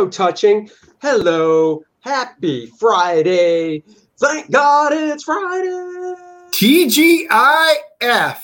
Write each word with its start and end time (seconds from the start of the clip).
So 0.00 0.08
touching. 0.08 0.70
Hello, 1.02 1.82
happy 2.00 2.72
Friday. 2.78 3.84
Thank 4.18 4.50
God 4.50 4.94
it's 4.94 5.24
Friday. 5.24 6.14
TGIF, 6.52 8.38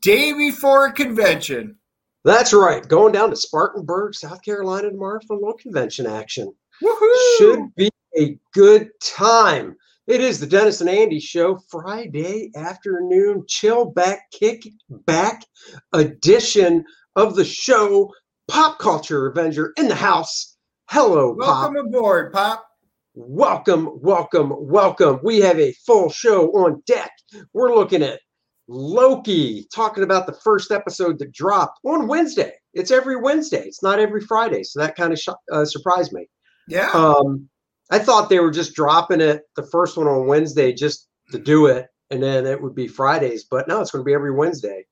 day 0.00 0.32
before 0.32 0.86
a 0.86 0.92
convention. 0.92 1.76
That's 2.22 2.52
right. 2.52 2.86
Going 2.86 3.12
down 3.12 3.30
to 3.30 3.36
Spartanburg, 3.36 4.14
South 4.14 4.40
Carolina 4.44 4.90
tomorrow 4.90 5.18
for 5.26 5.34
a 5.34 5.40
little 5.40 5.54
convention 5.54 6.06
action. 6.06 6.54
Woohoo! 6.80 7.38
Should 7.38 7.74
be 7.74 7.90
a 8.16 8.38
good 8.54 8.90
time. 9.02 9.76
It 10.06 10.20
is 10.20 10.38
the 10.38 10.46
Dennis 10.46 10.80
and 10.80 10.90
Andy 10.90 11.18
show, 11.18 11.58
Friday 11.68 12.52
afternoon, 12.54 13.44
chill 13.48 13.84
back, 13.84 14.30
kick 14.30 14.62
back 14.88 15.44
edition 15.92 16.84
of 17.16 17.34
the 17.34 17.44
show. 17.44 18.12
Pop 18.46 18.78
Culture 18.80 19.28
Avenger 19.28 19.72
in 19.76 19.88
the 19.88 19.94
house. 19.94 20.49
Hello, 20.92 21.36
Pop. 21.36 21.72
Welcome 21.72 21.76
aboard, 21.86 22.32
Pop. 22.32 22.66
Welcome, 23.14 24.00
welcome, 24.02 24.52
welcome. 24.58 25.20
We 25.22 25.38
have 25.38 25.60
a 25.60 25.72
full 25.86 26.10
show 26.10 26.48
on 26.48 26.82
deck. 26.84 27.12
We're 27.52 27.72
looking 27.76 28.02
at 28.02 28.18
Loki, 28.66 29.68
talking 29.72 30.02
about 30.02 30.26
the 30.26 30.32
first 30.32 30.72
episode 30.72 31.20
that 31.20 31.30
dropped 31.30 31.78
on 31.84 32.08
Wednesday. 32.08 32.54
It's 32.74 32.90
every 32.90 33.14
Wednesday. 33.14 33.62
It's 33.62 33.84
not 33.84 34.00
every 34.00 34.20
Friday, 34.20 34.64
so 34.64 34.80
that 34.80 34.96
kind 34.96 35.12
of 35.12 35.20
sh- 35.20 35.28
uh, 35.52 35.64
surprised 35.64 36.12
me. 36.12 36.28
Yeah. 36.66 36.90
Um, 36.90 37.48
I 37.92 38.00
thought 38.00 38.28
they 38.28 38.40
were 38.40 38.50
just 38.50 38.74
dropping 38.74 39.20
it, 39.20 39.42
the 39.54 39.68
first 39.70 39.96
one 39.96 40.08
on 40.08 40.26
Wednesday, 40.26 40.72
just 40.72 41.06
to 41.30 41.38
do 41.38 41.66
it, 41.66 41.86
and 42.10 42.20
then 42.20 42.46
it 42.46 42.60
would 42.60 42.74
be 42.74 42.88
Fridays. 42.88 43.44
But 43.44 43.68
no, 43.68 43.80
it's 43.80 43.92
going 43.92 44.02
to 44.02 44.08
be 44.08 44.14
every 44.14 44.34
Wednesday. 44.34 44.84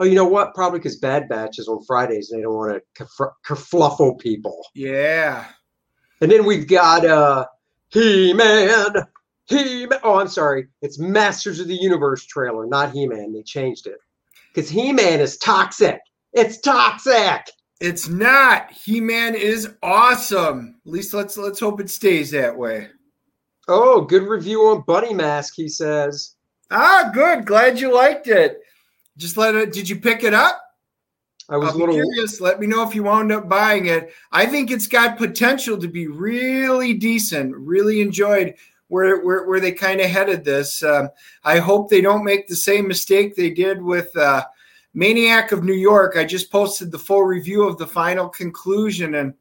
Oh, 0.00 0.04
you 0.04 0.14
know 0.14 0.24
what? 0.26 0.54
Probably 0.54 0.78
because 0.80 0.96
Bad 0.96 1.28
Batch 1.28 1.58
is 1.58 1.68
on 1.68 1.84
Fridays, 1.84 2.30
and 2.30 2.40
they 2.40 2.42
don't 2.44 2.54
want 2.56 2.82
to 2.96 3.04
kerf- 3.04 3.34
kerfluffle 3.46 4.18
people. 4.18 4.64
yeah. 4.74 5.46
And 6.22 6.30
then 6.30 6.44
we've 6.44 6.66
got 6.66 7.04
uh 7.04 7.46
He 7.88 8.32
Man. 8.34 8.94
He 9.46 9.86
Man. 9.86 9.98
Oh, 10.02 10.18
I'm 10.18 10.28
sorry. 10.28 10.68
It's 10.82 10.98
Masters 10.98 11.60
of 11.60 11.68
the 11.68 11.74
Universe 11.74 12.26
trailer, 12.26 12.66
not 12.66 12.92
He 12.92 13.06
Man. 13.06 13.32
They 13.32 13.42
changed 13.42 13.86
it 13.86 13.98
because 14.54 14.68
He 14.70 14.92
Man 14.92 15.20
is 15.20 15.38
toxic. 15.38 15.98
It's 16.32 16.58
toxic. 16.60 17.42
It's 17.80 18.08
not. 18.08 18.70
He-Man 18.70 19.34
is 19.34 19.70
awesome. 19.82 20.76
At 20.86 20.92
least 20.92 21.14
let's 21.14 21.36
let's 21.38 21.60
hope 21.60 21.80
it 21.80 21.88
stays 21.90 22.30
that 22.32 22.56
way. 22.56 22.88
Oh, 23.68 24.02
good 24.02 24.24
review 24.24 24.60
on 24.66 24.84
Bunny 24.86 25.14
Mask. 25.14 25.54
He 25.56 25.68
says. 25.68 26.34
Ah, 26.70 27.10
good. 27.12 27.46
Glad 27.46 27.80
you 27.80 27.92
liked 27.94 28.28
it. 28.28 28.58
Just 29.20 29.36
let 29.36 29.54
it. 29.54 29.72
Did 29.72 29.88
you 29.88 29.96
pick 29.96 30.24
it 30.24 30.32
up? 30.32 30.62
I 31.50 31.56
was 31.58 31.74
little. 31.74 31.94
curious. 31.94 32.40
Let 32.40 32.58
me 32.58 32.66
know 32.66 32.86
if 32.88 32.94
you 32.94 33.02
wound 33.02 33.32
up 33.32 33.48
buying 33.48 33.86
it. 33.86 34.14
I 34.32 34.46
think 34.46 34.70
it's 34.70 34.86
got 34.86 35.18
potential 35.18 35.76
to 35.78 35.88
be 35.88 36.06
really 36.06 36.94
decent. 36.94 37.54
Really 37.54 38.00
enjoyed 38.00 38.54
where 38.88 39.22
where, 39.22 39.46
where 39.46 39.60
they 39.60 39.72
kind 39.72 40.00
of 40.00 40.08
headed 40.08 40.42
this. 40.42 40.82
Um, 40.82 41.10
I 41.44 41.58
hope 41.58 41.90
they 41.90 42.00
don't 42.00 42.24
make 42.24 42.48
the 42.48 42.56
same 42.56 42.88
mistake 42.88 43.36
they 43.36 43.50
did 43.50 43.82
with 43.82 44.16
uh, 44.16 44.44
Maniac 44.94 45.52
of 45.52 45.64
New 45.64 45.74
York. 45.74 46.16
I 46.16 46.24
just 46.24 46.50
posted 46.50 46.90
the 46.90 46.98
full 46.98 47.24
review 47.24 47.68
of 47.68 47.76
the 47.76 47.86
final 47.86 48.28
conclusion, 48.28 49.16
and 49.16 49.34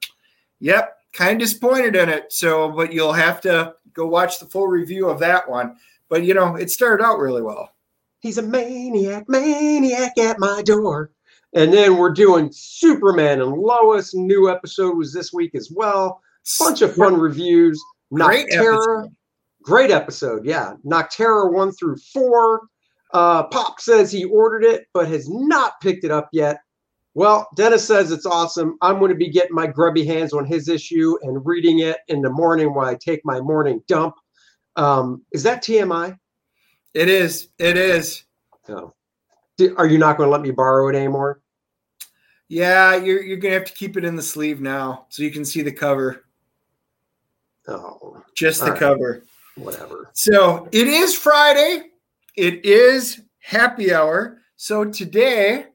yep, 0.59 0.97
kind 1.13 1.33
of 1.33 1.47
disappointed 1.47 1.95
in 1.95 2.09
it. 2.09 2.33
So, 2.33 2.69
but 2.69 2.91
you'll 2.91 3.13
have 3.13 3.39
to 3.41 3.75
go 3.93 4.07
watch 4.07 4.39
the 4.39 4.45
full 4.45 4.67
review 4.67 5.09
of 5.09 5.19
that 5.19 5.47
one. 5.47 5.77
But 6.09 6.23
you 6.23 6.33
know, 6.33 6.55
it 6.55 6.69
started 6.69 7.03
out 7.03 7.19
really 7.19 7.43
well. 7.43 7.71
He's 8.19 8.37
a 8.37 8.41
maniac, 8.41 9.25
maniac 9.27 10.17
at 10.17 10.39
my 10.39 10.61
door. 10.61 11.11
And 11.55 11.73
then 11.73 11.97
we're 11.97 12.11
doing 12.11 12.49
Superman 12.51 13.41
and 13.41 13.53
Lois. 13.53 14.13
New 14.13 14.49
episode 14.49 14.97
was 14.97 15.13
this 15.13 15.33
week 15.33 15.55
as 15.55 15.71
well. 15.73 16.21
Bunch 16.59 16.81
of 16.81 16.95
fun 16.95 17.19
reviews. 17.19 17.81
Great 18.13 18.47
episode. 18.51 19.15
great 19.63 19.91
episode. 19.91 20.45
Yeah, 20.45 20.73
Nocterra 20.85 21.51
one 21.51 21.71
through 21.71 21.97
four. 22.13 22.61
Uh, 23.13 23.43
Pop 23.43 23.79
says 23.81 24.11
he 24.11 24.25
ordered 24.25 24.63
it 24.63 24.85
but 24.93 25.07
has 25.07 25.27
not 25.29 25.73
picked 25.81 26.03
it 26.03 26.11
up 26.11 26.29
yet. 26.31 26.59
Well, 27.15 27.47
Dennis 27.55 27.85
says 27.85 28.11
it's 28.11 28.25
awesome. 28.25 28.77
I'm 28.81 28.99
going 28.99 29.09
to 29.09 29.17
be 29.17 29.29
getting 29.29 29.55
my 29.55 29.67
grubby 29.67 30.05
hands 30.05 30.31
on 30.31 30.45
his 30.45 30.69
issue 30.69 31.17
and 31.23 31.43
reading 31.45 31.79
it 31.79 31.97
in 32.07 32.21
the 32.21 32.29
morning 32.29 32.73
while 32.73 32.87
I 32.87 32.95
take 32.95 33.21
my 33.25 33.41
morning 33.41 33.81
dump. 33.87 34.15
Um, 34.75 35.23
is 35.31 35.43
that 35.43 35.63
TMI? 35.63 36.17
It 36.93 37.09
is. 37.09 37.49
It 37.59 37.77
is. 37.77 38.23
No. 38.67 38.93
Are 39.77 39.87
you 39.87 39.97
not 39.97 40.17
going 40.17 40.27
to 40.27 40.31
let 40.31 40.41
me 40.41 40.51
borrow 40.51 40.87
it 40.89 40.95
anymore? 40.95 41.41
Yeah, 42.47 42.95
you're 42.95 43.21
you're 43.21 43.37
gonna 43.37 43.53
have 43.53 43.65
to 43.65 43.73
keep 43.73 43.95
it 43.95 44.03
in 44.03 44.15
the 44.15 44.23
sleeve 44.23 44.59
now, 44.59 45.05
so 45.09 45.21
you 45.21 45.29
can 45.29 45.45
see 45.45 45.61
the 45.61 45.71
cover, 45.71 46.25
Oh, 47.67 48.23
just 48.33 48.61
the 48.65 48.71
right. 48.71 48.79
cover. 48.79 49.23
whatever. 49.55 50.09
So 50.13 50.67
it 50.71 50.87
is 50.87 51.15
Friday. 51.15 51.91
It 52.35 52.65
is 52.65 53.21
happy 53.39 53.93
hour. 53.93 54.41
So 54.55 54.83
today 54.83 55.65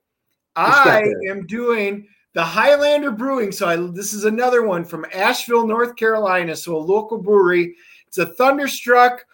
I 0.56 1.04
am 1.30 1.46
doing 1.46 2.08
the 2.32 2.42
Highlander 2.42 3.12
Brewing. 3.12 3.52
So 3.52 3.68
I, 3.68 3.76
this 3.76 4.12
is 4.12 4.24
another 4.24 4.62
one 4.66 4.84
from 4.84 5.06
Asheville, 5.14 5.68
North 5.68 5.94
Carolina. 5.94 6.56
So 6.56 6.76
a 6.76 6.78
local 6.78 7.18
brewery. 7.18 7.76
It's 8.08 8.18
a 8.18 8.26
Thunderstruck 8.34 9.24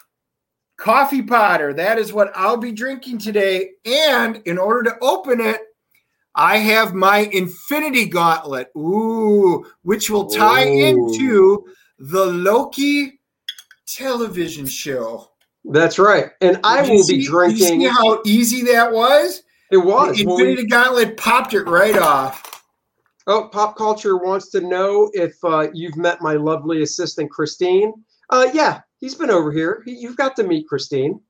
coffee 0.80 1.22
porter. 1.22 1.72
That 1.74 1.98
is 1.98 2.12
what 2.12 2.32
I'll 2.34 2.56
be 2.56 2.72
drinking 2.72 3.18
today. 3.18 3.70
And 3.84 4.36
in 4.46 4.58
order 4.58 4.90
to 4.90 4.96
open 5.00 5.40
it, 5.40 5.60
I 6.34 6.56
have 6.58 6.94
my 6.94 7.28
Infinity 7.32 8.06
Gauntlet. 8.06 8.68
Ooh, 8.76 9.64
which 9.82 10.08
will 10.10 10.26
tie 10.26 10.66
Ooh. 10.66 10.84
into 10.86 11.64
the 11.98 12.26
Loki 12.26 13.20
television 13.86 14.66
show. 14.66 15.28
That's 15.64 15.98
right. 15.98 16.30
And 16.40 16.58
I 16.64 16.82
Did 16.82 16.90
will 16.90 17.02
see- 17.02 17.12
be 17.14 17.18
did 17.18 17.24
you 17.24 17.30
drinking. 17.30 17.80
see 17.80 17.84
how 17.86 18.22
easy 18.24 18.62
that 18.72 18.90
was? 18.92 19.42
It 19.70 19.76
was. 19.76 20.16
The 20.16 20.24
Well, 20.24 20.36
we- 20.36 20.42
Infinity 20.42 20.66
Gauntlet 20.68 21.16
popped 21.16 21.52
it 21.54 21.64
right 21.64 21.98
off. 21.98 22.46
oh, 23.26 23.48
pop 23.52 23.76
culture 23.76 24.16
wants 24.16 24.48
to 24.50 24.60
know 24.60 25.10
if 25.12 25.34
uh, 25.44 25.68
you've 25.74 25.96
met 25.96 26.22
my 26.22 26.34
lovely 26.34 26.82
assistant 26.82 27.30
Christine. 27.30 27.92
Uh, 28.30 28.48
yeah, 28.54 28.80
he's 29.00 29.14
been 29.14 29.30
over 29.30 29.50
here. 29.52 29.82
He- 29.84 29.96
You've 29.98 30.16
got 30.16 30.36
to 30.36 30.42
meet 30.44 30.68
Christine. 30.68 31.20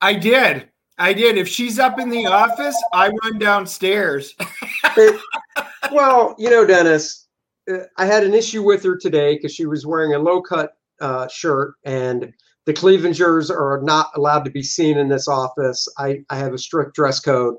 I 0.00 0.14
did. 0.14 0.68
I 0.98 1.12
did. 1.12 1.36
If 1.38 1.48
she's 1.48 1.78
up 1.78 1.98
in 1.98 2.08
the 2.08 2.26
office, 2.26 2.80
I 2.92 3.10
run 3.22 3.38
downstairs. 3.38 4.34
It- 4.96 5.20
well, 5.90 6.36
you 6.38 6.50
know, 6.50 6.64
Dennis, 6.64 7.26
uh, 7.70 7.78
I 7.98 8.06
had 8.06 8.22
an 8.22 8.32
issue 8.34 8.62
with 8.62 8.84
her 8.84 8.96
today 8.96 9.34
because 9.34 9.52
she 9.54 9.66
was 9.66 9.84
wearing 9.86 10.14
a 10.14 10.18
low 10.18 10.40
cut 10.40 10.72
uh, 11.00 11.26
shirt, 11.28 11.74
and 11.84 12.32
the 12.66 12.72
Clevengers 12.72 13.50
are 13.50 13.80
not 13.82 14.10
allowed 14.14 14.44
to 14.44 14.50
be 14.50 14.62
seen 14.62 14.96
in 14.98 15.08
this 15.08 15.26
office. 15.26 15.88
I, 15.98 16.20
I 16.30 16.36
have 16.38 16.52
a 16.54 16.58
strict 16.58 16.94
dress 16.94 17.18
code 17.18 17.56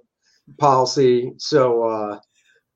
policy, 0.60 1.34
so 1.38 1.84
uh, 1.84 2.20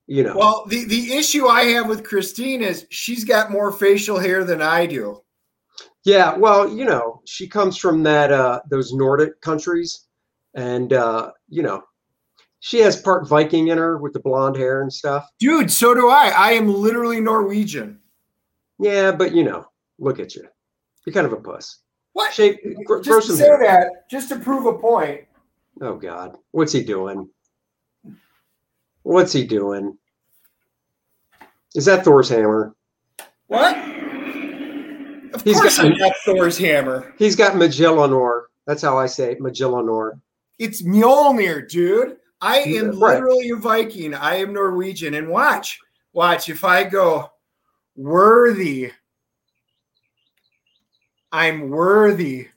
you 0.08 0.24
know. 0.24 0.36
Well, 0.36 0.66
the, 0.68 0.84
the 0.86 1.14
issue 1.14 1.48
I 1.48 1.64
have 1.66 1.88
with 1.88 2.04
Christine 2.04 2.62
is 2.62 2.86
she's 2.90 3.24
got 3.24 3.52
more 3.52 3.72
facial 3.72 4.20
hair 4.20 4.44
than 4.44 4.62
I 4.62 4.86
do. 4.88 5.22
Yeah, 6.06 6.36
well, 6.36 6.68
you 6.68 6.86
know, 6.86 7.22
she 7.26 7.48
comes 7.48 7.78
from 7.78 8.04
that 8.04 8.32
uh 8.32 8.62
those 8.70 8.94
Nordic 8.94 9.42
countries 9.42 10.08
and 10.54 10.94
uh, 10.94 11.32
you 11.48 11.64
know, 11.64 11.84
she 12.60 12.80
has 12.80 13.02
part 13.02 13.28
Viking 13.28 13.70
in 13.70 13.78
her 13.78 13.98
with 13.98 14.14
the 14.14 14.20
blonde 14.20 14.58
hair 14.58 14.82
and 14.82 14.92
stuff. 14.92 15.28
Dude, 15.40 15.72
so 15.72 15.94
do 15.94 16.10
I. 16.10 16.34
I 16.36 16.52
am 16.52 16.68
literally 16.68 17.22
Norwegian. 17.22 18.00
Yeah, 18.80 19.12
but 19.12 19.34
you 19.34 19.44
know, 19.44 19.66
look 19.98 20.20
at 20.20 20.36
you. 20.36 20.46
You're 21.06 21.14
kind 21.14 21.26
of 21.26 21.34
a 21.34 21.38
puss. 21.38 21.80
What? 22.14 22.34
Shave, 22.34 22.58
gr- 22.86 23.02
just 23.02 23.28
to 23.28 23.38
say 23.38 23.46
hair. 23.46 23.60
that, 23.60 24.10
just 24.10 24.30
to 24.30 24.40
prove 24.40 24.66
a 24.66 24.78
point. 24.78 25.22
Oh 25.82 25.96
God, 25.96 26.38
what's 26.52 26.74
he 26.74 26.84
doing? 26.84 27.30
What's 29.04 29.32
he 29.32 29.46
doing? 29.46 29.98
Is 31.76 31.86
that 31.86 32.04
Thor's 32.04 32.30
hammer? 32.30 32.76
What? 33.48 33.76
Of 35.34 35.44
He's 35.44 35.60
course, 35.60 35.78
got- 35.78 35.86
I 35.94 35.98
got 35.98 36.14
Thor's 36.26 36.58
hammer. 36.58 37.14
He's 37.18 37.36
got 37.36 37.54
Magellanor. 37.54 38.44
That's 38.66 38.82
how 38.82 38.98
I 38.98 39.06
say 39.06 39.32
it, 39.34 39.40
Magellanor. 39.40 40.20
It's 40.58 40.82
Mjolnir, 40.82 41.68
dude. 41.70 42.18
I 42.42 42.60
am 42.60 43.00
Right. 43.00 43.16
literally 43.16 43.50
a 43.50 43.56
Viking. 43.56 44.14
I 44.14 44.36
am 44.36 44.54
Norwegian. 44.54 45.14
And 45.14 45.28
watch, 45.30 45.80
watch. 46.14 46.50
If 46.50 46.64
I 46.64 46.84
go 46.84 47.30
worthy, 47.96 48.92
I'm 51.32 51.70
worthy. 51.70 52.48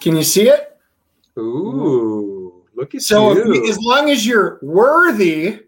Can 0.00 0.16
you 0.16 0.22
see 0.22 0.48
it? 0.48 0.76
Ooh, 1.38 2.64
look 2.74 2.94
at 2.94 3.02
So 3.02 3.32
you. 3.34 3.54
you- 3.54 3.68
as 3.70 3.78
long 3.78 4.10
as 4.10 4.26
you're 4.26 4.58
worthy, 4.62 5.60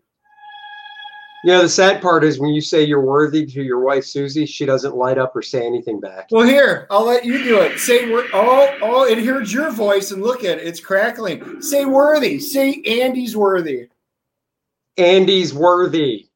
you 1.44 1.52
know, 1.52 1.62
the 1.62 1.68
sad 1.68 2.02
part 2.02 2.24
is 2.24 2.38
when 2.40 2.50
you 2.52 2.60
say 2.60 2.82
you're 2.82 3.00
worthy 3.00 3.46
to 3.46 3.62
your 3.62 3.80
wife 3.80 4.04
Susie, 4.04 4.44
she 4.46 4.66
doesn't 4.66 4.96
light 4.96 5.18
up 5.18 5.34
or 5.36 5.42
say 5.42 5.64
anything 5.66 6.00
back. 6.00 6.28
well, 6.30 6.46
here 6.46 6.86
I'll 6.90 7.04
let 7.06 7.24
you 7.24 7.42
do 7.44 7.60
it. 7.60 7.78
Say 7.78 8.10
wor- 8.10 8.26
oh 8.32 8.76
oh, 8.82 9.04
it 9.06 9.18
hears 9.18 9.52
your 9.52 9.70
voice 9.70 10.10
and 10.10 10.22
look 10.22 10.44
at 10.44 10.58
it. 10.58 10.66
It's 10.66 10.80
crackling. 10.80 11.62
Say 11.62 11.84
worthy. 11.84 12.38
Say 12.40 12.82
Andy's 12.86 13.36
worthy. 13.36 13.88
Andy's 14.96 15.54
worthy. 15.54 16.26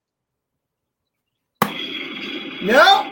No, 2.62 3.10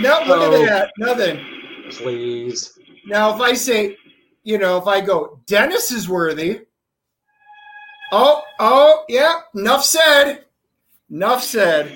no. 0.00 0.20
Look 0.26 0.40
Oh. 0.40 0.62
at 0.62 0.68
that. 0.68 0.92
Nothing. 0.98 1.44
Please. 1.90 2.78
Now, 3.06 3.34
if 3.34 3.40
I 3.40 3.54
say, 3.54 3.96
you 4.44 4.58
know, 4.58 4.76
if 4.76 4.86
I 4.86 5.00
go, 5.00 5.40
Dennis 5.46 5.90
is 5.90 6.08
worthy. 6.08 6.60
Oh, 8.12 8.42
oh, 8.58 9.04
yeah. 9.08 9.40
Enough 9.54 9.84
said. 9.84 10.44
Enough 11.12 11.42
said. 11.44 11.94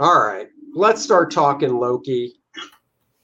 All 0.00 0.20
right, 0.20 0.48
let's 0.74 1.00
start 1.00 1.30
talking 1.30 1.78
Loki. 1.78 2.34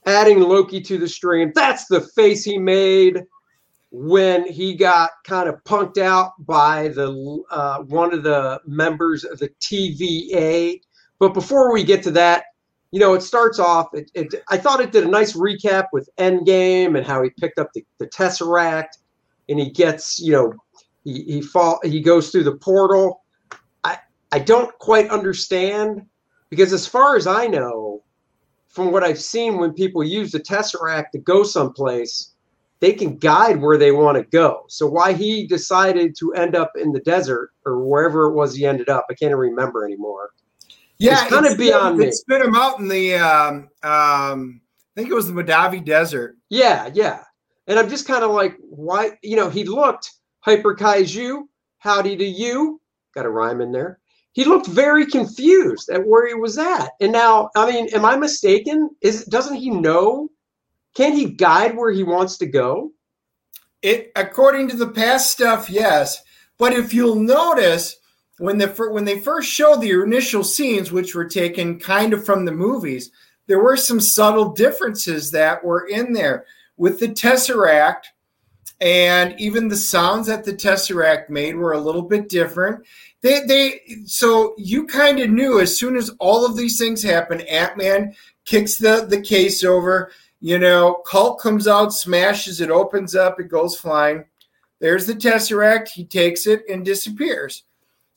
Adding 0.06 0.38
Loki 0.38 0.80
to 0.82 0.98
the 0.98 1.08
stream. 1.08 1.50
That's 1.52 1.86
the 1.86 2.00
face 2.00 2.44
he 2.44 2.58
made 2.58 3.24
when 3.90 4.46
he 4.46 4.76
got 4.76 5.10
kind 5.24 5.48
of 5.48 5.56
punked 5.64 5.98
out 5.98 6.30
by 6.46 6.88
the 6.88 7.42
uh, 7.50 7.78
one 7.80 8.14
of 8.14 8.22
the 8.22 8.60
members 8.66 9.24
of 9.24 9.40
the 9.40 9.48
TVA. 9.60 10.80
But 11.18 11.34
before 11.34 11.72
we 11.72 11.82
get 11.82 12.04
to 12.04 12.12
that, 12.12 12.44
you 12.92 13.00
know, 13.00 13.14
it 13.14 13.22
starts 13.22 13.58
off. 13.58 13.88
It, 13.94 14.12
it, 14.14 14.44
I 14.48 14.58
thought 14.58 14.80
it 14.80 14.92
did 14.92 15.04
a 15.04 15.10
nice 15.10 15.32
recap 15.32 15.86
with 15.92 16.08
Endgame 16.18 16.96
and 16.96 17.04
how 17.04 17.20
he 17.20 17.30
picked 17.30 17.58
up 17.58 17.72
the, 17.74 17.84
the 17.98 18.06
Tesseract, 18.06 18.98
and 19.48 19.58
he 19.58 19.70
gets, 19.70 20.20
you 20.20 20.30
know, 20.30 20.54
he 21.02 21.24
he 21.24 21.42
fall 21.42 21.80
he 21.82 22.00
goes 22.00 22.30
through 22.30 22.44
the 22.44 22.56
portal. 22.58 23.21
I 24.32 24.38
don't 24.38 24.76
quite 24.78 25.08
understand 25.10 26.02
because 26.48 26.72
as 26.72 26.86
far 26.86 27.16
as 27.16 27.26
I 27.26 27.46
know, 27.46 28.02
from 28.68 28.90
what 28.90 29.04
I've 29.04 29.20
seen, 29.20 29.58
when 29.58 29.72
people 29.74 30.02
use 30.02 30.32
the 30.32 30.40
Tesseract 30.40 31.10
to 31.12 31.18
go 31.18 31.42
someplace, 31.42 32.32
they 32.80 32.92
can 32.94 33.16
guide 33.18 33.60
where 33.60 33.76
they 33.76 33.92
want 33.92 34.16
to 34.16 34.24
go. 34.24 34.64
So 34.68 34.86
why 34.86 35.12
he 35.12 35.46
decided 35.46 36.16
to 36.18 36.32
end 36.32 36.56
up 36.56 36.72
in 36.76 36.92
the 36.92 37.00
desert 37.00 37.52
or 37.66 37.84
wherever 37.84 38.24
it 38.28 38.34
was 38.34 38.56
he 38.56 38.66
ended 38.66 38.88
up, 38.88 39.06
I 39.10 39.14
can't 39.14 39.28
even 39.30 39.38
remember 39.38 39.84
anymore. 39.84 40.30
Yeah, 40.98 41.22
It's 41.22 41.32
kinda 41.32 41.50
spit- 41.50 41.58
beyond 41.58 41.98
me. 41.98 42.06
It 42.06 42.14
spit 42.14 42.42
him 42.42 42.54
out 42.56 42.78
in 42.78 42.88
the, 42.88 43.14
um, 43.16 43.68
um, 43.82 44.60
I 44.62 45.00
think 45.00 45.10
it 45.10 45.14
was 45.14 45.26
the 45.26 45.34
Mojave 45.34 45.80
Desert. 45.80 46.36
Yeah, 46.48 46.90
yeah. 46.94 47.22
And 47.66 47.78
I'm 47.78 47.88
just 47.88 48.06
kind 48.06 48.24
of 48.24 48.30
like, 48.30 48.56
why? 48.60 49.18
You 49.22 49.36
know, 49.36 49.48
he 49.48 49.64
looked 49.64 50.10
hyper 50.40 50.74
kaiju, 50.74 51.42
howdy 51.78 52.16
to 52.16 52.24
you, 52.24 52.80
got 53.14 53.26
a 53.26 53.30
rhyme 53.30 53.60
in 53.60 53.70
there. 53.72 54.00
He 54.32 54.44
looked 54.44 54.66
very 54.66 55.06
confused 55.06 55.90
at 55.90 56.06
where 56.06 56.26
he 56.26 56.34
was 56.34 56.56
at. 56.58 56.90
And 57.00 57.12
now, 57.12 57.50
I 57.54 57.70
mean, 57.70 57.88
am 57.94 58.04
I 58.04 58.16
mistaken? 58.16 58.90
Is 59.00 59.24
doesn't 59.26 59.56
he 59.56 59.70
know? 59.70 60.30
Can 60.94 61.12
he 61.12 61.30
guide 61.30 61.76
where 61.76 61.90
he 61.90 62.02
wants 62.02 62.38
to 62.38 62.46
go? 62.46 62.92
It, 63.82 64.12
according 64.16 64.68
to 64.68 64.76
the 64.76 64.88
past 64.88 65.30
stuff, 65.30 65.68
yes. 65.68 66.22
But 66.58 66.72
if 66.72 66.94
you'll 66.94 67.16
notice, 67.16 67.96
when 68.38 68.58
the 68.58 68.68
when 68.90 69.04
they 69.04 69.18
first 69.18 69.50
showed 69.50 69.80
the 69.80 69.90
initial 70.02 70.44
scenes, 70.44 70.92
which 70.92 71.14
were 71.14 71.28
taken 71.28 71.78
kind 71.78 72.12
of 72.12 72.24
from 72.24 72.44
the 72.44 72.52
movies, 72.52 73.10
there 73.46 73.62
were 73.62 73.76
some 73.76 74.00
subtle 74.00 74.52
differences 74.52 75.30
that 75.32 75.62
were 75.62 75.86
in 75.88 76.12
there 76.12 76.46
with 76.76 77.00
the 77.00 77.08
Tesseract, 77.08 78.04
and 78.80 79.38
even 79.38 79.68
the 79.68 79.76
sounds 79.76 80.26
that 80.26 80.44
the 80.44 80.52
Tesseract 80.52 81.28
made 81.28 81.56
were 81.56 81.72
a 81.72 81.80
little 81.80 82.02
bit 82.02 82.28
different. 82.28 82.84
They 83.22 83.40
they 83.46 83.80
so 84.04 84.54
you 84.58 84.86
kind 84.86 85.20
of 85.20 85.30
knew 85.30 85.60
as 85.60 85.78
soon 85.78 85.96
as 85.96 86.10
all 86.18 86.44
of 86.44 86.56
these 86.56 86.78
things 86.78 87.02
happen, 87.02 87.40
Ant 87.42 87.76
Man 87.76 88.14
kicks 88.44 88.76
the 88.76 89.06
the 89.08 89.20
case 89.20 89.64
over. 89.64 90.10
You 90.40 90.58
know, 90.58 91.02
Hulk 91.06 91.40
comes 91.40 91.68
out, 91.68 91.92
smashes 91.92 92.60
it, 92.60 92.68
opens 92.68 93.14
up, 93.14 93.38
it 93.38 93.48
goes 93.48 93.76
flying. 93.76 94.24
There's 94.80 95.06
the 95.06 95.14
Tesseract. 95.14 95.88
He 95.88 96.04
takes 96.04 96.48
it 96.48 96.64
and 96.68 96.84
disappears. 96.84 97.62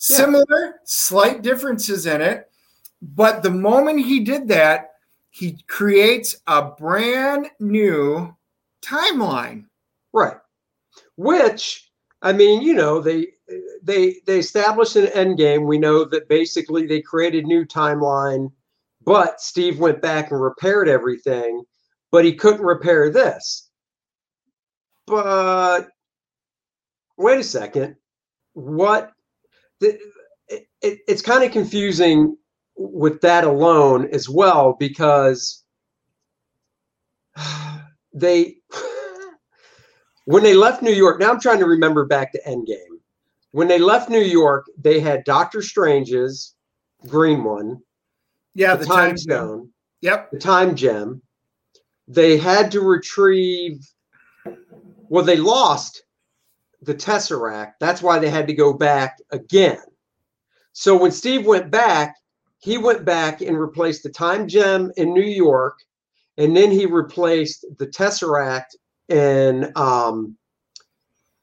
Yeah. 0.09 0.17
Similar, 0.17 0.79
slight 0.85 1.43
differences 1.43 2.07
in 2.07 2.21
it. 2.21 2.49
But 2.99 3.43
the 3.43 3.51
moment 3.51 4.03
he 4.03 4.21
did 4.21 4.47
that, 4.47 4.93
he 5.29 5.57
creates 5.67 6.37
a 6.47 6.63
brand 6.63 7.51
new 7.59 8.35
timeline. 8.81 9.65
Right. 10.11 10.37
Which, 11.17 11.91
I 12.23 12.33
mean, 12.33 12.63
you 12.63 12.73
know, 12.73 12.99
they 12.99 13.27
they 13.85 14.17
they 14.25 14.39
established 14.39 14.95
an 14.95 15.05
Endgame. 15.07 15.67
We 15.67 15.77
know 15.77 16.03
that 16.05 16.27
basically 16.27 16.87
they 16.87 17.01
created 17.01 17.45
new 17.45 17.65
timeline, 17.65 18.51
but 19.05 19.39
Steve 19.39 19.79
went 19.79 20.01
back 20.01 20.31
and 20.31 20.41
repaired 20.41 20.89
everything, 20.89 21.63
but 22.11 22.25
he 22.25 22.33
couldn't 22.33 22.65
repair 22.65 23.11
this. 23.11 23.69
But 25.05 25.87
wait 27.15 27.39
a 27.39 27.43
second. 27.43 27.95
What 28.53 29.11
the, 29.79 29.99
it, 30.47 30.67
it, 30.81 30.99
it's 31.07 31.21
kind 31.21 31.43
of 31.43 31.51
confusing 31.51 32.37
with 32.75 33.21
that 33.21 33.43
alone 33.43 34.09
as 34.11 34.27
well 34.27 34.75
because 34.79 35.63
they 38.13 38.55
when 40.25 40.41
they 40.41 40.55
left 40.55 40.81
New 40.81 40.93
York, 40.93 41.19
now 41.19 41.29
I'm 41.29 41.39
trying 41.39 41.59
to 41.59 41.65
remember 41.65 42.05
back 42.05 42.31
to 42.31 42.41
Endgame. 42.47 42.94
When 43.55 43.69
they 43.69 43.79
left 43.79 44.09
New 44.09 44.19
York, 44.19 44.65
they 44.77 44.99
had 44.99 45.23
Doctor 45.23 45.61
Strange's 45.61 46.55
green 47.07 47.41
one, 47.41 47.81
Yeah, 48.53 48.75
the, 48.75 48.85
time 48.85 49.15
stone, 49.15 49.71
Yep. 50.01 50.31
the 50.31 50.39
time 50.39 50.75
gem. 50.75 51.21
They 52.05 52.37
had 52.37 52.69
to 52.73 52.81
retrieve. 52.81 53.79
Well, 55.07 55.23
they 55.23 55.37
lost 55.37 56.03
the 56.81 56.93
Tesseract. 56.93 57.75
That's 57.79 58.01
why 58.01 58.19
they 58.19 58.29
had 58.29 58.47
to 58.47 58.53
go 58.53 58.73
back 58.73 59.19
again. 59.31 59.79
So 60.73 60.97
when 60.97 61.11
Steve 61.11 61.45
went 61.45 61.71
back, 61.71 62.13
he 62.59 62.77
went 62.77 63.05
back 63.05 63.39
and 63.39 63.57
replaced 63.57 64.03
the 64.03 64.09
time 64.09 64.49
gem 64.49 64.91
in 64.97 65.13
New 65.13 65.21
York, 65.21 65.79
and 66.37 66.57
then 66.57 66.71
he 66.71 66.87
replaced 66.87 67.65
the 67.77 67.87
Tesseract 67.87 68.75
in 69.07 69.71
um, 69.77 70.37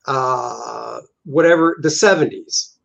uh, 0.07 1.01
whatever 1.25 1.77
the 1.81 1.89
70s. 1.89 2.77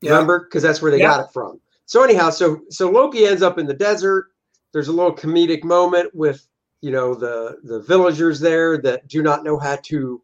Yeah. 0.00 0.12
Remember? 0.12 0.40
Because 0.40 0.62
that's 0.62 0.82
where 0.82 0.90
they 0.90 0.98
Yeah. 0.98 1.08
got 1.08 1.20
it 1.20 1.32
from. 1.32 1.60
So 1.86 2.02
anyhow, 2.02 2.30
so 2.30 2.60
so 2.70 2.90
Loki 2.90 3.26
ends 3.26 3.42
up 3.42 3.58
in 3.58 3.66
the 3.66 3.74
desert. 3.74 4.28
There's 4.72 4.88
a 4.88 4.92
little 4.92 5.14
comedic 5.14 5.62
moment 5.64 6.14
with 6.14 6.46
you 6.80 6.90
know 6.90 7.14
the 7.14 7.58
the 7.64 7.80
villagers 7.80 8.40
there 8.40 8.78
that 8.78 9.06
do 9.08 9.22
not 9.22 9.44
know 9.44 9.58
how 9.58 9.76
to 9.84 10.22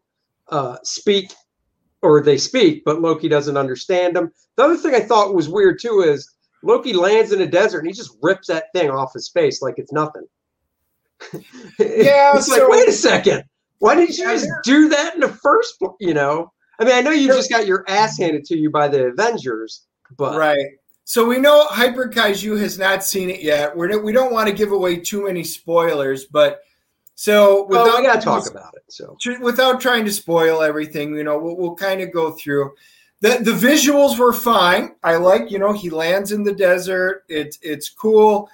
uh, 0.49 0.77
speak, 0.83 1.31
or 2.01 2.21
they 2.21 2.37
speak, 2.37 2.83
but 2.85 3.01
Loki 3.01 3.27
doesn't 3.29 3.55
understand 3.57 4.15
them. 4.15 4.31
The 4.55 4.63
other 4.63 4.77
thing 4.77 4.95
I 4.95 4.99
thought 5.01 5.35
was 5.35 5.47
weird 5.47 5.79
too 5.79 6.01
is 6.01 6.33
Loki 6.63 6.91
lands 6.93 7.31
in 7.31 7.41
a 7.41 7.47
desert 7.47 7.79
and 7.79 7.87
he 7.87 7.93
just 7.93 8.17
rips 8.21 8.47
that 8.47 8.65
thing 8.73 8.89
off 8.89 9.13
his 9.13 9.29
face 9.29 9.61
like 9.61 9.75
it's 9.77 9.93
nothing. 9.93 10.25
Yeah, 11.79 12.35
it's 12.35 12.49
like 12.49 12.67
wait 12.67 12.87
a 12.87 12.91
second, 12.91 13.43
why 13.79 13.95
didn't 13.95 14.17
you 14.17 14.25
just 14.25 14.47
do 14.63 14.89
that 14.89 15.15
in 15.15 15.21
the 15.21 15.29
first? 15.29 15.81
You 15.99 16.13
know, 16.13 16.51
I 16.79 16.85
mean, 16.85 16.93
I 16.93 17.01
know 17.01 17.11
you 17.11 17.27
just 17.27 17.49
got 17.49 17.67
your 17.67 17.83
ass 17.87 18.17
handed 18.17 18.45
to 18.45 18.57
you 18.57 18.69
by 18.69 18.87
the 18.87 19.07
Avengers, 19.07 19.85
but 20.17 20.37
Right. 20.37 20.67
So 21.05 21.25
we 21.25 21.39
know 21.39 21.65
Hyper 21.65 22.07
Kaiju 22.07 22.59
has 22.59 22.77
not 22.77 23.03
seen 23.03 23.31
it 23.31 23.41
yet. 23.41 23.75
We're, 23.75 23.99
we 23.99 24.11
don't 24.11 24.31
want 24.31 24.47
to 24.47 24.53
give 24.53 24.71
away 24.71 24.97
too 24.97 25.25
many 25.25 25.43
spoilers, 25.43 26.25
but 26.25 26.59
so 27.15 27.65
well, 27.67 27.85
without 27.85 27.99
we 27.99 28.05
got 28.05 28.15
to 28.15 28.21
talk 28.21 28.47
about 28.47 28.75
it. 28.75 28.83
So 28.89 29.17
without 29.41 29.81
trying 29.81 30.05
to 30.05 30.11
spoil 30.11 30.61
everything, 30.61 31.15
you 31.15 31.23
know, 31.23 31.39
we'll, 31.39 31.57
we'll 31.57 31.75
kind 31.75 32.01
of 32.01 32.13
go 32.13 32.33
through. 32.33 32.75
the 33.21 33.39
the 33.41 33.51
visuals 33.51 34.19
were 34.19 34.33
fine. 34.33 34.91
I 35.03 35.15
like, 35.15 35.49
you 35.49 35.57
know, 35.57 35.73
he 35.73 35.89
lands 35.89 36.31
in 36.31 36.43
the 36.43 36.53
desert. 36.53 37.23
It's 37.27 37.57
it's 37.63 37.89
cool. 37.89 38.47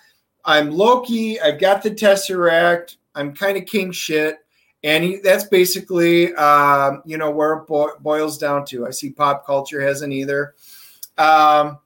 I'm 0.45 0.71
Loki. 0.71 1.41
I've 1.41 1.59
got 1.59 1.83
the 1.83 1.91
Tesseract. 1.91 2.95
I'm 3.15 3.35
kind 3.35 3.57
of 3.57 3.65
king 3.65 3.91
shit. 3.91 4.39
And 4.85 5.03
he, 5.03 5.17
that's 5.17 5.45
basically, 5.45 6.33
um, 6.35 7.01
you 7.05 7.17
know, 7.17 7.31
where 7.31 7.53
it 7.53 7.65
bo- 7.65 7.97
boils 8.01 8.37
down 8.37 8.65
to. 8.65 8.85
I 8.85 8.91
see 8.91 9.09
pop 9.09 9.43
culture 9.43 9.81
hasn't 9.81 10.13
either. 10.13 10.53
Um, 11.17 11.79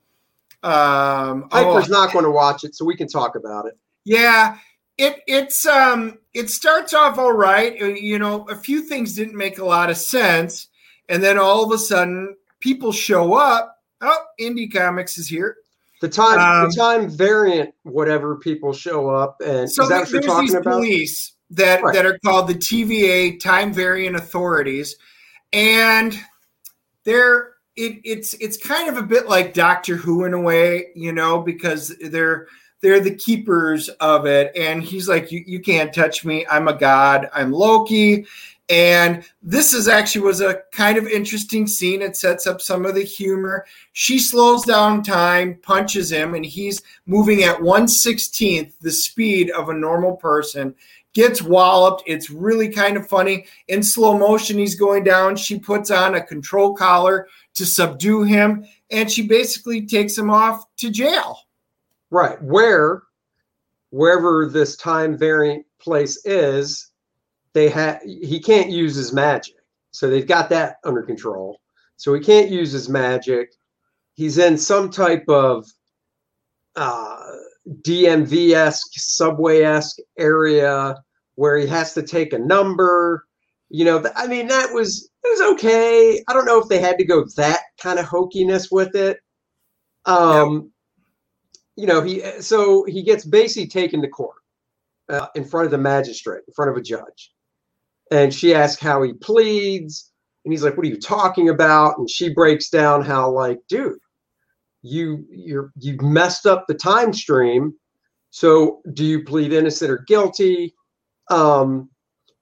um, 0.62 1.48
Piper's 1.48 1.89
oh, 1.89 1.94
not 1.94 2.12
going 2.12 2.25
to 2.25 2.32
watch 2.32 2.65
it, 2.65 2.75
so 2.75 2.84
we 2.84 2.98
can 2.98 3.08
talk 3.08 3.36
about 3.36 3.68
it. 3.68 3.77
Yeah, 4.03 4.58
it 4.98 5.22
it's 5.27 5.65
um 5.65 6.18
it 6.34 6.50
starts 6.50 6.94
off 6.94 7.18
all 7.18 7.32
right. 7.32 7.82
Uh, 7.82 7.86
you 7.86 8.20
know, 8.20 8.44
a 8.50 8.56
few 8.56 8.82
things 8.82 9.13
didn't 9.13 9.38
make 9.38 9.60
a 9.60 9.65
lot 9.65 9.89
of 9.89 9.96
sense, 9.96 10.68
and 11.08 11.24
then 11.24 11.39
all 11.39 11.63
of 11.63 11.72
a 11.72 11.77
sudden, 11.77 12.36
people 12.60 12.91
show 12.91 13.34
up. 13.34 13.77
Oh, 14.01 14.25
Indie 14.41 14.72
Comics 14.72 15.18
is 15.18 15.29
here. 15.29 15.56
The 16.01 16.10
time, 16.10 16.39
um, 16.39 16.70
the 16.70 16.75
time 16.75 17.10
variant, 17.10 17.74
whatever 17.84 18.36
people 18.36 18.74
show 18.74 19.10
up, 19.10 19.38
and 19.39 19.72
so 19.72 19.84
is 19.84 19.89
that 19.89 20.00
what 20.01 20.12
you're 20.12 20.22
talking 20.22 20.53
about? 20.53 20.79
Police 20.79 21.38
that 21.51 21.82
right. 21.84 21.94
that 21.94 22.06
are 22.06 22.20
called 22.20 22.48
the 22.48 22.56
TVA 22.56 23.39
Time 23.39 23.74
Variant 23.74 24.15
Authorities, 24.15 24.96
and 25.53 26.20
they're 27.03 27.53
it, 27.75 28.01
it's 28.03 28.34
it's 28.36 28.58
kind 28.58 28.89
of 28.89 28.98
a 28.98 29.03
bit 29.03 29.27
like 29.27 29.53
Doctor 29.53 29.96
Who 29.96 30.25
in 30.25 30.34
a 30.34 30.41
way, 30.41 30.88
you 30.96 31.13
know, 31.13 31.41
because 31.41 31.96
they're 32.01 32.48
they're 32.82 33.00
the 33.00 33.15
keepers 33.15 33.89
of 34.00 34.25
it, 34.25 34.51
and 34.56 34.84
he's 34.84 35.08
like, 35.08 35.32
you 35.32 35.44
you 35.46 35.60
can't 35.60 35.94
touch 35.94 36.25
me. 36.25 36.46
I'm 36.50 36.68
a 36.68 36.77
god. 36.77 37.29
I'm 37.34 37.51
Loki, 37.51 38.25
and 38.70 39.24
this 39.41 39.74
is 39.74 39.88
actually 39.88 40.22
was 40.22 40.41
a 40.41 40.62
kind 40.72 40.98
of 40.98 41.08
interesting 41.08 41.65
scene. 41.65 42.01
It 42.01 42.15
sets 42.15 42.46
up 42.46 42.62
some 42.62 42.86
of 42.86 42.94
the 42.94 43.03
humor. 43.03 43.65
She 43.94 44.20
slows 44.20 44.63
down 44.63 45.01
time, 45.01 45.56
punches 45.63 46.12
him, 46.12 46.36
and 46.36 46.46
he's 46.46 46.82
moving 47.08 47.44
at 47.44 47.58
116th 47.58 48.74
the 48.79 48.91
speed 48.91 49.50
of 49.51 49.70
a 49.70 49.74
normal 49.74 50.15
person. 50.18 50.75
Gets 51.16 51.42
walloped. 51.42 52.04
It's 52.06 52.30
really 52.30 52.70
kind 52.70 52.96
of 52.96 53.08
funny. 53.08 53.46
In 53.68 53.82
slow 53.82 54.18
motion, 54.18 54.58
he's 54.58 54.75
going 54.75 55.04
down. 55.04 55.36
She 55.36 55.60
puts 55.60 55.89
on 55.89 56.16
a 56.16 56.25
control 56.25 56.75
collar 56.75 57.28
to 57.56 57.66
subdue 57.66 58.24
him, 58.24 58.66
and 58.92 59.12
she 59.12 59.28
basically 59.28 59.86
takes 59.86 60.18
him 60.18 60.30
off 60.30 60.63
to 60.78 60.92
jail. 60.92 61.39
Right. 62.12 62.42
Where, 62.44 63.04
wherever 63.89 64.48
this 64.48 64.75
time 64.75 65.18
variant 65.18 65.66
place 65.80 66.24
is, 66.25 66.92
they 67.54 67.70
have 67.70 68.01
he 68.04 68.39
can't 68.39 68.70
use 68.70 68.96
his 68.96 69.12
magic. 69.12 69.56
So 69.92 70.10
they've 70.10 70.28
got 70.28 70.50
that 70.50 70.78
under 70.84 71.01
control. 71.01 71.60
So 71.98 72.13
he 72.13 72.22
can't 72.22 72.50
use 72.50 72.72
his 72.72 72.88
magic. 72.88 73.56
He's 74.13 74.38
in 74.38 74.58
some 74.58 74.89
type 74.89 75.25
of 75.28 75.66
uh, 76.75 77.32
DMV 77.81 78.53
esque, 78.53 78.91
subway 78.93 79.61
esque 79.61 79.97
area 80.17 80.95
where 81.35 81.57
he 81.57 81.67
has 81.67 81.93
to 81.93 82.03
take 82.03 82.33
a 82.33 82.39
number. 82.39 83.25
You 83.69 83.85
know, 83.85 84.03
I 84.15 84.27
mean, 84.27 84.47
that 84.47 84.73
was 84.73 85.09
it 85.23 85.29
was 85.29 85.53
okay. 85.53 86.23
I 86.27 86.33
don't 86.33 86.45
know 86.45 86.59
if 86.61 86.69
they 86.69 86.79
had 86.79 86.97
to 86.97 87.05
go 87.05 87.25
that 87.38 87.61
kind 87.81 87.99
of 87.99 88.05
hokiness 88.05 88.69
with 88.71 88.95
it. 88.95 89.19
Um, 90.05 90.71
you 91.75 91.85
know, 91.85 92.01
he 92.01 92.21
so 92.41 92.83
he 92.85 93.03
gets 93.03 93.25
basically 93.25 93.67
taken 93.67 94.01
to 94.01 94.09
court 94.09 94.38
uh, 95.09 95.27
in 95.35 95.45
front 95.45 95.65
of 95.65 95.71
the 95.71 95.77
magistrate, 95.77 96.43
in 96.47 96.53
front 96.53 96.71
of 96.71 96.77
a 96.77 96.81
judge 96.81 97.31
and 98.11 98.33
she 98.33 98.53
asks 98.53 98.81
how 98.81 99.01
he 99.01 99.13
pleads 99.13 100.11
and 100.43 100.53
he's 100.53 100.63
like 100.63 100.75
what 100.75 100.85
are 100.85 100.89
you 100.89 100.99
talking 100.99 101.49
about 101.49 101.97
and 101.97 102.09
she 102.09 102.33
breaks 102.33 102.69
down 102.69 103.01
how 103.03 103.29
like 103.29 103.59
dude 103.67 103.97
you 104.81 105.25
you're 105.29 105.71
you 105.77 105.98
messed 106.01 106.45
up 106.45 106.65
the 106.67 106.74
time 106.74 107.13
stream. 107.13 107.74
So 108.31 108.81
do 108.93 109.03
you 109.03 109.24
plead 109.24 109.53
innocent 109.53 109.91
or 109.91 110.00
guilty? 110.07 110.75
Um 111.29 111.89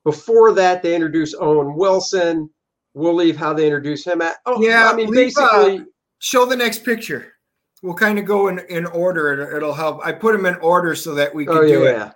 before 0.04 0.54
that 0.54 0.82
they 0.82 0.96
introduce 0.96 1.36
owen 1.36 1.76
wilson. 1.76 2.50
We'll 2.94 3.14
leave 3.14 3.38
how 3.38 3.54
they 3.54 3.66
introduce 3.66 4.06
him 4.06 4.22
at 4.22 4.38
oh 4.46 4.62
yeah 4.62 4.90
i 4.90 4.96
mean 4.96 5.10
leave, 5.10 5.38
uh, 5.38 5.42
basically 5.42 5.80
uh, 5.80 5.86
show 6.20 6.46
the 6.46 6.56
next 6.56 6.84
picture. 6.84 7.34
We'll 7.84 7.94
kind 7.94 8.18
of 8.18 8.26
go 8.26 8.48
in 8.48 8.60
in 8.70 8.86
order 8.88 9.56
it'll 9.56 9.74
help. 9.74 10.02
I 10.04 10.12
put 10.12 10.32
them 10.32 10.46
in 10.46 10.56
order 10.56 10.96
so 10.96 11.14
that 11.16 11.34
we 11.34 11.46
can 11.46 11.58
oh, 11.58 11.68
do 11.68 11.84
yeah. 11.84 12.08
it. 12.08 12.14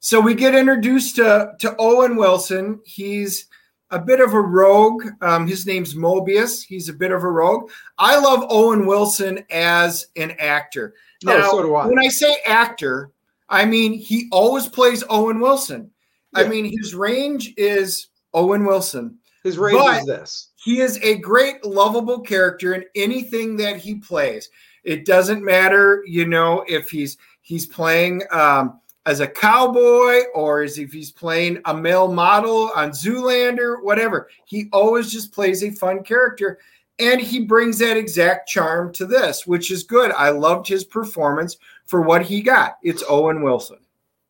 so 0.00 0.20
we 0.20 0.34
get 0.34 0.54
introduced 0.54 1.16
to, 1.16 1.52
to 1.60 1.76
Owen 1.78 2.16
Wilson. 2.16 2.80
He's 2.86 3.46
a 3.92 3.98
bit 3.98 4.20
of 4.20 4.32
a 4.32 4.40
rogue. 4.40 5.04
Um, 5.20 5.46
his 5.46 5.66
name's 5.66 5.94
Mobius. 5.94 6.64
He's 6.64 6.88
a 6.88 6.94
bit 6.94 7.12
of 7.12 7.22
a 7.22 7.30
rogue. 7.30 7.70
I 7.98 8.18
love 8.18 8.46
Owen 8.48 8.86
Wilson 8.86 9.44
as 9.50 10.08
an 10.16 10.32
actor. 10.38 10.94
Now, 11.22 11.34
oh, 11.36 11.62
so 11.62 11.74
I. 11.76 11.86
when 11.86 11.98
I 11.98 12.08
say 12.08 12.38
actor, 12.46 13.10
I 13.48 13.64
mean 13.64 13.92
he 13.92 14.28
always 14.32 14.66
plays 14.66 15.04
Owen 15.08 15.38
Wilson. 15.38 15.90
Yeah. 16.36 16.42
I 16.42 16.48
mean 16.48 16.64
his 16.64 16.94
range 16.94 17.54
is 17.56 18.08
Owen 18.34 18.64
Wilson. 18.64 19.18
His 19.44 19.58
range 19.58 20.00
is 20.00 20.06
this. 20.06 20.48
He 20.56 20.80
is 20.80 20.98
a 21.02 21.18
great, 21.18 21.64
lovable 21.64 22.20
character 22.20 22.74
in 22.74 22.84
anything 22.94 23.56
that 23.56 23.76
he 23.76 23.96
plays. 23.96 24.48
It 24.84 25.04
doesn't 25.04 25.44
matter, 25.44 26.02
you 26.06 26.26
know, 26.26 26.64
if 26.66 26.90
he's 26.90 27.18
he's 27.42 27.66
playing 27.66 28.22
um, 28.30 28.80
as 29.06 29.20
a 29.20 29.26
cowboy 29.26 30.20
or 30.34 30.62
as 30.62 30.78
if 30.78 30.92
he's 30.92 31.10
playing 31.10 31.60
a 31.64 31.74
male 31.74 32.12
model 32.12 32.70
on 32.76 32.90
Zoolander, 32.90 33.82
whatever. 33.82 34.28
He 34.44 34.68
always 34.72 35.10
just 35.10 35.32
plays 35.32 35.64
a 35.64 35.70
fun 35.70 36.02
character. 36.04 36.58
And 36.98 37.20
he 37.20 37.40
brings 37.40 37.78
that 37.78 37.96
exact 37.96 38.48
charm 38.48 38.92
to 38.92 39.06
this, 39.06 39.46
which 39.46 39.70
is 39.70 39.82
good. 39.82 40.12
I 40.12 40.28
loved 40.30 40.68
his 40.68 40.84
performance 40.84 41.56
for 41.86 42.02
what 42.02 42.22
he 42.22 42.42
got. 42.42 42.76
It's 42.82 43.02
Owen 43.08 43.42
Wilson. 43.42 43.78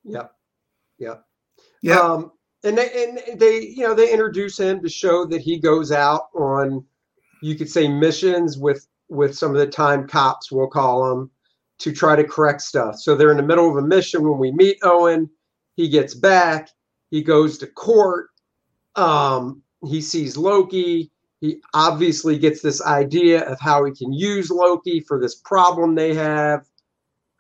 Yep. 0.05 0.33
Yep. 0.99 1.25
Yeah. 1.83 1.99
Um, 1.99 2.33
and 2.65 2.79
they, 2.79 3.05
and 3.05 3.41
they, 3.41 3.61
you 3.61 3.83
know, 3.83 3.95
they 3.95 4.11
introduce 4.11 4.59
him 4.59 4.81
to 4.83 4.89
show 4.89 5.27
that 5.27 5.43
he 5.43 5.59
goes 5.59 5.93
out 5.93 6.29
on, 6.35 6.85
you 7.43 7.57
could 7.57 7.69
say, 7.69 7.89
missions 7.89 8.57
with 8.57 8.87
with 9.09 9.37
some 9.37 9.51
of 9.51 9.59
the 9.59 9.67
time 9.67 10.09
cops, 10.09 10.51
we'll 10.51 10.67
call 10.67 11.07
them, 11.07 11.31
to 11.79 11.93
try 11.93 12.17
to 12.17 12.25
correct 12.25 12.63
stuff. 12.63 12.97
So 12.97 13.15
they're 13.15 13.31
in 13.31 13.37
the 13.37 13.43
middle 13.43 13.69
of 13.69 13.77
a 13.77 13.87
mission 13.87 14.29
when 14.29 14.39
we 14.39 14.53
meet 14.53 14.79
Owen. 14.83 15.29
He 15.77 15.89
gets 15.89 16.15
back. 16.15 16.71
He 17.11 17.23
goes 17.23 17.59
to 17.59 17.67
court. 17.67 18.29
Um, 18.95 19.63
he 19.87 20.01
sees 20.01 20.37
Loki. 20.37 21.11
He 21.41 21.61
obviously 21.75 22.39
gets 22.39 22.63
this 22.63 22.81
idea 22.83 23.45
of 23.45 23.59
how 23.59 23.85
he 23.85 23.93
can 23.93 24.13
use 24.13 24.51
Loki 24.51 25.01
for 25.01 25.21
this 25.21 25.35
problem 25.37 25.95
they 25.95 26.15
have. 26.15 26.65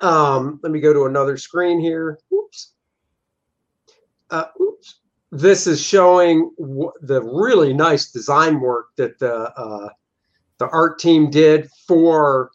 Um, 0.01 0.59
let 0.63 0.73
me 0.73 0.81
go 0.81 0.93
to 0.93 1.05
another 1.05 1.37
screen 1.37 1.79
here. 1.79 2.19
Oops. 2.35 2.73
Uh, 4.31 4.47
oops. 4.61 4.97
This 5.31 5.67
is 5.67 5.81
showing 5.81 6.51
w- 6.59 6.93
the 7.01 7.23
really 7.23 7.73
nice 7.73 8.11
design 8.11 8.61
work 8.61 8.89
that 8.97 9.19
the 9.21 9.35
uh, 9.35 9.89
the 10.59 10.69
art 10.69 10.99
team 10.99 11.31
did 11.31 11.71
for 11.87 12.51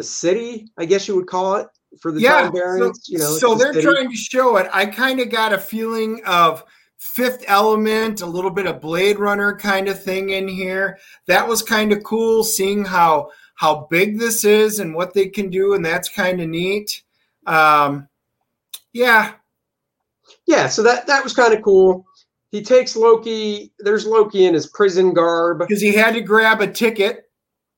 the 0.00 0.04
city, 0.04 0.66
I 0.78 0.86
guess 0.86 1.06
you 1.06 1.14
would 1.14 1.26
call 1.26 1.56
it, 1.56 1.66
for 2.00 2.10
the 2.10 2.20
yeah. 2.22 2.50
So, 2.50 2.92
you 3.08 3.18
know, 3.18 3.36
so 3.36 3.54
they're 3.54 3.74
city. 3.74 3.84
trying 3.84 4.10
to 4.10 4.16
show 4.16 4.56
it. 4.56 4.66
I 4.72 4.86
kind 4.86 5.20
of 5.20 5.28
got 5.28 5.52
a 5.52 5.58
feeling 5.58 6.22
of 6.24 6.64
Fifth 6.96 7.44
Element, 7.46 8.22
a 8.22 8.26
little 8.26 8.50
bit 8.50 8.66
of 8.66 8.80
Blade 8.80 9.18
Runner 9.18 9.54
kind 9.54 9.88
of 9.88 10.02
thing 10.02 10.30
in 10.30 10.48
here. 10.48 10.98
That 11.26 11.46
was 11.46 11.62
kind 11.62 11.92
of 11.92 12.02
cool, 12.02 12.42
seeing 12.44 12.82
how 12.82 13.28
how 13.56 13.86
big 13.90 14.18
this 14.18 14.42
is 14.46 14.78
and 14.78 14.94
what 14.94 15.12
they 15.12 15.28
can 15.28 15.50
do, 15.50 15.74
and 15.74 15.84
that's 15.84 16.08
kind 16.08 16.40
of 16.40 16.48
neat. 16.48 17.02
Um, 17.46 18.08
yeah, 18.94 19.32
yeah. 20.46 20.66
So 20.66 20.82
that 20.82 21.06
that 21.08 21.22
was 21.22 21.34
kind 21.34 21.52
of 21.52 21.60
cool. 21.60 22.06
He 22.50 22.62
takes 22.62 22.96
Loki. 22.96 23.70
There's 23.80 24.06
Loki 24.06 24.46
in 24.46 24.54
his 24.54 24.66
prison 24.66 25.12
garb 25.12 25.58
because 25.58 25.82
he 25.82 25.92
had 25.92 26.14
to 26.14 26.22
grab 26.22 26.62
a 26.62 26.66
ticket 26.66 27.29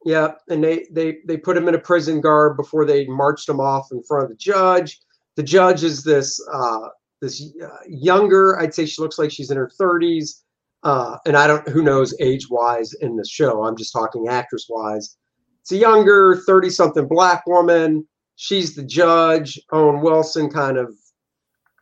yeah, 0.05 0.33
and 0.49 0.63
they 0.63 0.87
they 0.91 1.19
they 1.27 1.37
put 1.37 1.57
him 1.57 1.69
in 1.69 1.75
a 1.75 1.79
prison 1.79 2.21
garb 2.21 2.57
before 2.57 2.85
they 2.85 3.07
marched 3.07 3.49
him 3.49 3.61
off 3.61 3.89
in 3.93 4.03
front 4.03 4.25
of 4.25 4.31
the 4.31 4.37
judge. 4.37 5.01
The 5.37 5.43
judge 5.43 5.85
is 5.85 6.03
this 6.03 6.41
uh, 6.53 6.89
this 7.21 7.53
uh, 7.63 7.69
younger. 7.87 8.59
I'd 8.59 8.75
say 8.75 8.87
she 8.87 9.01
looks 9.01 9.19
like 9.19 9.31
she's 9.31 9.51
in 9.51 9.57
her 9.57 9.71
thirties, 9.79 10.43
uh, 10.83 11.19
and 11.25 11.37
I 11.37 11.47
don't 11.47 11.67
who 11.69 11.83
knows 11.83 12.15
age 12.21 12.51
wise 12.51 12.93
in 12.95 13.17
the 13.17 13.25
show. 13.25 13.65
I'm 13.65 13.77
just 13.77 13.93
talking 13.93 14.29
actress 14.29 14.67
wise. 14.69 15.17
It's 15.61 15.73
a 15.73 15.77
younger 15.77 16.43
thirty 16.47 16.71
something 16.71 17.07
black 17.07 17.47
woman. 17.47 18.07
She's 18.37 18.75
the 18.75 18.83
judge. 18.83 19.61
Owen 19.71 20.01
Wilson 20.01 20.51
kind 20.51 20.79
of 20.79 20.95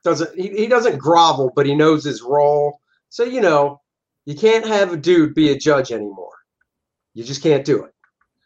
doesn't 0.04 0.38
he, 0.38 0.48
he 0.48 0.66
doesn't 0.66 0.98
grovel, 0.98 1.52
but 1.56 1.64
he 1.64 1.74
knows 1.74 2.04
his 2.04 2.22
role. 2.22 2.80
So 3.08 3.24
you 3.24 3.40
know 3.40 3.80
you 4.26 4.34
can't 4.34 4.66
have 4.66 4.92
a 4.92 4.96
dude 4.98 5.34
be 5.34 5.52
a 5.52 5.58
judge 5.58 5.90
anymore. 5.90 6.34
You 7.14 7.24
just 7.24 7.42
can't 7.42 7.64
do 7.64 7.84
it. 7.84 7.94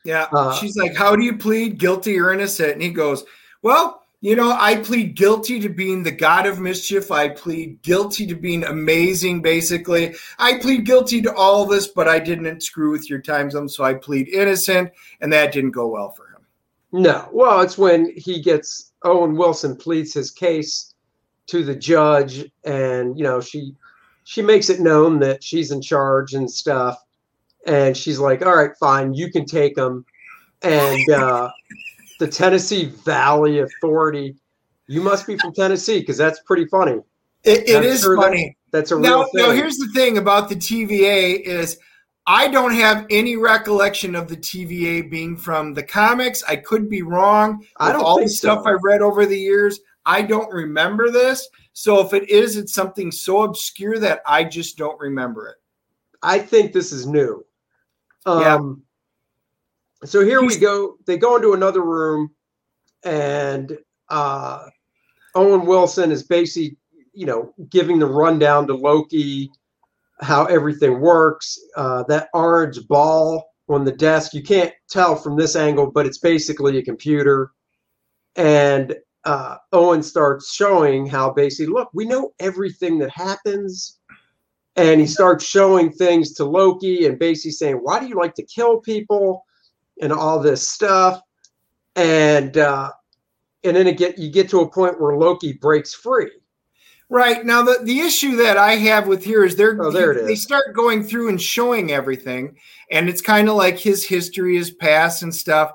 Yeah. 0.04 0.26
Uh, 0.32 0.54
She's 0.54 0.76
like, 0.76 0.94
How 0.94 1.16
do 1.16 1.24
you 1.24 1.36
plead 1.36 1.78
guilty 1.78 2.18
or 2.18 2.32
innocent? 2.32 2.72
And 2.72 2.82
he 2.82 2.90
goes, 2.90 3.24
Well, 3.62 4.04
you 4.24 4.36
know, 4.36 4.56
I 4.58 4.76
plead 4.76 5.16
guilty 5.16 5.60
to 5.60 5.68
being 5.68 6.02
the 6.02 6.10
god 6.10 6.46
of 6.46 6.58
mischief. 6.58 7.10
I 7.10 7.28
plead 7.28 7.82
guilty 7.82 8.26
to 8.28 8.34
being 8.34 8.64
amazing, 8.64 9.42
basically. 9.42 10.14
I 10.38 10.58
plead 10.60 10.86
guilty 10.86 11.20
to 11.20 11.34
all 11.34 11.66
this, 11.66 11.88
but 11.88 12.08
I 12.08 12.20
didn't 12.20 12.62
screw 12.62 12.90
with 12.90 13.10
your 13.10 13.20
time 13.20 13.50
zone, 13.50 13.68
so 13.68 13.84
I 13.84 13.92
plead 13.92 14.28
innocent, 14.28 14.92
and 15.20 15.30
that 15.32 15.52
didn't 15.52 15.72
go 15.72 15.88
well 15.88 16.10
for 16.12 16.28
him. 16.28 16.40
No. 16.90 17.28
Well, 17.32 17.60
it's 17.60 17.76
when 17.76 18.14
he 18.16 18.40
gets 18.40 18.92
Owen 19.02 19.36
Wilson 19.36 19.76
pleads 19.76 20.14
his 20.14 20.30
case 20.30 20.94
to 21.48 21.62
the 21.62 21.76
judge, 21.76 22.50
and 22.64 23.18
you 23.18 23.24
know, 23.24 23.42
she 23.42 23.74
she 24.24 24.40
makes 24.40 24.70
it 24.70 24.80
known 24.80 25.18
that 25.18 25.44
she's 25.44 25.70
in 25.70 25.82
charge 25.82 26.32
and 26.32 26.50
stuff. 26.50 27.03
And 27.66 27.96
she's 27.96 28.18
like, 28.18 28.44
All 28.44 28.56
right, 28.56 28.70
fine, 28.78 29.14
you 29.14 29.30
can 29.30 29.44
take 29.44 29.74
them." 29.74 30.04
And 30.62 31.10
uh 31.10 31.50
the 32.18 32.28
Tennessee 32.28 32.86
Valley 32.86 33.60
Authority. 33.60 34.36
You 34.86 35.00
must 35.00 35.26
be 35.26 35.36
from 35.38 35.52
Tennessee 35.52 36.00
because 36.00 36.16
that's 36.16 36.40
pretty 36.40 36.66
funny. 36.66 37.00
It, 37.42 37.68
it 37.68 37.84
is 37.84 38.02
sure 38.02 38.16
funny. 38.16 38.56
That, 38.70 38.78
that's 38.78 38.92
a 38.92 38.98
now, 38.98 39.20
real 39.20 39.24
thing. 39.24 39.46
Now, 39.46 39.50
here's 39.50 39.76
the 39.76 39.88
thing 39.94 40.18
about 40.18 40.48
the 40.48 40.56
TVA 40.56 41.40
is 41.40 41.78
I 42.26 42.48
don't 42.48 42.72
have 42.72 43.06
any 43.10 43.36
recollection 43.36 44.14
of 44.14 44.28
the 44.28 44.36
TVA 44.36 45.10
being 45.10 45.36
from 45.36 45.74
the 45.74 45.82
comics. 45.82 46.42
I 46.48 46.56
could 46.56 46.88
be 46.88 47.02
wrong. 47.02 47.66
I 47.78 47.92
don't 47.92 48.02
all 48.02 48.16
think 48.16 48.28
the 48.28 48.34
stuff 48.34 48.64
so. 48.64 48.70
I 48.70 48.76
read 48.82 49.02
over 49.02 49.26
the 49.26 49.38
years. 49.38 49.80
I 50.06 50.22
don't 50.22 50.52
remember 50.52 51.10
this. 51.10 51.48
So 51.72 52.00
if 52.00 52.12
it 52.12 52.28
is, 52.30 52.56
it's 52.56 52.72
something 52.72 53.10
so 53.10 53.42
obscure 53.42 53.98
that 53.98 54.20
I 54.26 54.44
just 54.44 54.76
don't 54.78 54.98
remember 55.00 55.48
it. 55.48 55.56
I 56.22 56.38
think 56.38 56.72
this 56.72 56.92
is 56.92 57.06
new. 57.06 57.44
Yeah. 58.26 58.54
Um, 58.54 58.82
so 60.04 60.24
here 60.24 60.42
we 60.42 60.58
go. 60.58 60.96
They 61.06 61.16
go 61.16 61.36
into 61.36 61.54
another 61.54 61.82
room, 61.82 62.30
and 63.04 63.78
uh, 64.08 64.66
Owen 65.34 65.66
Wilson 65.66 66.12
is 66.12 66.22
basically, 66.22 66.76
you 67.12 67.26
know, 67.26 67.54
giving 67.70 67.98
the 67.98 68.06
rundown 68.06 68.66
to 68.66 68.74
Loki 68.74 69.50
how 70.20 70.44
everything 70.46 71.00
works. 71.00 71.58
Uh, 71.76 72.04
that 72.04 72.28
orange 72.34 72.86
ball 72.88 73.44
on 73.68 73.84
the 73.84 73.92
desk, 73.92 74.34
you 74.34 74.42
can't 74.42 74.72
tell 74.88 75.16
from 75.16 75.36
this 75.36 75.56
angle, 75.56 75.90
but 75.90 76.06
it's 76.06 76.18
basically 76.18 76.78
a 76.78 76.82
computer. 76.82 77.50
And 78.36 78.94
uh, 79.24 79.56
Owen 79.72 80.02
starts 80.02 80.54
showing 80.54 81.06
how 81.06 81.32
basically, 81.32 81.72
look, 81.72 81.88
we 81.94 82.04
know 82.04 82.32
everything 82.40 82.98
that 82.98 83.10
happens. 83.10 83.98
And 84.76 85.00
he 85.00 85.06
starts 85.06 85.44
showing 85.44 85.92
things 85.92 86.32
to 86.34 86.44
Loki 86.44 87.06
and 87.06 87.18
basically 87.18 87.52
saying, 87.52 87.76
why 87.76 88.00
do 88.00 88.06
you 88.06 88.16
like 88.16 88.34
to 88.34 88.42
kill 88.42 88.80
people 88.80 89.44
and 90.00 90.12
all 90.12 90.40
this 90.40 90.68
stuff? 90.68 91.20
And 91.94 92.56
uh, 92.56 92.90
and 93.62 93.76
then 93.76 93.86
it 93.86 93.96
get 93.96 94.18
you 94.18 94.30
get 94.30 94.48
to 94.50 94.60
a 94.60 94.70
point 94.70 95.00
where 95.00 95.16
Loki 95.16 95.52
breaks 95.52 95.94
free. 95.94 96.30
Right 97.10 97.44
now, 97.44 97.62
the, 97.62 97.78
the 97.82 98.00
issue 98.00 98.36
that 98.36 98.56
I 98.56 98.76
have 98.76 99.06
with 99.06 99.24
here 99.24 99.44
is 99.44 99.56
they're 99.56 99.76
Oh, 99.80 99.90
there 99.90 100.12
it 100.12 100.26
they 100.26 100.34
start 100.34 100.74
going 100.74 101.04
through 101.04 101.28
and 101.28 101.40
showing 101.40 101.92
everything, 101.92 102.56
and 102.90 103.08
it's 103.08 103.20
kind 103.20 103.48
of 103.48 103.56
like 103.56 103.78
his 103.78 104.04
history, 104.04 104.56
his 104.56 104.70
past, 104.70 105.22
and 105.22 105.34
stuff. 105.34 105.72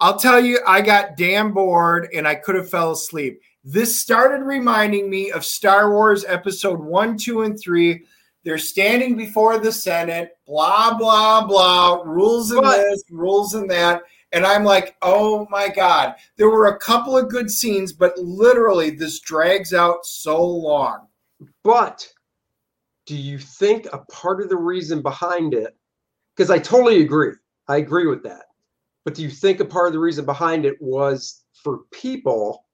I'll 0.00 0.18
tell 0.18 0.40
you, 0.40 0.60
I 0.66 0.80
got 0.80 1.16
damn 1.16 1.52
bored, 1.52 2.08
and 2.14 2.26
I 2.26 2.36
could 2.36 2.54
have 2.54 2.70
fell 2.70 2.92
asleep. 2.92 3.42
This 3.64 4.00
started 4.00 4.42
reminding 4.42 5.10
me 5.10 5.30
of 5.30 5.44
Star 5.44 5.90
Wars 5.90 6.24
Episode 6.26 6.80
One, 6.80 7.18
Two, 7.18 7.42
and 7.42 7.60
Three. 7.60 8.04
They're 8.44 8.58
standing 8.58 9.16
before 9.16 9.58
the 9.58 9.72
Senate, 9.72 10.38
blah 10.46 10.96
blah 10.96 11.46
blah, 11.46 12.02
rules 12.04 12.50
and 12.50 12.62
But- 12.62 12.76
this, 12.78 13.04
rules 13.10 13.54
and 13.54 13.70
that. 13.70 14.02
And 14.32 14.46
I'm 14.46 14.62
like, 14.62 14.96
oh 15.02 15.46
my 15.50 15.68
God. 15.68 16.14
There 16.36 16.48
were 16.50 16.68
a 16.68 16.78
couple 16.78 17.18
of 17.18 17.28
good 17.28 17.50
scenes, 17.50 17.92
but 17.92 18.16
literally 18.16 18.90
this 18.90 19.18
drags 19.18 19.74
out 19.74 20.06
so 20.06 20.44
long. 20.44 21.08
But 21.64 22.06
do 23.06 23.16
you 23.16 23.38
think 23.38 23.88
a 23.92 23.98
part 23.98 24.40
of 24.40 24.48
the 24.48 24.56
reason 24.56 25.02
behind 25.02 25.52
it, 25.52 25.76
because 26.36 26.48
I 26.48 26.60
totally 26.60 27.02
agree, 27.02 27.32
I 27.66 27.78
agree 27.78 28.06
with 28.06 28.22
that. 28.22 28.44
But 29.04 29.14
do 29.14 29.22
you 29.22 29.30
think 29.30 29.58
a 29.58 29.64
part 29.64 29.88
of 29.88 29.94
the 29.94 29.98
reason 29.98 30.24
behind 30.24 30.64
it 30.64 30.80
was 30.80 31.42
for 31.64 31.80
people 31.90 32.66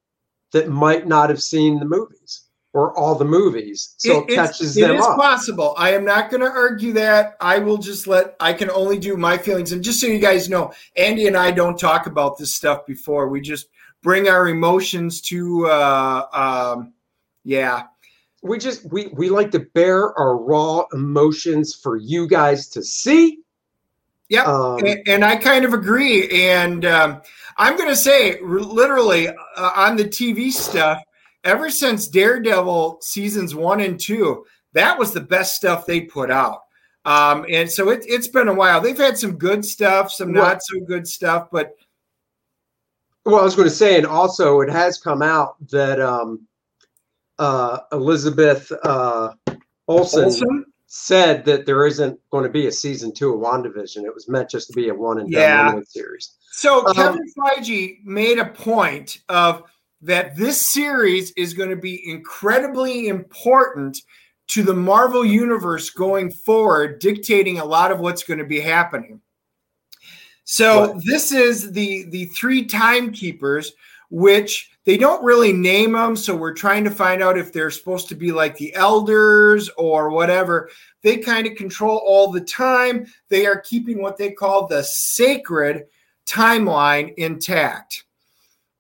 that 0.53 0.69
might 0.69 1.07
not 1.07 1.31
have 1.31 1.43
seen 1.43 1.79
the 1.79 1.87
movies 1.87 2.46
or 2.77 2.97
all 2.99 3.15
the 3.15 3.25
movies, 3.25 3.95
so 3.97 4.21
it, 4.21 4.31
it's- 4.31 4.49
catches 4.51 4.77
it 4.77 4.83
them 4.83 4.97
is 4.97 5.05
up? 5.07 5.17
possible. 5.17 5.75
I 5.79 5.95
am 5.95 6.05
not 6.05 6.31
going 6.31 6.43
to 6.43 6.51
argue 6.51 6.93
that. 6.93 7.37
I 7.41 7.59
will 7.59 7.79
just 7.79 8.07
let, 8.07 8.37
I 8.39 8.53
can 8.53 8.71
only 8.71 8.99
do 8.99 9.17
my 9.17 9.39
feelings. 9.39 9.73
And 9.73 9.83
just 9.83 9.99
so 10.01 10.07
you 10.07 10.19
guys 10.19 10.49
know, 10.51 10.73
Andy 10.97 11.27
and 11.27 11.37
I 11.37 11.51
don't 11.53 11.79
talk 11.79 12.07
about 12.07 12.37
this 12.39 12.55
stuff 12.55 12.85
before. 12.87 13.29
We 13.29 13.41
just 13.41 13.69
bring 14.03 14.29
our 14.29 14.49
emotions 14.49 15.21
to, 15.23 15.67
uh, 15.69 16.27
um, 16.77 16.93
yeah. 17.45 17.85
we 18.43 18.59
just 18.59 18.85
we 18.93 19.07
we 19.15 19.31
like 19.31 19.51
to 19.53 19.61
bear 19.61 20.13
our 20.19 20.37
raw 20.37 20.85
emotions 20.93 21.75
for 21.75 21.97
you 21.97 22.29
guys 22.29 22.69
to 22.69 22.83
see. 22.83 23.41
Yeah, 24.29 24.43
Um, 24.43 24.79
and, 24.85 25.09
and 25.09 25.25
I 25.25 25.37
kind 25.37 25.65
of 25.65 25.73
agree. 25.73 26.29
And 26.51 26.85
um, 26.85 27.23
I'm 27.59 27.77
going 27.77 27.89
to 27.89 27.97
say, 27.97 28.39
r- 28.41 28.59
literally, 28.61 29.29
uh, 29.29 29.71
on 29.77 29.97
the 29.97 30.05
TV 30.05 30.51
stuff, 30.51 30.99
ever 31.47 31.71
since 31.71 32.09
Daredevil 32.09 32.99
seasons 33.01 33.55
one 33.55 33.81
and 33.81 33.99
two, 33.99 34.45
that 34.75 34.99
was 34.99 35.13
the 35.13 35.21
best 35.21 35.55
stuff 35.55 35.87
they 35.87 36.03
put 36.03 36.31
out. 36.31 36.63
Um, 37.07 37.47
and 37.49 37.71
so 37.71 37.89
it, 37.91 38.05
it's 38.07 38.27
been 38.29 38.49
a 38.49 38.55
while. 38.55 38.81
They've 38.81 38.99
had 38.99 39.17
some 39.17 39.39
good 39.39 39.65
stuff, 39.65 40.11
some 40.13 40.33
Well- 40.33 40.45
not 40.45 40.63
so 40.63 40.81
good 40.81 41.07
stuff, 41.09 41.49
but 41.53 41.75
Well, 43.25 43.41
I 43.41 43.45
was 43.45 43.57
going 43.57 43.69
to 43.69 43.75
say, 43.75 43.97
and 43.97 44.07
also 44.07 44.61
it 44.61 44.71
has 44.71 44.99
come 44.99 45.23
out 45.23 45.57
that 45.71 46.01
um, 46.01 46.47
uh, 47.39 47.79
Elizabeth 47.93 48.71
uh, 48.85 49.33
Olsen, 49.89 50.25
Olsen? 50.25 50.65
said 50.87 51.45
that 51.45 51.67
there 51.67 51.87
isn't 51.87 52.19
going 52.31 52.45
to 52.45 52.51
be 52.51 52.67
a 52.69 52.73
season 52.73 53.13
two 53.13 53.35
of 53.35 53.41
WandaVision. 53.41 54.05
It 54.05 54.15
was 54.15 54.29
meant 54.29 54.49
just 54.51 54.69
to 54.69 54.73
be 54.75 54.89
a 54.91 54.95
one 54.95 55.19
and 55.19 55.29
Yeah. 55.31 55.73
done 55.73 55.85
series. 55.85 56.35
So 56.53 56.87
Um, 56.87 56.95
Kevin 56.95 57.33
Feige 57.37 58.05
made 58.05 58.39
a 58.39 58.47
point 58.47 59.19
of 59.29 59.65
that 60.03 60.37
this 60.37 60.73
series 60.73 61.33
is 61.33 61.55
going 61.55 61.71
to 61.71 61.77
be 61.77 62.09
incredibly 62.09 63.09
important 63.09 63.99
to 64.49 64.63
the 64.63 64.75
Marvel 64.75 65.25
universe 65.25 65.91
going 65.91 66.31
forward, 66.31 67.01
dictating 67.01 67.59
a 67.59 67.65
lot 67.65 67.91
of 67.91 68.01
what's 68.01 68.23
going 68.23 68.39
to 68.39 68.45
be 68.45 68.61
happening. 68.61 69.21
So 70.45 70.93
Right. 70.93 71.03
this 71.05 71.33
is 71.33 71.73
the 71.73 72.05
the 72.11 72.27
three 72.27 72.65
timekeepers, 72.65 73.73
which 74.11 74.71
they 74.85 74.97
don't 74.97 75.25
really 75.25 75.53
name 75.53 75.93
them. 75.93 76.15
So 76.15 76.37
we're 76.37 76.55
trying 76.55 76.85
to 76.85 76.91
find 76.91 77.21
out 77.21 77.37
if 77.37 77.53
they're 77.53 77.73
supposed 77.73 78.09
to 78.11 78.15
be 78.15 78.31
like 78.31 78.57
the 78.57 78.73
elders 78.75 79.69
or 79.77 80.11
whatever. 80.11 80.71
They 81.03 81.17
kind 81.17 81.49
of 81.49 81.57
control 81.57 82.01
all 82.07 82.31
the 82.31 82.41
time. 82.43 83.07
They 83.29 83.47
are 83.47 83.61
keeping 83.61 84.01
what 84.01 84.17
they 84.17 84.31
call 84.31 84.69
the 84.69 84.85
sacred 84.85 85.87
timeline 86.27 87.15
intact. 87.17 88.05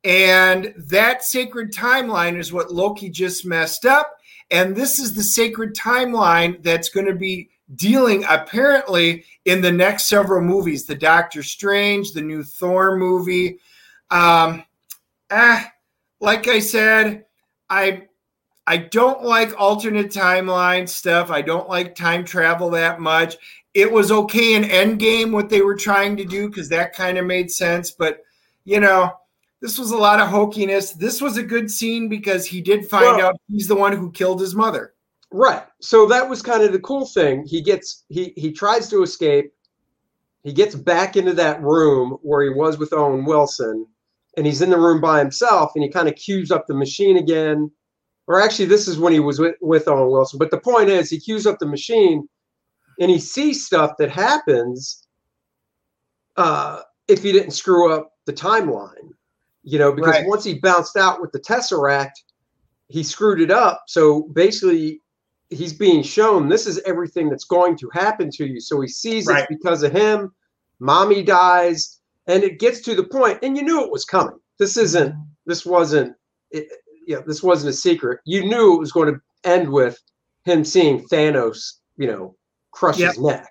And 0.07 0.73
that 0.77 1.25
sacred 1.25 1.73
timeline 1.73 2.39
is 2.39 2.53
what 2.53 2.73
Loki 2.73 3.11
just 3.11 3.45
messed 3.45 3.85
up. 3.85 4.19
And 4.53 4.77
this 4.77 5.01
is 5.01 5.15
the 5.15 5.23
sacred 5.23 5.75
timeline 5.75 6.63
that's 6.63 6.89
going 6.89 7.07
to 7.07 7.15
be 7.15 7.51
dealing 7.75 8.25
apparently 8.29 9.25
in 9.45 9.61
the 9.61 9.73
next 9.73 10.07
several 10.07 10.41
movies 10.43 10.87
the 10.87 10.95
Doctor 10.95 11.43
Strange, 11.43 12.13
the 12.13 12.23
new 12.23 12.45
Thor 12.45 12.97
movie. 12.97 13.59
Um, 14.13 14.63
ah, 15.33 15.73
like 16.21 16.47
I 16.47 16.61
said, 16.61 17.25
I 17.69 18.07
I 18.65 18.77
don't 18.77 19.25
like 19.25 19.61
alternate 19.61 20.13
timeline 20.13 20.89
stuff. 20.89 21.33
I 21.33 21.43
don't 21.43 21.69
like 21.69 21.97
time 21.97 22.25
travel 22.25 22.71
that 22.71 23.01
much. 23.01 23.37
It 23.75 23.91
was 23.91 24.13
okay 24.13 24.55
in 24.55 24.63
Endgame 24.63 25.33
what 25.33 25.49
they 25.49 25.63
were 25.63 25.77
trying 25.77 26.17
to 26.19 26.25
do 26.25 26.49
because 26.49 26.69
that 26.69 26.95
kind 26.95 27.19
of 27.19 27.27
made 27.27 27.51
sense. 27.51 27.91
But 27.91 28.21
you 28.65 28.79
know, 28.79 29.13
this 29.63 29.79
was 29.79 29.91
a 29.91 29.97
lot 29.97 30.21
of 30.21 30.29
hokiness. 30.29 30.93
This 30.95 31.21
was 31.21 31.37
a 31.37 31.43
good 31.43 31.71
scene 31.71 32.09
because 32.09 32.47
he 32.47 32.61
did 32.61 32.89
find 32.89 33.17
Well- 33.17 33.27
out 33.29 33.41
he's 33.51 33.69
the 33.69 33.75
one 33.75 33.93
who 33.93 34.11
killed 34.13 34.41
his 34.41 34.55
mother. 34.55 34.95
Right. 35.33 35.65
So 35.81 36.07
that 36.07 36.29
was 36.29 36.41
kind 36.41 36.63
of 36.63 36.73
the 36.73 36.79
cool 36.79 37.07
thing. 37.07 37.45
He 37.45 37.61
gets 37.61 38.05
he 38.09 38.33
he 38.37 38.53
tries 38.53 38.89
to 38.91 39.03
escape. 39.03 39.53
He 40.45 40.53
gets 40.53 40.77
back 40.77 41.17
into 41.17 41.33
that 41.35 41.61
room 41.63 42.19
where 42.23 42.43
he 42.45 42.51
was 42.51 42.79
with 42.79 42.93
Owen 42.93 43.25
Wilson, 43.25 43.87
and 44.37 44.47
he's 44.47 44.63
in 44.63 44.71
the 44.71 44.79
room 44.79 45.01
by 45.01 45.19
himself, 45.19 45.73
and 45.75 45.83
he 45.83 45.91
kind 45.91 46.09
of 46.09 46.15
cues 46.15 46.53
up 46.53 46.67
the 46.69 46.75
machine 46.75 47.17
again. 47.17 47.71
Or 48.29 48.41
actually, 48.41 48.67
this 48.67 48.87
is 48.87 48.99
when 48.99 49.13
he 49.13 49.21
was 49.21 49.39
with, 49.39 49.57
with 49.61 49.89
Owen 49.89 50.11
Wilson. 50.11 50.39
But 50.39 50.51
the 50.51 50.59
point 50.61 50.89
is, 50.89 51.11
he 51.11 51.19
cues 51.19 51.47
up 51.47 51.59
the 51.59 51.67
machine, 51.67 52.29
and 53.01 53.11
he 53.11 53.19
sees 53.19 53.67
stuff 53.67 53.93
that 53.99 54.11
happens 54.11 55.07
uh, 56.37 56.83
if 57.09 57.23
he 57.23 57.33
didn't 57.33 57.53
screw 57.53 57.93
up 57.93 58.13
the 58.27 58.33
timeline. 58.33 59.11
You 59.69 59.81
know, 59.81 59.91
because 59.93 60.15
Right. 60.15 60.27
once 60.29 60.45
he 60.45 60.55
bounced 60.55 60.97
out 60.97 61.21
with 61.21 61.33
the 61.33 61.41
Tesseract, 61.41 62.13
he 62.89 63.03
screwed 63.03 63.41
it 63.41 63.51
up. 63.51 63.83
So 63.89 64.23
basically, 64.33 65.03
he's 65.51 65.73
being 65.73 66.03
shown 66.05 66.49
this 66.49 66.69
is 66.69 66.79
everything 66.87 67.29
that's 67.29 67.45
going 67.45 67.77
to 67.79 67.91
happen 67.93 68.31
to 68.31 68.47
you. 68.47 68.61
So 68.61 68.81
he 68.81 68.87
sees 68.87 69.27
Right. 69.27 69.41
it's 69.41 69.49
because 69.49 69.83
of 69.83 69.91
him. 69.91 70.33
Mommy 70.79 71.23
dies, 71.25 71.99
and 72.29 72.45
it 72.45 72.61
gets 72.61 72.81
to 72.83 72.95
the 72.95 73.03
point, 73.05 73.41
and 73.43 73.57
you 73.57 73.65
knew 73.65 73.83
it 73.85 73.91
was 73.91 74.05
coming. 74.05 74.39
This 74.59 74.77
isn't. 74.77 75.13
Mm-hmm. 75.13 75.23
This 75.47 75.67
wasn't 75.67 76.15
it, 76.53 76.69
you 77.07 77.17
know, 77.17 77.23
this 77.27 77.43
wasn't 77.43 77.71
a 77.71 77.77
secret. 77.77 78.21
You 78.25 78.45
knew 78.49 78.75
it 78.75 78.79
was 78.81 78.93
going 78.93 79.13
to 79.13 79.21
end 79.43 79.69
with 79.69 79.99
him 80.45 80.65
seeing 80.65 81.05
Thanos, 81.09 81.79
you 81.97 82.07
know, 82.07 82.37
crush 82.71 82.99
Yep. 82.99 83.15
his 83.15 83.21
neck. 83.21 83.49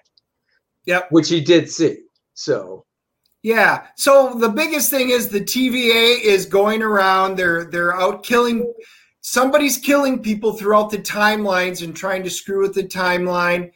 Yep. 0.86 1.08
Which 1.12 1.28
he 1.28 1.42
did 1.42 1.70
see. 1.70 2.04
So 2.36 2.85
Yeah. 3.46 3.86
So 3.94 4.34
the 4.34 4.50
biggest 4.50 4.90
thing 4.90 5.12
is 5.12 5.30
the 5.30 5.40
TVA 5.40 6.20
is 6.20 6.48
going 6.48 6.82
around. 6.82 7.36
They're 7.36 7.66
they're 7.66 7.96
out 7.96 8.24
killing. 8.24 8.74
Somebody's 9.22 9.78
killing 9.78 10.24
people 10.24 10.54
throughout 10.54 10.90
the 10.90 10.98
timelines 10.98 11.84
and 11.84 11.96
trying 11.96 12.24
to 12.24 12.30
screw 12.32 12.64
with 12.64 12.74
the 12.74 12.86
timeline. 12.86 13.72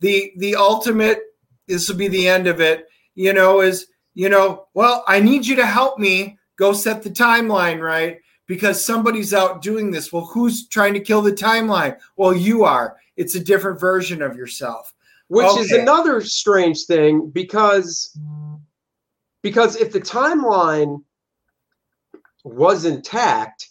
The 0.00 0.32
the 0.38 0.56
ultimate. 0.56 1.20
This 1.68 1.88
will 1.88 1.98
be 1.98 2.08
the 2.08 2.26
end 2.26 2.48
of 2.48 2.60
it. 2.60 2.86
You 3.14 3.32
know, 3.32 3.60
is 3.60 3.86
you 4.14 4.28
know, 4.28 4.66
well, 4.74 5.04
I 5.06 5.20
need 5.20 5.46
you 5.46 5.54
to 5.54 5.66
help 5.66 6.00
me 6.00 6.36
go 6.56 6.72
set 6.72 7.04
the 7.04 7.10
timeline 7.10 7.80
right 7.80 8.18
because 8.48 8.84
somebody's 8.84 9.32
out 9.32 9.62
doing 9.62 9.92
this. 9.92 10.12
Well, 10.12 10.24
who's 10.24 10.66
trying 10.66 10.94
to 10.94 11.00
kill 11.00 11.22
the 11.22 11.30
timeline? 11.30 11.96
Well, 12.16 12.34
you 12.34 12.64
are. 12.64 12.96
It's 13.16 13.36
a 13.36 13.44
different 13.44 13.78
version 13.78 14.20
of 14.20 14.34
yourself. 14.34 14.92
which 15.28 15.46
is 15.58 15.70
another 15.70 16.20
strange 16.22 16.86
thing 16.86 17.30
because 17.30 18.18
because 19.42 19.76
if 19.76 19.92
the 19.92 20.00
timeline 20.00 21.02
was 22.44 22.84
intact 22.84 23.68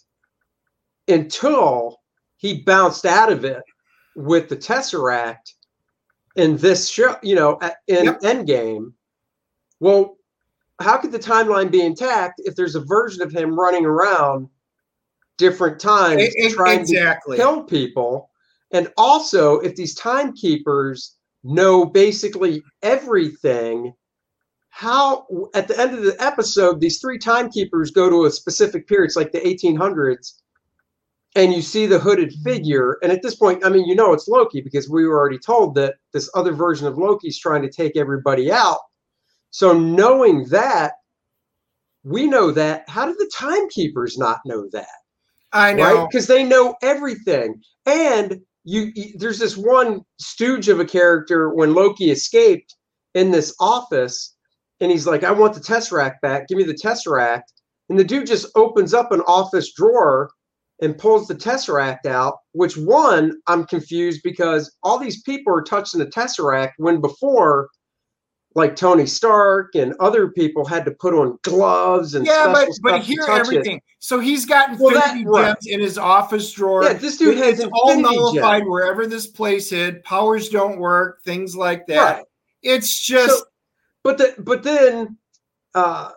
until 1.08 2.00
he 2.36 2.62
bounced 2.62 3.04
out 3.04 3.30
of 3.32 3.44
it 3.44 3.62
with 4.14 4.48
the 4.48 4.56
tesseract 4.56 5.54
in 6.36 6.56
this 6.56 6.88
show 6.88 7.16
you 7.22 7.34
know 7.34 7.58
in 7.88 8.04
Yep. 8.04 8.20
endgame 8.20 8.92
well 9.80 10.16
how 10.80 10.96
could 10.96 11.12
the 11.12 11.18
timeline 11.18 11.70
be 11.70 11.82
intact 11.82 12.40
if 12.44 12.54
there's 12.56 12.74
a 12.74 12.80
version 12.84 13.22
of 13.22 13.32
him 13.32 13.58
running 13.58 13.84
around 13.84 14.48
different 15.38 15.78
times 15.78 16.22
E- 16.22 16.46
e- 16.46 16.52
trying 16.52 16.80
exactly. 16.80 17.36
to 17.36 17.42
kill 17.42 17.62
people 17.64 18.30
and 18.70 18.90
also 18.96 19.58
if 19.60 19.76
these 19.76 19.94
timekeepers 19.94 21.16
know 21.44 21.84
basically 21.84 22.62
everything 22.82 23.92
how 24.74 25.26
at 25.54 25.68
the 25.68 25.78
end 25.78 25.94
of 25.94 26.02
the 26.02 26.16
episode 26.18 26.80
these 26.80 27.00
three 27.00 27.18
timekeepers 27.18 27.90
go 27.90 28.08
to 28.08 28.24
a 28.24 28.30
specific 28.30 28.88
period 28.88 29.06
it's 29.06 29.16
like 29.16 29.32
the 29.32 29.40
1800s 29.40 30.40
and 31.34 31.52
you 31.52 31.62
see 31.62 31.86
the 31.86 31.98
hooded 31.98 32.30
mm-hmm. 32.30 32.42
figure 32.42 32.98
and 33.02 33.12
at 33.12 33.22
this 33.22 33.34
point 33.34 33.64
i 33.64 33.68
mean 33.68 33.86
you 33.86 33.94
know 33.94 34.12
it's 34.12 34.28
loki 34.28 34.60
because 34.60 34.88
we 34.88 35.06
were 35.06 35.18
already 35.18 35.38
told 35.38 35.74
that 35.74 35.96
this 36.12 36.30
other 36.34 36.52
version 36.52 36.86
of 36.86 36.98
loki's 36.98 37.38
trying 37.38 37.62
to 37.62 37.70
take 37.70 37.96
everybody 37.96 38.50
out 38.50 38.80
so 39.50 39.78
knowing 39.78 40.44
that 40.48 40.94
we 42.04 42.26
know 42.26 42.50
that 42.50 42.88
how 42.88 43.04
did 43.04 43.16
the 43.18 43.30
timekeepers 43.36 44.16
not 44.16 44.40
know 44.44 44.66
that 44.72 44.88
I 45.52 45.72
know. 45.74 45.82
right? 45.82 46.08
Because 46.10 46.26
they 46.26 46.44
know 46.44 46.74
everything. 46.82 47.60
And 47.86 48.40
you, 48.64 48.90
you- 48.94 49.18
there's 49.18 49.38
this 49.38 49.56
one 49.56 50.02
stooge 50.18 50.68
of 50.68 50.80
a 50.80 50.84
character 50.84 51.50
when 51.54 51.74
Loki 51.74 52.10
escaped 52.10 52.74
in 53.14 53.30
this 53.30 53.54
office, 53.60 54.31
and 54.82 54.90
he's 54.90 55.06
like, 55.06 55.24
"I 55.24 55.30
want 55.30 55.54
the 55.54 55.60
Tesseract 55.60 56.20
back. 56.20 56.46
Give 56.48 56.58
me 56.58 56.64
the 56.64 56.74
Tesseract." 56.74 57.44
And 57.88 57.98
the 57.98 58.04
dude 58.04 58.26
just 58.26 58.46
opens 58.54 58.92
up 58.92 59.12
an 59.12 59.22
office 59.22 59.72
drawer 59.72 60.30
and 60.82 60.98
pulls 60.98 61.26
the 61.28 61.34
Tesseract 61.34 62.04
out. 62.06 62.38
Which 62.52 62.76
one 62.76 63.40
I'm 63.46 63.64
confused 63.64 64.20
because 64.22 64.74
all 64.82 64.98
these 64.98 65.22
people 65.22 65.54
are 65.54 65.62
touching 65.62 66.00
the 66.00 66.06
Tesseract 66.06 66.72
when 66.76 67.00
before. 67.00 67.70
Like 68.54 68.76
Tony 68.76 69.06
Stark 69.06 69.74
and 69.76 69.94
other 69.98 70.28
people 70.28 70.66
had 70.66 70.84
to 70.84 70.90
put 70.90 71.14
on 71.14 71.38
gloves 71.42 72.14
and 72.14 72.26
yeah, 72.26 72.52
but 72.52 72.68
but 72.82 73.00
hear 73.00 73.24
touch 73.24 73.38
it. 73.38 73.40
everything. 73.46 73.80
So 74.00 74.20
he's 74.20 74.44
got 74.44 74.78
Well, 74.78 74.92
that- 74.94 75.16
infinity 75.16 75.42
gems 75.42 75.66
in 75.68 75.80
his 75.80 75.96
office 75.96 76.52
drawer. 76.52 76.84
Yeah, 76.84 76.92
this 76.92 77.16
dude 77.16 77.38
has 77.38 77.64
all 77.72 77.98
nullified 77.98 78.60
gems. 78.60 78.70
wherever 78.70 79.06
this 79.06 79.26
place 79.26 79.70
hid. 79.70 80.04
Powers 80.04 80.50
don't 80.50 80.78
work, 80.78 81.22
things 81.24 81.56
like 81.56 81.86
that. 81.86 82.16
Right. 82.16 82.24
It's 82.62 83.00
just 83.02 83.38
So, 83.38 83.44
but 84.02 84.18
the, 84.18 84.34
but 84.38 84.62
then 84.62 85.16
uh, 85.74 86.10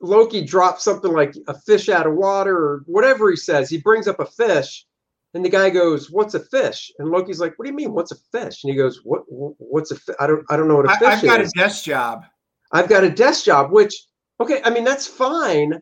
Loki 0.00 0.44
drops 0.44 0.84
something 0.84 1.12
like 1.12 1.34
a 1.48 1.58
fish 1.60 1.88
out 1.88 2.06
of 2.06 2.14
water 2.14 2.56
or 2.56 2.82
whatever 2.86 3.30
he 3.30 3.36
says. 3.36 3.68
He 3.68 3.78
brings 3.78 4.06
up 4.06 4.20
a 4.20 4.26
fish, 4.26 4.86
and 5.34 5.44
the 5.44 5.48
guy 5.48 5.70
goes, 5.70 6.10
"What's 6.10 6.34
a 6.34 6.40
fish?" 6.40 6.92
And 6.98 7.10
Loki's 7.10 7.40
like, 7.40 7.54
"What 7.56 7.64
do 7.64 7.70
you 7.70 7.76
mean? 7.76 7.92
What's 7.92 8.12
a 8.12 8.16
fish?" 8.32 8.62
And 8.62 8.70
he 8.70 8.76
goes, 8.76 9.00
"What? 9.04 9.22
What's 9.28 9.90
a 9.90 9.96
fi- 9.96 10.14
I 10.20 10.26
don't 10.26 10.44
I 10.50 10.56
don't 10.56 10.68
know 10.68 10.76
what 10.76 10.86
a 10.86 10.90
I, 10.90 10.98
fish 10.98 11.08
is? 11.08 11.30
I've 11.30 11.38
got 11.38 11.40
a 11.40 11.50
desk 11.56 11.84
job. 11.84 12.24
I've 12.72 12.88
got 12.88 13.04
a 13.04 13.10
desk 13.10 13.44
job." 13.44 13.72
Which 13.72 13.94
okay, 14.40 14.60
I 14.64 14.70
mean 14.70 14.84
that's 14.84 15.06
fine. 15.06 15.80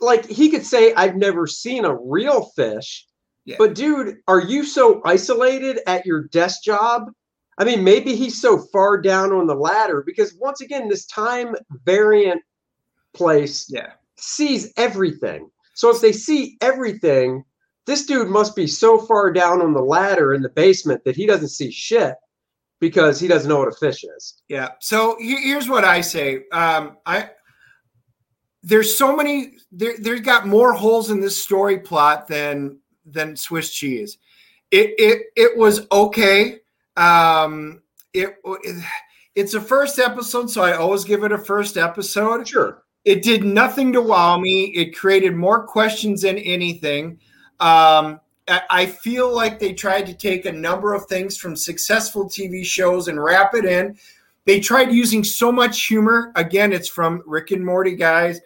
Like 0.00 0.26
he 0.26 0.50
could 0.50 0.64
say, 0.64 0.94
"I've 0.94 1.16
never 1.16 1.46
seen 1.46 1.84
a 1.84 1.96
real 1.96 2.50
fish." 2.56 3.06
Yeah. 3.46 3.56
But 3.58 3.74
dude, 3.74 4.18
are 4.26 4.40
you 4.40 4.64
so 4.64 5.00
isolated 5.04 5.78
at 5.86 6.04
your 6.04 6.24
desk 6.24 6.62
job? 6.64 7.10
I 7.58 7.64
mean, 7.64 7.82
maybe 7.82 8.14
he's 8.14 8.40
so 8.40 8.58
far 8.72 9.00
down 9.00 9.32
on 9.32 9.46
the 9.46 9.54
ladder 9.54 10.02
because 10.04 10.34
once 10.34 10.60
again, 10.60 10.88
this 10.88 11.06
time 11.06 11.56
variant 11.84 12.42
place 13.14 13.66
Yeah. 13.70 13.92
sees 14.16 14.72
everything. 14.76 15.50
So 15.74 15.90
if 15.90 16.00
they 16.00 16.12
see 16.12 16.56
everything, 16.60 17.44
this 17.86 18.04
dude 18.04 18.28
must 18.28 18.56
be 18.56 18.66
so 18.66 18.98
far 18.98 19.32
down 19.32 19.62
on 19.62 19.72
the 19.72 19.80
ladder 19.82 20.34
in 20.34 20.42
the 20.42 20.48
basement 20.50 21.04
that 21.04 21.16
he 21.16 21.26
doesn't 21.26 21.48
see 21.48 21.70
shit 21.70 22.14
because 22.80 23.18
he 23.20 23.28
doesn't 23.28 23.48
know 23.48 23.58
what 23.58 23.68
a 23.68 23.72
fish 23.76 24.04
is. 24.16 24.42
Yeah. 24.48 24.70
So 24.80 25.16
here's 25.18 25.68
what 25.68 25.84
I 25.84 26.00
say. 26.02 26.44
Um, 26.52 26.98
I 27.06 27.30
there's 28.62 28.98
so 28.98 29.14
many. 29.14 29.52
There, 29.70 29.94
there's 29.98 30.22
got 30.22 30.46
more 30.46 30.72
holes 30.72 31.10
in 31.10 31.20
this 31.20 31.40
story 31.40 31.78
plot 31.78 32.26
than 32.26 32.80
than 33.04 33.36
Swiss 33.36 33.72
cheese. 33.72 34.18
It 34.72 34.94
it 34.98 35.22
it 35.36 35.56
was 35.56 35.86
okay. 35.92 36.58
Um, 36.96 37.82
it, 38.12 38.36
it 38.44 38.84
it's 39.34 39.54
a 39.54 39.60
first 39.60 39.98
episode, 39.98 40.50
so 40.50 40.62
I 40.62 40.76
always 40.76 41.04
give 41.04 41.22
it 41.22 41.32
a 41.32 41.38
first 41.38 41.76
episode. 41.76 42.48
Sure. 42.48 42.82
It 43.04 43.22
did 43.22 43.44
nothing 43.44 43.92
to 43.92 44.00
wow 44.00 44.38
me. 44.38 44.64
It 44.74 44.96
created 44.96 45.36
more 45.36 45.66
questions 45.66 46.22
than 46.22 46.38
anything. 46.38 47.20
Um, 47.60 48.20
I 48.48 48.62
I 48.70 48.86
feel 48.86 49.34
like 49.34 49.58
they 49.58 49.72
tried 49.72 50.06
to 50.06 50.14
take 50.14 50.46
a 50.46 50.52
number 50.52 50.94
of 50.94 51.06
things 51.06 51.36
from 51.36 51.54
successful 51.54 52.28
TV 52.28 52.64
shows 52.64 53.08
and 53.08 53.22
wrap 53.22 53.54
it 53.54 53.64
in. 53.64 53.96
They 54.46 54.60
tried 54.60 54.92
using 54.92 55.24
so 55.24 55.52
much 55.52 55.84
humor. 55.84 56.32
Again, 56.36 56.72
it's 56.72 56.88
from 56.88 57.22
Rick 57.26 57.50
and 57.50 57.64
Morty 57.64 57.96
guys. 57.96 58.40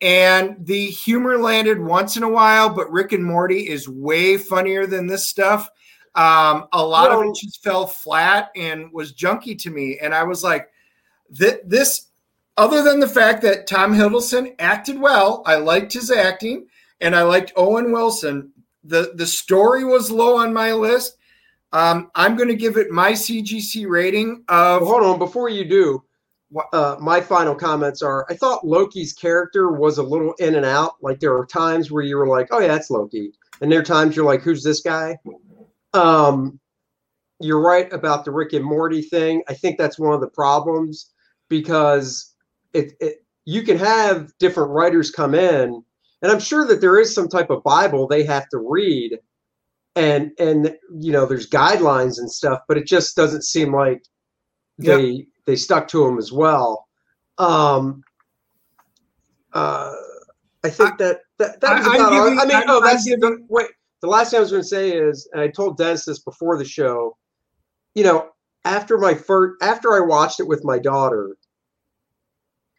And 0.00 0.56
the 0.66 0.86
humor 0.86 1.38
landed 1.38 1.80
once 1.80 2.16
in 2.16 2.24
a 2.24 2.28
while, 2.28 2.68
but 2.68 2.90
Rick 2.90 3.12
and 3.12 3.24
Morty 3.24 3.68
is 3.68 3.88
way 3.88 4.36
funnier 4.36 4.86
than 4.86 5.06
this 5.06 5.28
stuff. 5.28 5.70
Um, 6.16 6.68
a 6.72 6.84
lot 6.84 7.10
of 7.10 7.22
it 7.22 7.34
just 7.34 7.62
fell 7.62 7.86
flat 7.86 8.50
and 8.54 8.92
was 8.92 9.12
junky 9.12 9.58
to 9.58 9.70
me. 9.70 9.98
And 10.00 10.14
I 10.14 10.22
was 10.22 10.44
like, 10.44 10.70
"Thi- 11.34 11.60
this, 11.64 12.08
other 12.56 12.82
than 12.82 13.00
the 13.00 13.08
fact 13.08 13.42
that 13.42 13.66
Tom 13.66 13.92
Hiddleston 13.92 14.54
acted 14.60 14.98
well, 15.00 15.42
I 15.44 15.56
liked 15.56 15.92
his 15.92 16.10
acting, 16.10 16.66
and 17.00 17.16
I 17.16 17.22
liked 17.22 17.52
Owen 17.56 17.90
Wilson. 17.90 18.52
The 18.84 19.12
the 19.16 19.26
story 19.26 19.84
was 19.84 20.10
low 20.10 20.36
on 20.36 20.52
my 20.52 20.72
list. 20.72 21.16
Um, 21.72 22.10
I'm 22.14 22.36
going 22.36 22.48
to 22.48 22.54
give 22.54 22.76
it 22.76 22.92
my 22.92 23.12
CGC 23.12 23.88
rating 23.88 24.44
of 24.48 24.82
Well, 24.82 24.90
hold 24.90 25.02
on, 25.02 25.18
before 25.18 25.48
you 25.48 25.64
do, 25.64 26.04
uh, 26.72 26.96
my 27.00 27.20
final 27.20 27.56
comments 27.56 28.02
are: 28.02 28.24
I 28.30 28.34
thought 28.34 28.64
Loki's 28.64 29.12
character 29.12 29.72
was 29.72 29.98
a 29.98 30.02
little 30.02 30.34
in 30.34 30.54
and 30.54 30.64
out. 30.64 30.94
Like 31.02 31.18
there 31.18 31.32
were 31.32 31.46
times 31.46 31.90
where 31.90 32.04
you 32.04 32.16
were 32.16 32.28
like, 32.28 32.48
"Oh 32.52 32.60
yeah, 32.60 32.68
that's 32.68 32.90
Loki," 32.90 33.32
and 33.60 33.72
there 33.72 33.80
are 33.80 33.84
times 33.84 34.14
you're 34.14 34.24
like, 34.24 34.42
"Who's 34.42 34.62
this 34.62 34.80
guy?" 34.80 35.18
Um, 35.94 36.58
you're 37.40 37.60
right 37.60 37.92
about 37.92 38.24
the 38.24 38.30
Rick 38.30 38.52
and 38.52 38.64
Morty 38.64 39.02
thing. 39.02 39.42
I 39.48 39.54
think 39.54 39.78
that's 39.78 39.98
one 39.98 40.14
of 40.14 40.20
the 40.20 40.28
problems 40.28 41.12
because 41.48 42.34
it, 42.72 42.92
it 43.00 43.24
you 43.44 43.62
can 43.62 43.76
have 43.78 44.32
different 44.38 44.70
writers 44.70 45.10
come 45.10 45.34
in, 45.34 45.82
and 46.22 46.32
I'm 46.32 46.40
sure 46.40 46.66
that 46.66 46.80
there 46.80 46.98
is 46.98 47.14
some 47.14 47.28
type 47.28 47.50
of 47.50 47.62
Bible 47.62 48.06
they 48.06 48.24
have 48.24 48.48
to 48.50 48.58
read, 48.58 49.18
and 49.96 50.32
and 50.38 50.74
you 50.98 51.12
know 51.12 51.26
there's 51.26 51.48
guidelines 51.48 52.18
and 52.18 52.30
stuff, 52.30 52.60
but 52.68 52.76
it 52.78 52.86
just 52.86 53.16
doesn't 53.16 53.42
seem 53.44 53.72
like 53.74 54.02
Yep. 54.78 54.98
they 54.98 55.26
they 55.46 55.56
stuck 55.56 55.86
to 55.88 56.04
them 56.04 56.18
as 56.18 56.32
well. 56.32 56.86
Um, 57.38 58.02
uh, 59.52 59.92
I 60.64 60.70
think 60.70 60.98
that 60.98 61.20
that, 61.38 61.60
that 61.60 61.78
was 61.78 61.86
I- 61.86 61.90
I'm 61.90 62.00
about 62.00 62.10
giving- 62.10 62.38
I 62.40 62.44
mean, 62.46 62.64
oh, 62.68 62.78
I'm 62.78 62.84
that's 62.84 63.04
giving- 63.04 63.46
wait. 63.48 63.68
The 64.04 64.10
last 64.10 64.30
thing 64.32 64.36
I 64.36 64.42
was 64.42 64.50
going 64.50 64.62
to 64.62 64.68
say 64.68 64.90
is, 64.90 65.26
and 65.32 65.40
I 65.40 65.48
told 65.48 65.78
Dennis 65.78 66.04
this 66.04 66.18
before 66.18 66.58
the 66.58 66.64
show. 66.66 67.16
You 67.94 68.04
know, 68.04 68.28
after 68.66 68.98
my 68.98 69.14
first, 69.14 69.62
after 69.62 69.94
I 69.94 70.00
watched 70.00 70.40
it 70.40 70.46
with 70.46 70.62
my 70.62 70.78
daughter, 70.78 71.38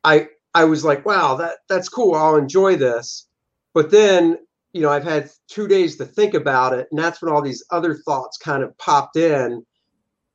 I 0.04 0.28
I 0.54 0.66
was 0.66 0.86
like, 0.86 1.04
wow, 1.04 1.34
that 1.38 1.58
that's 1.68 1.90
cool. 1.90 2.14
I'll 2.14 2.36
enjoy 2.36 2.76
this. 2.76 3.28
But 3.74 3.90
then, 3.90 4.38
you 4.72 4.84
know, 4.84 4.92
I've 4.92 5.04
had 5.04 5.32
two 5.50 5.68
days 5.68 5.96
to 5.98 6.06
think 6.06 6.36
about 6.36 6.74
it, 6.74 6.88
and 6.92 7.00
that's 7.00 7.24
when 7.24 7.34
all 7.34 7.42
these 7.42 7.66
other 7.72 7.96
thoughts 8.06 8.38
kind 8.38 8.62
of 8.62 8.78
popped 8.78 9.18
in, 9.18 9.66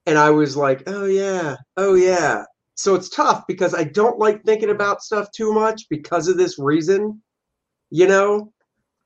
and 0.07 0.19
I 0.19 0.31
was 0.31 0.57
like, 0.57 0.83
oh 0.89 1.05
yeah, 1.05 1.55
oh 1.77 1.95
yeah. 1.95 2.47
So 2.75 2.97
it's 2.97 3.11
tough 3.11 3.45
because 3.47 3.75
I 3.75 3.85
don't 3.85 4.19
like 4.19 4.43
thinking 4.43 4.71
about 4.71 5.05
stuff 5.05 5.31
too 5.31 5.53
much 5.53 5.89
because 5.89 6.27
of 6.27 6.37
this 6.37 6.59
reason, 6.59 7.23
you 7.91 8.09
know. 8.09 8.53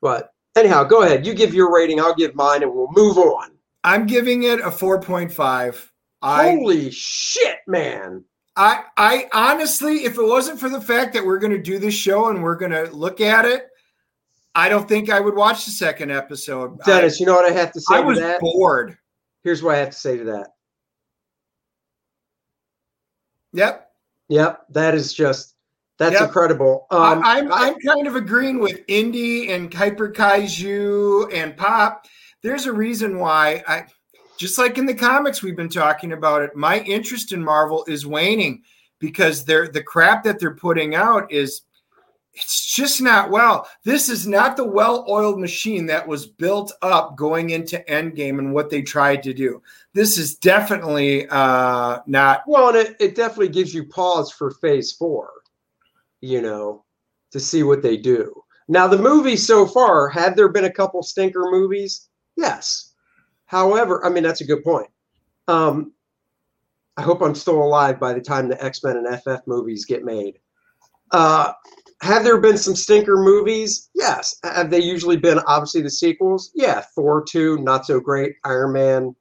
But 0.00 0.30
Anyhow, 0.56 0.84
go 0.84 1.02
ahead. 1.02 1.26
You 1.26 1.34
give 1.34 1.52
your 1.52 1.74
rating. 1.74 2.00
I'll 2.00 2.14
give 2.14 2.34
mine, 2.34 2.62
and 2.62 2.72
we'll 2.72 2.90
move 2.92 3.18
on. 3.18 3.50
I'm 3.82 4.06
giving 4.06 4.44
it 4.44 4.60
a 4.60 4.70
4.5. 4.70 5.90
I 6.22 6.50
Holy 6.52 6.90
shit, 6.90 7.58
man! 7.66 8.24
I 8.56 8.84
I 8.96 9.28
honestly, 9.32 10.04
if 10.04 10.16
it 10.16 10.22
wasn't 10.24 10.58
for 10.58 10.70
the 10.70 10.80
fact 10.80 11.12
that 11.12 11.24
we're 11.24 11.38
going 11.38 11.52
to 11.52 11.60
do 11.60 11.78
this 11.78 11.94
show 11.94 12.28
and 12.28 12.42
we're 12.42 12.56
going 12.56 12.72
to 12.72 12.84
look 12.92 13.20
at 13.20 13.44
it, 13.44 13.68
I 14.54 14.68
don't 14.68 14.88
think 14.88 15.10
I 15.10 15.20
would 15.20 15.34
watch 15.34 15.66
the 15.66 15.72
second 15.72 16.10
episode. 16.12 16.78
Dennis, 16.84 17.20
you 17.20 17.26
know 17.26 17.34
what 17.34 17.50
I 17.50 17.54
have 17.54 17.72
to 17.72 17.80
say 17.80 17.96
I, 17.96 17.98
I 17.98 18.00
was 18.00 18.18
that? 18.20 18.40
bored. 18.40 18.96
Here's 19.42 19.62
what 19.62 19.74
I 19.74 19.78
have 19.78 19.90
to 19.90 19.96
say 19.96 20.16
to 20.16 20.24
that. 20.24 20.46
Yep. 23.52 23.90
Yep, 24.28 24.66
that 24.70 24.94
is 24.94 25.12
just 25.12 25.53
that's 25.98 26.14
Yep. 26.14 26.22
incredible. 26.28 26.86
Um, 26.90 27.22
I, 27.24 27.38
I'm 27.38 27.52
I- 27.52 27.56
I'm 27.68 27.78
kind 27.80 28.06
of 28.06 28.16
agreeing 28.16 28.58
with 28.60 28.80
Indy 28.88 29.52
and 29.52 29.72
Hyper 29.72 30.10
Kaiju 30.10 31.32
and 31.32 31.56
Pop. 31.56 32.06
There's 32.42 32.66
a 32.66 32.72
reason 32.72 33.18
why 33.18 33.62
I 33.66 33.84
just 34.36 34.58
like 34.58 34.76
in 34.78 34.86
the 34.86 34.94
comics 34.94 35.42
we've 35.42 35.56
been 35.56 35.68
talking 35.68 36.12
about 36.12 36.42
it. 36.42 36.56
My 36.56 36.80
interest 36.80 37.32
in 37.32 37.42
Marvel 37.42 37.84
is 37.88 38.06
waning 38.06 38.62
because 38.98 39.44
they're 39.44 39.68
the 39.68 39.82
crap 39.82 40.24
that 40.24 40.38
they're 40.40 40.54
putting 40.56 40.94
out 40.94 41.30
is 41.32 41.62
it's 42.34 42.74
just 42.74 43.00
not 43.00 43.30
well. 43.30 43.68
This 43.84 44.08
is 44.08 44.26
not 44.26 44.56
the 44.56 44.64
well-oiled 44.64 45.38
machine 45.38 45.86
that 45.86 46.06
was 46.06 46.26
built 46.26 46.72
up 46.82 47.16
going 47.16 47.50
into 47.50 47.78
Endgame 47.88 48.40
and 48.40 48.52
what 48.52 48.70
they 48.70 48.82
tried 48.82 49.22
to 49.22 49.32
do. 49.32 49.62
This 49.92 50.18
is 50.18 50.34
definitely 50.34 51.28
uh, 51.28 52.00
not 52.08 52.42
well, 52.48 52.70
and 52.70 52.78
it, 52.78 52.96
it 52.98 53.14
definitely 53.14 53.50
gives 53.50 53.72
you 53.72 53.84
pause 53.84 54.32
for 54.32 54.50
Phase 54.50 54.90
Four. 54.92 55.30
You 56.24 56.40
know, 56.40 56.84
to 57.32 57.38
see 57.38 57.62
what 57.62 57.82
they 57.82 57.98
do. 57.98 58.32
Now, 58.66 58.86
the 58.86 58.96
movies 58.96 59.46
so 59.46 59.66
far 59.66 60.08
have 60.08 60.36
there 60.36 60.48
been 60.48 60.64
a 60.64 60.72
couple 60.72 61.02
stinker 61.02 61.44
movies? 61.50 62.08
Yes. 62.34 62.94
However, 63.44 64.04
I 64.06 64.08
mean 64.08 64.22
that's 64.22 64.40
a 64.40 64.46
good 64.46 64.64
point. 64.64 64.88
Um, 65.48 65.92
I 66.96 67.02
hope 67.02 67.20
I'm 67.20 67.34
still 67.34 67.62
alive 67.62 68.00
by 68.00 68.14
the 68.14 68.22
time 68.22 68.48
the 68.48 68.64
X 68.64 68.82
Men 68.82 68.96
and 68.96 69.20
FF 69.20 69.46
movies 69.46 69.84
get 69.84 70.02
made. 70.02 70.38
Uh, 71.10 71.52
have 72.00 72.24
there 72.24 72.40
been 72.40 72.56
some 72.56 72.74
stinker 72.74 73.18
movies? 73.18 73.90
Yes. 73.94 74.34
Have 74.44 74.70
they 74.70 74.80
usually 74.80 75.18
been 75.18 75.40
obviously 75.40 75.82
the 75.82 75.90
sequels? 75.90 76.52
Yeah. 76.54 76.82
Thor 76.94 77.22
2, 77.22 77.58
not 77.58 77.84
so 77.84 78.00
great. 78.00 78.36
Iron 78.44 78.72
Man, 78.72 79.14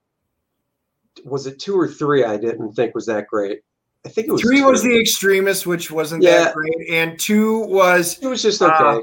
was 1.25 1.47
it 1.47 1.59
two 1.59 1.77
or 1.77 1.89
three? 1.89 2.23
I 2.23 2.37
didn't 2.37 2.73
think 2.73 2.95
was 2.95 3.07
that 3.07 3.27
great. 3.27 3.59
I 4.05 4.09
think 4.09 4.27
it 4.27 4.31
was 4.31 4.41
three 4.41 4.61
was 4.61 4.83
the 4.83 4.99
Extremis, 4.99 5.65
which 5.65 5.89
wasn't 5.89 6.23
Yeah. 6.23 6.45
that 6.45 6.53
great, 6.55 6.89
and 6.89 7.17
two 7.19 7.59
was 7.67 8.19
It 8.21 8.27
was 8.27 8.41
just 8.41 8.61
okay. 8.61 8.73
uh, 8.73 8.99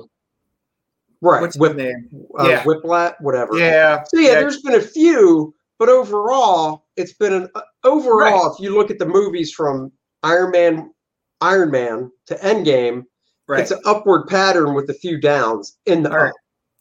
right. 1.23 1.41
what's 1.41 1.57
Whip, 1.57 1.77
the 1.77 1.85
name? 1.85 2.27
uh, 2.39 2.47
yeah. 2.49 2.63
Whiplat, 2.65 3.15
whatever. 3.21 3.57
Yeah, 3.59 4.03
So 4.09 4.19
yeah, 4.19 4.33
yeah. 4.33 4.41
there's 4.41 4.61
been 4.63 4.75
a 4.75 4.81
few, 4.81 5.55
but 5.79 5.89
overall, 5.89 6.87
it's 6.97 7.15
been 7.15 7.33
an 7.33 7.49
uh, 7.55 7.63
overall. 7.85 8.53
If 8.53 8.61
you 8.61 8.75
look 8.77 8.91
at 8.91 8.99
the 8.99 9.07
movies 9.07 9.53
from 9.53 9.91
Iron 10.23 10.51
Man, 10.51 10.93
Iron 11.41 11.71
Man 11.71 12.11
to 12.27 12.35
Endgame, 12.37 13.05
right. 13.49 13.61
it's 13.61 13.71
an 13.71 13.81
upward 13.87 14.29
pattern 14.29 14.75
with 14.75 14.91
a 14.91 14.95
few 14.95 15.19
downs 15.19 15.79
in 15.87 16.03
the 16.03 16.11
right. 16.11 16.33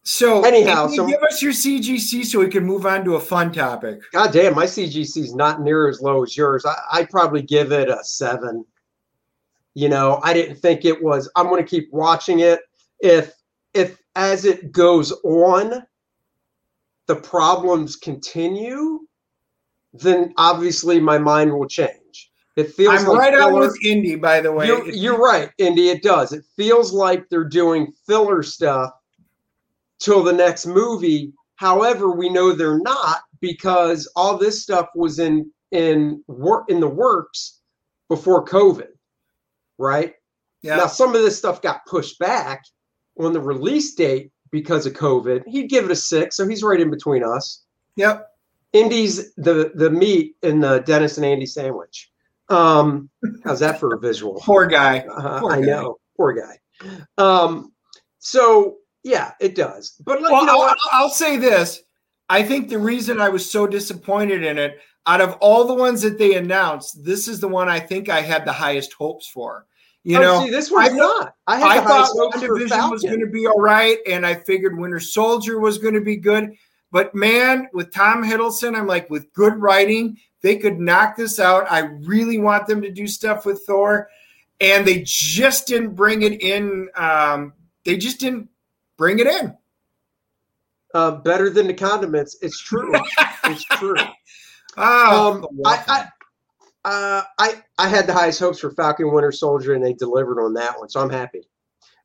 So 0.10 0.42
Anyhow, 0.42 0.88
so- 0.88 1.06
give 1.06 1.22
us 1.22 1.40
your 1.40 1.52
CGC 1.52 2.26
so 2.26 2.40
we 2.40 2.48
can 2.48 2.66
move 2.66 2.88
on 2.88 3.06
to 3.06 3.14
a 3.16 3.20
fun 3.20 3.52
topic. 3.54 4.02
God 4.12 4.34
damn, 4.34 4.56
my 4.56 4.66
CGC 4.66 5.18
is 5.18 5.36
not 5.36 5.62
near 5.62 5.88
as 5.88 6.02
low 6.02 6.24
as 6.24 6.36
yours. 6.36 6.66
I, 6.66 6.76
I'd 6.94 7.12
probably 7.12 7.44
give 7.44 7.72
it 7.72 7.90
a 7.90 8.04
seven. 8.04 8.66
You 9.76 9.88
know, 9.88 10.20
I 10.24 10.34
didn't 10.34 10.56
think 10.56 10.84
it 10.84 11.04
was. 11.04 11.30
I'm 11.36 11.46
going 11.46 11.64
to 11.64 11.70
keep 11.70 11.94
watching 11.94 12.40
it. 12.40 12.62
If 13.02 13.34
if 13.76 14.00
as 14.16 14.46
it 14.46 14.72
goes 14.72 15.12
on, 15.24 15.86
the 17.06 17.16
problems 17.16 17.96
continue, 17.96 19.02
then 19.94 20.34
obviously 20.38 21.00
my 21.00 21.20
mind 21.20 21.54
will 21.54 21.68
change. 21.68 22.32
It 22.58 22.74
feels 22.74 23.02
I'm 23.02 23.10
like 23.10 23.20
right 23.20 23.34
on 23.36 23.52
filler- 23.52 23.68
with 23.68 23.78
Indy, 23.86 24.16
by 24.16 24.42
the 24.42 24.52
way. 24.52 24.66
You're, 24.66 24.90
you're 24.90 25.20
right, 25.20 25.52
Indy. 25.60 25.90
It 25.90 26.02
does. 26.02 26.34
It 26.34 26.44
feels 26.56 26.92
like 26.92 27.30
they're 27.30 27.44
doing 27.44 27.94
filler 28.08 28.42
stuff 28.42 28.92
till 30.00 30.24
the 30.24 30.34
next 30.34 30.66
movie. 30.66 31.34
However, 31.56 32.12
we 32.12 32.30
know 32.30 32.52
they're 32.54 32.80
not 32.80 33.20
because 33.42 34.10
all 34.16 34.38
this 34.38 34.62
stuff 34.64 34.88
was 34.96 35.20
in 35.20 35.52
in 35.72 36.24
work 36.28 36.66
in 36.70 36.80
the 36.80 36.88
works 36.88 37.60
before 38.08 38.44
COVID, 38.46 38.88
right? 39.78 40.14
Yeah. 40.62 40.78
Now 40.78 40.88
some 40.88 41.16
of 41.16 41.22
this 41.22 41.38
stuff 41.38 41.62
got 41.62 41.86
pushed 41.86 42.18
back 42.20 42.64
on 43.20 43.34
the 43.34 43.42
release 43.42 43.94
date 43.96 44.32
because 44.52 44.86
of 44.86 44.94
COVID. 44.94 45.44
He'd 45.48 45.70
give 45.70 45.86
it 45.86 45.92
a 45.92 45.96
six, 45.96 46.36
so 46.38 46.48
he's 46.48 46.64
right 46.64 46.80
in 46.80 46.90
between 46.90 47.24
us. 47.24 47.64
yep. 47.96 48.26
Indy's 48.72 49.34
the 49.36 49.72
the 49.76 49.90
meat 49.90 50.36
in 50.44 50.60
the 50.60 50.80
Dennis 50.80 51.18
and 51.18 51.26
Andy 51.26 51.48
sandwich. 51.48 52.12
Um, 52.50 53.10
how's 53.44 53.60
that 53.62 53.80
for 53.80 53.94
a 53.96 54.00
visual? 54.00 54.40
Poor 54.44 54.66
guy. 54.68 55.00
Uh, 55.00 55.40
Poor 55.40 55.52
I 55.54 55.56
guy. 55.62 55.66
know, 55.66 55.98
poor 56.18 56.34
guy. 56.34 56.58
Um, 57.18 57.72
so 58.20 58.76
yeah, 59.04 59.32
it 59.40 59.56
does. 59.56 59.96
But 60.06 60.22
Well, 60.22 60.42
you 60.42 60.46
know 60.46 60.62
I'll? 60.62 60.76
I'll 60.92 61.10
say 61.10 61.38
this. 61.38 61.82
I 62.30 62.44
think 62.44 62.70
the 62.70 62.78
reason 62.80 63.20
I 63.20 63.30
was 63.30 63.50
so 63.50 63.66
disappointed 63.66 64.44
in 64.44 64.58
it, 64.58 64.80
out 65.08 65.22
of 65.22 65.34
all 65.42 65.66
the 65.66 65.74
ones 65.74 66.02
that 66.04 66.18
they 66.20 66.36
announced, 66.36 67.04
this 67.04 67.28
is 67.28 67.40
the 67.40 67.48
one 67.48 67.68
I 67.70 67.80
think 67.80 68.10
I 68.10 68.22
had 68.22 68.46
the 68.46 68.52
highest 68.54 68.94
hopes 68.94 69.28
for. 69.28 69.66
You 70.04 70.18
Oh, 70.18 70.22
know, 70.22 70.44
see, 70.44 70.50
this 70.52 70.70
one's 70.72 70.94
I- 70.94 70.96
not. 70.96 71.34
I 71.48 71.58
had 71.58 71.68
I 71.68 71.82
the 71.82 71.88
thought 71.88 72.16
WandaVision 72.16 72.92
was 72.92 73.04
going 73.04 73.20
to 73.20 73.26
be 73.28 73.48
all 73.48 73.60
right, 73.60 73.98
and 74.08 74.26
I 74.26 74.36
figured 74.36 74.78
Winter 74.78 75.00
Soldier 75.00 75.60
was 75.60 75.78
going 75.78 75.96
to 75.96 76.02
be 76.02 76.16
good. 76.18 76.54
But 76.92 77.14
man, 77.14 77.68
with 77.74 77.94
Tom 77.94 78.24
Hiddleston, 78.24 78.76
I'm 78.76 78.88
like, 78.88 79.10
with 79.10 79.32
good 79.34 79.56
writing, 79.58 80.18
they 80.42 80.56
could 80.58 80.80
knock 80.80 81.16
this 81.18 81.40
out. 81.40 81.70
I 81.72 81.80
really 81.80 82.38
want 82.40 82.66
them 82.68 82.82
to 82.82 82.92
do 82.92 83.08
stuff 83.08 83.46
with 83.46 83.62
Thor, 83.66 84.10
and 84.62 84.86
they 84.88 85.04
just 85.06 85.68
didn't 85.68 85.96
bring 85.96 86.22
it 86.22 86.42
in. 86.42 86.90
Um, 86.96 87.54
they 87.84 87.98
just 87.98 88.20
didn't 88.20 88.50
bring 89.00 89.18
it 89.18 89.26
in. 89.26 89.58
uh, 90.94 91.12
better 91.12 91.50
than 91.50 91.66
the 91.68 91.74
condiments. 91.74 92.38
It's 92.44 92.60
true. 92.62 92.94
it's 93.46 93.64
true. 93.64 93.96
Oh, 94.78 95.34
Um, 95.34 95.48
I. 95.66 95.84
I, 95.88 96.06
uh, 96.86 97.24
I, 97.40 97.62
I 97.78 97.88
had 97.90 98.08
the 98.08 98.14
highest 98.14 98.40
hopes 98.40 98.60
for 98.60 98.72
Falcon 98.72 99.12
Winter 99.12 99.32
Soldier, 99.34 99.74
and 99.74 99.84
they 99.84 99.94
delivered 99.94 100.40
on 100.42 100.54
that 100.54 100.78
one, 100.80 100.88
so 100.90 101.02
I'm 101.02 101.10
happy. 101.10 101.42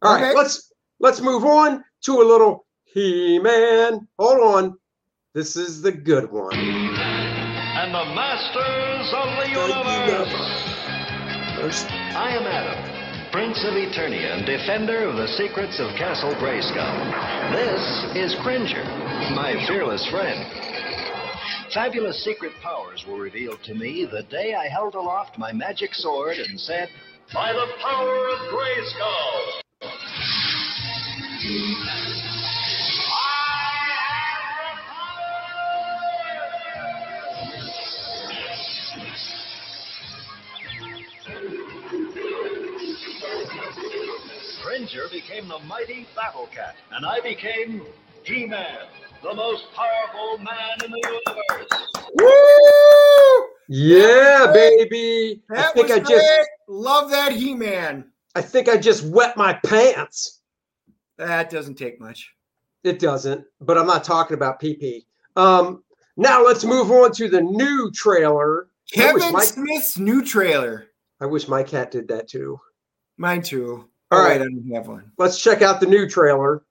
All 0.02 0.14
right, 0.14 0.24
Okay. 0.30 0.34
let's 0.36 0.72
let's 1.00 1.20
move 1.20 1.44
on 1.44 1.84
to 2.06 2.20
a 2.20 2.24
little 2.24 2.66
He-Man. 2.84 4.06
Hold 4.18 4.40
on, 4.40 4.78
this 5.32 5.56
is 5.56 5.80
the 5.80 5.92
good 5.92 6.30
one. 6.30 6.54
and 6.56 7.94
the 7.94 8.04
masters 8.14 9.12
of 9.14 9.28
the 9.38 9.48
universe. 9.50 10.34
I 12.16 12.30
am 12.36 12.42
Adam, 12.42 12.93
Prince 13.34 13.64
of 13.64 13.74
Eternia 13.74 14.36
and 14.36 14.46
defender 14.46 15.08
of 15.08 15.16
the 15.16 15.26
secrets 15.26 15.80
of 15.80 15.88
Castle 15.98 16.36
Grayskull. 16.36 17.50
This 17.50 17.82
is 18.14 18.36
Cringer, 18.44 18.84
my 19.34 19.56
fearless 19.66 20.06
friend. 20.06 20.46
Fabulous 21.74 22.22
secret 22.22 22.52
powers 22.62 23.04
were 23.08 23.18
revealed 23.18 23.58
to 23.64 23.74
me 23.74 24.06
the 24.08 24.22
day 24.30 24.54
I 24.54 24.68
held 24.68 24.94
aloft 24.94 25.36
my 25.36 25.52
magic 25.52 25.94
sword 25.94 26.36
and 26.36 26.60
said, 26.60 26.88
By 27.34 27.52
the 27.52 27.66
power 27.82 28.28
of 28.28 28.38
Grayskull! 28.54 29.62
Cringer 44.84 45.08
became 45.10 45.48
the 45.48 45.58
mighty 45.60 46.06
Battle 46.14 46.46
Cat, 46.54 46.76
and 46.92 47.06
I 47.06 47.20
became 47.20 47.86
He-Man, 48.22 48.78
the 49.22 49.34
most 49.34 49.64
powerful 49.72 50.38
man 50.38 50.84
in 50.84 50.90
the 50.90 51.20
universe. 51.26 51.88
Woo! 52.20 53.48
yeah, 53.68 54.46
That 54.46 54.52
baby. 54.52 55.42
I 55.50 55.72
think 55.72 55.88
was 55.88 55.98
I 55.98 56.00
just 56.00 56.48
love 56.68 57.10
that 57.10 57.32
He-Man. 57.32 58.04
I 58.34 58.42
think 58.42 58.68
I 58.68 58.76
just 58.76 59.04
wet 59.04 59.38
my 59.38 59.54
pants. 59.64 60.40
That 61.16 61.48
doesn't 61.48 61.76
take 61.76 61.98
much. 61.98 62.34
It 62.82 62.98
doesn't, 62.98 63.46
but 63.62 63.78
I'm 63.78 63.86
not 63.86 64.04
talking 64.04 64.34
about 64.34 64.60
PP. 64.60 65.06
Um, 65.36 65.82
now 66.18 66.44
let's 66.44 66.64
move 66.64 66.90
on 66.90 67.12
to 67.12 67.28
the 67.30 67.40
new 67.40 67.90
trailer. 67.92 68.68
Kevin 68.92 69.32
my- 69.32 69.44
Smith's 69.44 69.98
new 69.98 70.22
trailer. 70.22 70.88
I 71.20 71.26
wish 71.26 71.48
my 71.48 71.62
cat 71.62 71.90
did 71.90 72.08
that 72.08 72.28
too. 72.28 72.60
Mine 73.16 73.40
too. 73.40 73.88
All 74.14 74.24
right. 74.24 74.40
wait, 74.40 74.46
I 74.46 74.50
don't 74.50 74.74
have 74.74 74.88
one. 74.88 75.10
Let's 75.18 75.40
check 75.40 75.62
out 75.62 75.80
the 75.80 75.86
new 75.86 76.08
trailer. 76.08 76.62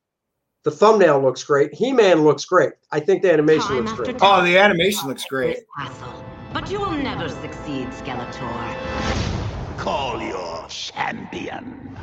The 0.63 0.71
thumbnail 0.71 1.21
looks 1.21 1.43
great. 1.43 1.73
He-Man 1.73 2.23
looks 2.23 2.45
great. 2.45 2.73
I 2.91 2.99
think 2.99 3.21
the 3.21 3.32
animation 3.32 3.67
Time 3.67 3.86
looks 3.86 3.93
great. 3.93 4.17
Oh, 4.21 4.43
the 4.43 4.58
animation 4.58 5.10
looks 5.10 5.25
great. 5.25 5.56
This 5.56 5.65
castle. 5.77 6.25
But 6.53 6.71
you 6.71 6.79
will 6.79 6.91
never 6.91 7.27
succeed, 7.27 7.88
Skeletor. 7.89 9.77
Call 9.77 10.21
your 10.21 10.65
champion. 10.69 11.97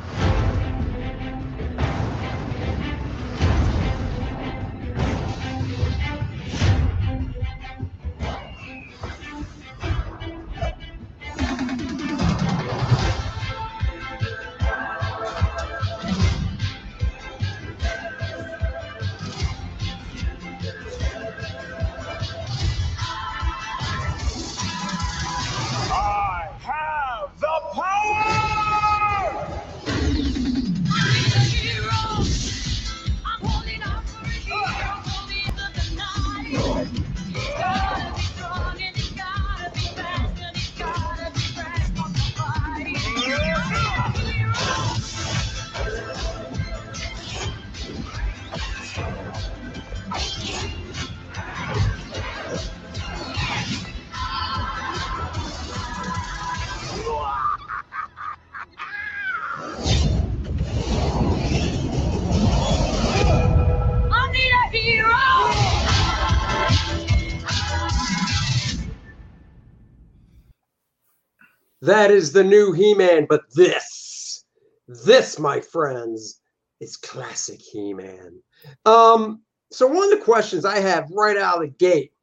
That 71.91 72.09
is 72.09 72.31
the 72.31 72.43
new 72.45 72.71
He-Man, 72.71 73.25
but 73.27 73.53
this, 73.53 74.45
this, 74.87 75.37
my 75.37 75.59
friends, 75.59 76.39
is 76.79 76.95
classic 76.95 77.59
He-Man. 77.61 78.41
Um, 78.85 79.41
so 79.71 79.87
one 79.87 80.05
of 80.05 80.17
the 80.17 80.23
questions 80.23 80.63
I 80.63 80.79
have 80.79 81.11
right 81.11 81.35
out 81.35 81.55
of 81.55 81.63
the 81.63 81.67
gate, 81.67 82.13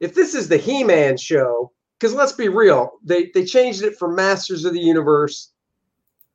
if 0.00 0.14
this 0.14 0.34
is 0.34 0.48
the 0.48 0.58
He-Man 0.58 1.16
show, 1.16 1.72
because 1.98 2.12
let's 2.12 2.32
be 2.32 2.50
real, 2.50 2.98
they 3.02 3.30
they 3.32 3.46
changed 3.46 3.82
it 3.82 3.96
from 3.96 4.14
Masters 4.14 4.66
of 4.66 4.74
the 4.74 4.80
Universe 4.80 5.52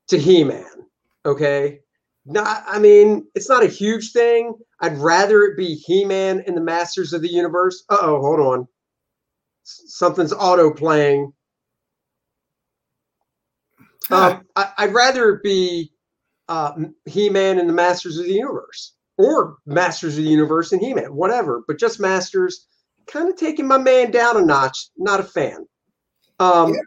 to 0.08 0.18
He-Man. 0.18 0.88
Okay. 1.28 1.82
Not, 2.26 2.64
I 2.66 2.80
mean, 2.80 3.28
it's 3.36 3.48
not 3.48 3.64
a 3.64 3.68
huge 3.68 4.12
thing. 4.12 4.56
I'd 4.80 4.98
rather 4.98 5.44
it 5.44 5.56
be 5.56 5.76
He-Man 5.76 6.44
and 6.48 6.58
the 6.58 6.62
Masters 6.62 7.14
of 7.14 7.22
the 7.22 7.32
Universe. 7.32 7.84
Uh 7.90 8.00
oh, 8.02 8.22
hold 8.22 8.40
on. 8.40 8.68
Something's 9.62 10.34
auto 10.34 10.74
playing. 10.74 11.32
Uh, 14.10 14.39
I, 14.56 14.86
would 14.86 14.95
rather 14.95 15.39
be 15.43 15.91
uh, 16.48 16.74
He-Man 17.06 17.60
and 17.60 17.69
the 17.69 17.74
Masters 17.74 18.17
of 18.17 18.26
the 18.26 18.34
Universe 18.34 18.93
or 19.17 19.58
Masters 19.65 20.17
of 20.17 20.24
the 20.24 20.30
Universe 20.30 20.72
and 20.72 20.82
He-Man, 20.82 21.13
whatever. 21.13 21.63
But 21.67 21.78
just 21.78 22.00
Masters, 22.00 22.67
kind 23.08 23.30
of 23.30 23.36
taking 23.36 23.67
my 23.67 23.78
man 23.78 24.12
down 24.12 24.38
a 24.38 24.41
notch. 24.41 24.89
Not 24.98 25.19
a 25.19 25.24
fan. 25.24 25.67
Um, 26.39 26.74
yeah. 26.74 26.80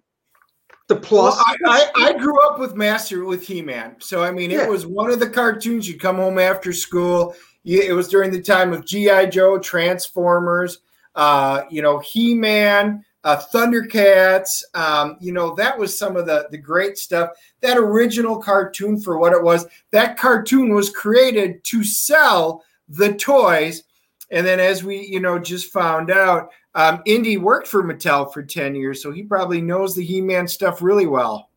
The 0.88 0.96
plus, 0.96 1.36
well, 1.36 1.72
I, 1.72 1.90
I, 1.94 2.08
I, 2.08 2.12
grew 2.18 2.38
up 2.48 2.58
with 2.58 2.74
Master 2.74 3.24
with 3.24 3.46
He-Man, 3.46 3.96
so 3.98 4.22
I 4.22 4.30
mean, 4.30 4.50
it 4.50 4.58
yeah. 4.58 4.66
was 4.66 4.84
one 4.84 5.10
of 5.10 5.20
the 5.20 5.30
cartoons. 5.30 5.88
You'd 5.88 6.00
come 6.00 6.16
home 6.16 6.38
after 6.38 6.72
school. 6.72 7.34
It 7.64 7.94
was 7.94 8.08
during 8.08 8.32
the 8.32 8.42
time 8.42 8.72
of 8.72 8.84
GI 8.84 9.28
Joe, 9.28 9.58
Transformers, 9.58 10.78
uh, 11.14 11.62
you 11.70 11.80
know, 11.80 12.00
He-Man 12.00 13.04
uh, 13.24 13.40
Thundercats. 13.52 14.62
Um, 14.74 15.16
you 15.20 15.32
know, 15.32 15.54
that 15.54 15.78
was 15.78 15.98
some 15.98 16.16
of 16.16 16.26
the, 16.26 16.48
the 16.50 16.58
great 16.58 16.98
stuff. 16.98 17.30
That 17.60 17.78
original 17.78 18.38
cartoon, 18.38 19.00
for 19.00 19.18
what 19.18 19.32
it 19.32 19.42
was, 19.42 19.66
that 19.90 20.18
cartoon 20.18 20.74
was 20.74 20.90
created 20.90 21.62
to 21.64 21.84
sell 21.84 22.64
the 22.88 23.14
toys. 23.14 23.84
And 24.30 24.46
then, 24.46 24.60
as 24.60 24.82
we, 24.82 25.06
you 25.06 25.20
know, 25.20 25.38
just 25.38 25.72
found 25.72 26.10
out, 26.10 26.50
um, 26.74 27.02
Indy 27.04 27.36
worked 27.36 27.68
for 27.68 27.82
Mattel 27.82 28.32
for 28.32 28.42
10 28.42 28.74
years, 28.74 29.02
so 29.02 29.12
he 29.12 29.22
probably 29.22 29.60
knows 29.60 29.94
the 29.94 30.04
He 30.04 30.20
Man 30.20 30.48
stuff 30.48 30.80
really 30.80 31.06
well. 31.06 31.50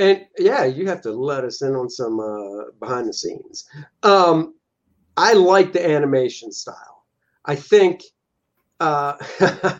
And 0.00 0.26
yeah, 0.38 0.64
you 0.64 0.86
have 0.86 1.00
to 1.02 1.12
let 1.12 1.44
us 1.44 1.62
in 1.62 1.74
on 1.74 1.88
some 1.88 2.20
uh, 2.20 2.70
behind 2.80 3.08
the 3.08 3.12
scenes. 3.12 3.68
Um, 4.02 4.54
I 5.16 5.32
like 5.32 5.72
the 5.72 5.84
animation 5.84 6.52
style. 6.52 7.04
I 7.44 7.56
think 7.56 8.02
uh, 8.80 9.14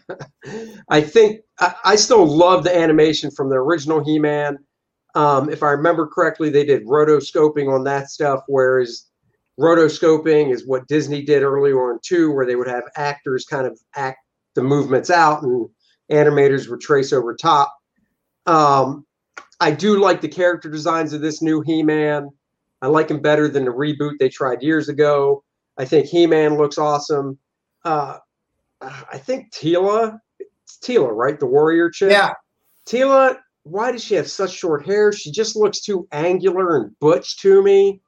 I 0.89 1.01
think 1.01 1.41
I, 1.61 1.75
I, 1.85 1.97
still 1.97 2.27
love 2.27 2.65
the 2.65 2.77
animation 2.77 3.31
from 3.31 3.49
the 3.49 3.57
original 3.57 4.03
He-Man. 4.05 4.59
Um, 5.15 5.51
if 5.51 5.63
I 5.63 5.71
remember 5.71 6.07
correctly, 6.07 6.51
they 6.51 6.65
did 6.65 6.87
rotoscoping 6.87 7.73
on 7.73 7.85
that 7.85 8.11
stuff, 8.11 8.41
whereas 8.49 9.07
rotoscoping 9.59 10.53
is 10.53 10.67
what 10.67 10.89
Disney 10.89 11.23
did 11.23 11.43
earlier 11.43 11.91
on 11.91 11.99
too, 12.05 12.33
where 12.33 12.47
they 12.47 12.57
would 12.57 12.69
have 12.69 12.85
actors 12.97 13.45
kind 13.45 13.67
of 13.67 13.79
act 13.95 14.19
the 14.55 14.63
movements 14.63 15.11
out 15.11 15.43
and 15.43 15.69
animators 16.11 16.69
would 16.69 16.81
trace 16.81 17.13
over 17.13 17.35
top. 17.35 17.73
Um, 18.47 19.05
I 19.61 19.71
do 19.71 20.01
like 20.01 20.21
the 20.21 20.29
character 20.29 20.69
designs 20.69 21.13
of 21.13 21.21
this 21.21 21.43
new 21.43 21.61
He-Man. 21.61 22.31
I 22.81 22.87
like 22.87 23.11
him 23.11 23.21
better 23.21 23.49
than 23.49 23.65
the 23.65 23.73
reboot 23.73 24.19
they 24.19 24.29
tried 24.29 24.63
years 24.63 24.89
ago. 24.89 25.45
I 25.77 25.85
think 25.85 26.07
He-Man 26.07 26.57
looks 26.57 26.79
awesome. 26.79 27.39
Uh, 27.85 28.19
I 28.81 29.19
think 29.19 29.53
Teela, 29.53 30.19
it's 30.39 30.79
Teela, 30.83 31.11
right? 31.11 31.39
The 31.39 31.47
warrior 31.47 31.91
chick. 31.91 32.11
Yeah. 32.11 32.33
Teela, 32.89 33.39
why 33.65 33.93
does 33.93 34.03
she 34.03 34.15
have 34.15 34.31
such 34.31 34.53
short 34.53 34.87
hair? 34.87 35.13
She 35.13 35.31
just 35.31 35.57
looks 35.57 35.81
too 35.81 36.07
angular 36.13 36.77
and 36.77 36.99
butch 37.01 37.39
to 37.41 37.63
me. 37.63 38.01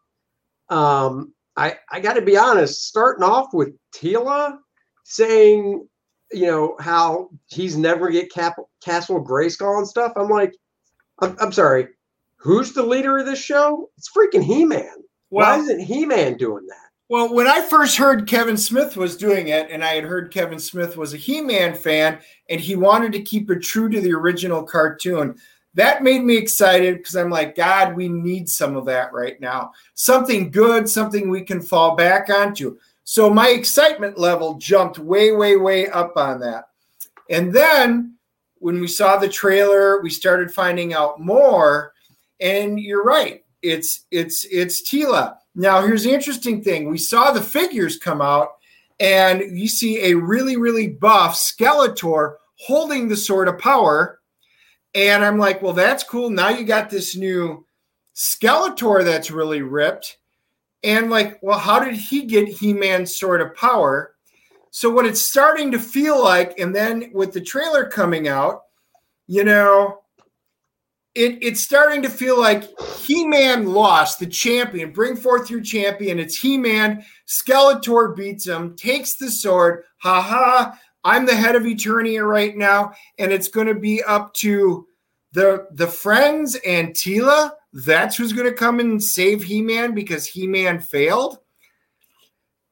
Um, 0.68 1.34
I 1.56 1.76
I 1.90 2.00
got 2.00 2.14
to 2.14 2.22
be 2.22 2.36
honest. 2.36 2.86
Starting 2.86 3.24
off 3.24 3.48
with 3.52 3.70
Teela 3.94 4.58
saying, 5.04 5.86
you 6.32 6.46
know, 6.46 6.76
how 6.78 7.30
he's 7.48 7.76
never 7.76 8.08
get 8.10 8.32
Cap- 8.32 8.56
Castle 8.82 9.22
Grayskull 9.24 9.78
and 9.78 9.88
stuff. 9.88 10.12
I'm 10.16 10.28
like, 10.28 10.54
I'm, 11.20 11.36
I'm 11.40 11.52
sorry. 11.52 11.88
Who's 12.36 12.72
the 12.72 12.82
leader 12.82 13.18
of 13.18 13.26
this 13.26 13.42
show? 13.42 13.90
It's 13.98 14.08
freaking 14.16 14.44
He 14.44 14.64
Man. 14.64 14.88
Well, 15.30 15.58
Why 15.58 15.62
isn't 15.62 15.80
He 15.80 16.06
Man 16.06 16.36
doing 16.36 16.66
that? 16.66 16.89
Well, 17.10 17.34
when 17.34 17.48
I 17.48 17.60
first 17.60 17.96
heard 17.96 18.28
Kevin 18.28 18.56
Smith 18.56 18.96
was 18.96 19.16
doing 19.16 19.48
it, 19.48 19.68
and 19.68 19.82
I 19.82 19.94
had 19.94 20.04
heard 20.04 20.32
Kevin 20.32 20.60
Smith 20.60 20.96
was 20.96 21.12
a 21.12 21.16
He 21.16 21.40
Man 21.40 21.74
fan 21.74 22.20
and 22.48 22.60
he 22.60 22.76
wanted 22.76 23.10
to 23.14 23.22
keep 23.22 23.50
it 23.50 23.64
true 23.64 23.88
to 23.88 24.00
the 24.00 24.12
original 24.12 24.62
cartoon, 24.62 25.34
that 25.74 26.04
made 26.04 26.22
me 26.22 26.36
excited 26.36 26.98
because 26.98 27.16
I'm 27.16 27.28
like, 27.28 27.56
God, 27.56 27.96
we 27.96 28.06
need 28.06 28.48
some 28.48 28.76
of 28.76 28.84
that 28.84 29.12
right 29.12 29.40
now. 29.40 29.72
Something 29.94 30.52
good, 30.52 30.88
something 30.88 31.28
we 31.28 31.42
can 31.42 31.60
fall 31.60 31.96
back 31.96 32.30
onto. 32.30 32.78
So 33.02 33.28
my 33.28 33.48
excitement 33.48 34.16
level 34.16 34.54
jumped 34.54 35.00
way, 35.00 35.32
way, 35.32 35.56
way 35.56 35.88
up 35.88 36.16
on 36.16 36.38
that. 36.40 36.68
And 37.28 37.52
then 37.52 38.14
when 38.60 38.80
we 38.80 38.86
saw 38.86 39.16
the 39.16 39.28
trailer, 39.28 40.00
we 40.00 40.10
started 40.10 40.54
finding 40.54 40.94
out 40.94 41.20
more. 41.20 41.92
And 42.40 42.78
you're 42.78 43.02
right, 43.02 43.44
it's 43.62 44.06
it's 44.12 44.46
it's 44.48 44.88
Teela. 44.88 45.38
Now, 45.54 45.82
here's 45.82 46.04
the 46.04 46.12
interesting 46.12 46.62
thing 46.62 46.88
we 46.88 46.98
saw 46.98 47.32
the 47.32 47.42
figures 47.42 47.98
come 47.98 48.20
out, 48.20 48.52
and 48.98 49.58
you 49.58 49.68
see 49.68 50.10
a 50.10 50.16
really, 50.16 50.56
really 50.56 50.88
buff 50.88 51.34
Skeletor 51.34 52.36
holding 52.56 53.08
the 53.08 53.16
sword 53.16 53.48
of 53.48 53.58
power. 53.58 54.20
And 54.94 55.24
I'm 55.24 55.38
like, 55.38 55.62
well, 55.62 55.72
that's 55.72 56.04
cool. 56.04 56.30
Now 56.30 56.48
you 56.48 56.64
got 56.64 56.90
this 56.90 57.16
new 57.16 57.64
Skeletor 58.14 59.04
that's 59.04 59.30
really 59.30 59.62
ripped. 59.62 60.18
And 60.82 61.10
like, 61.10 61.38
well, 61.42 61.58
how 61.58 61.78
did 61.80 61.94
he 61.94 62.24
get 62.24 62.48
He 62.48 62.72
Man's 62.72 63.14
sword 63.14 63.40
of 63.40 63.54
power? 63.54 64.14
So, 64.70 64.88
what 64.88 65.04
it's 65.04 65.20
starting 65.20 65.70
to 65.72 65.78
feel 65.78 66.22
like, 66.22 66.58
and 66.58 66.74
then 66.74 67.10
with 67.12 67.32
the 67.32 67.40
trailer 67.40 67.86
coming 67.86 68.28
out, 68.28 68.62
you 69.26 69.44
know, 69.44 70.00
it, 71.20 71.38
it's 71.42 71.60
starting 71.60 72.00
to 72.02 72.08
feel 72.08 72.40
like 72.40 72.64
He-Man 73.00 73.66
lost 73.66 74.18
the 74.18 74.26
champion. 74.26 74.90
Bring 74.90 75.16
forth 75.16 75.50
your 75.50 75.60
champion. 75.60 76.18
It's 76.18 76.38
He-Man. 76.38 77.04
Skeletor 77.26 78.16
beats 78.16 78.46
him, 78.46 78.74
takes 78.74 79.16
the 79.16 79.30
sword. 79.30 79.84
Ha 79.98 80.22
ha! 80.22 80.78
I'm 81.04 81.26
the 81.26 81.34
head 81.34 81.56
of 81.56 81.64
Eternia 81.64 82.26
right 82.26 82.56
now, 82.56 82.92
and 83.18 83.32
it's 83.32 83.48
going 83.48 83.66
to 83.66 83.74
be 83.74 84.02
up 84.02 84.32
to 84.34 84.86
the 85.32 85.66
the 85.72 85.86
friends 85.86 86.56
and 86.66 86.94
Teela. 86.94 87.50
That's 87.72 88.16
who's 88.16 88.32
going 88.32 88.48
to 88.48 88.56
come 88.56 88.80
and 88.80 89.02
save 89.02 89.42
He-Man 89.42 89.94
because 89.94 90.26
He-Man 90.26 90.80
failed. 90.80 91.38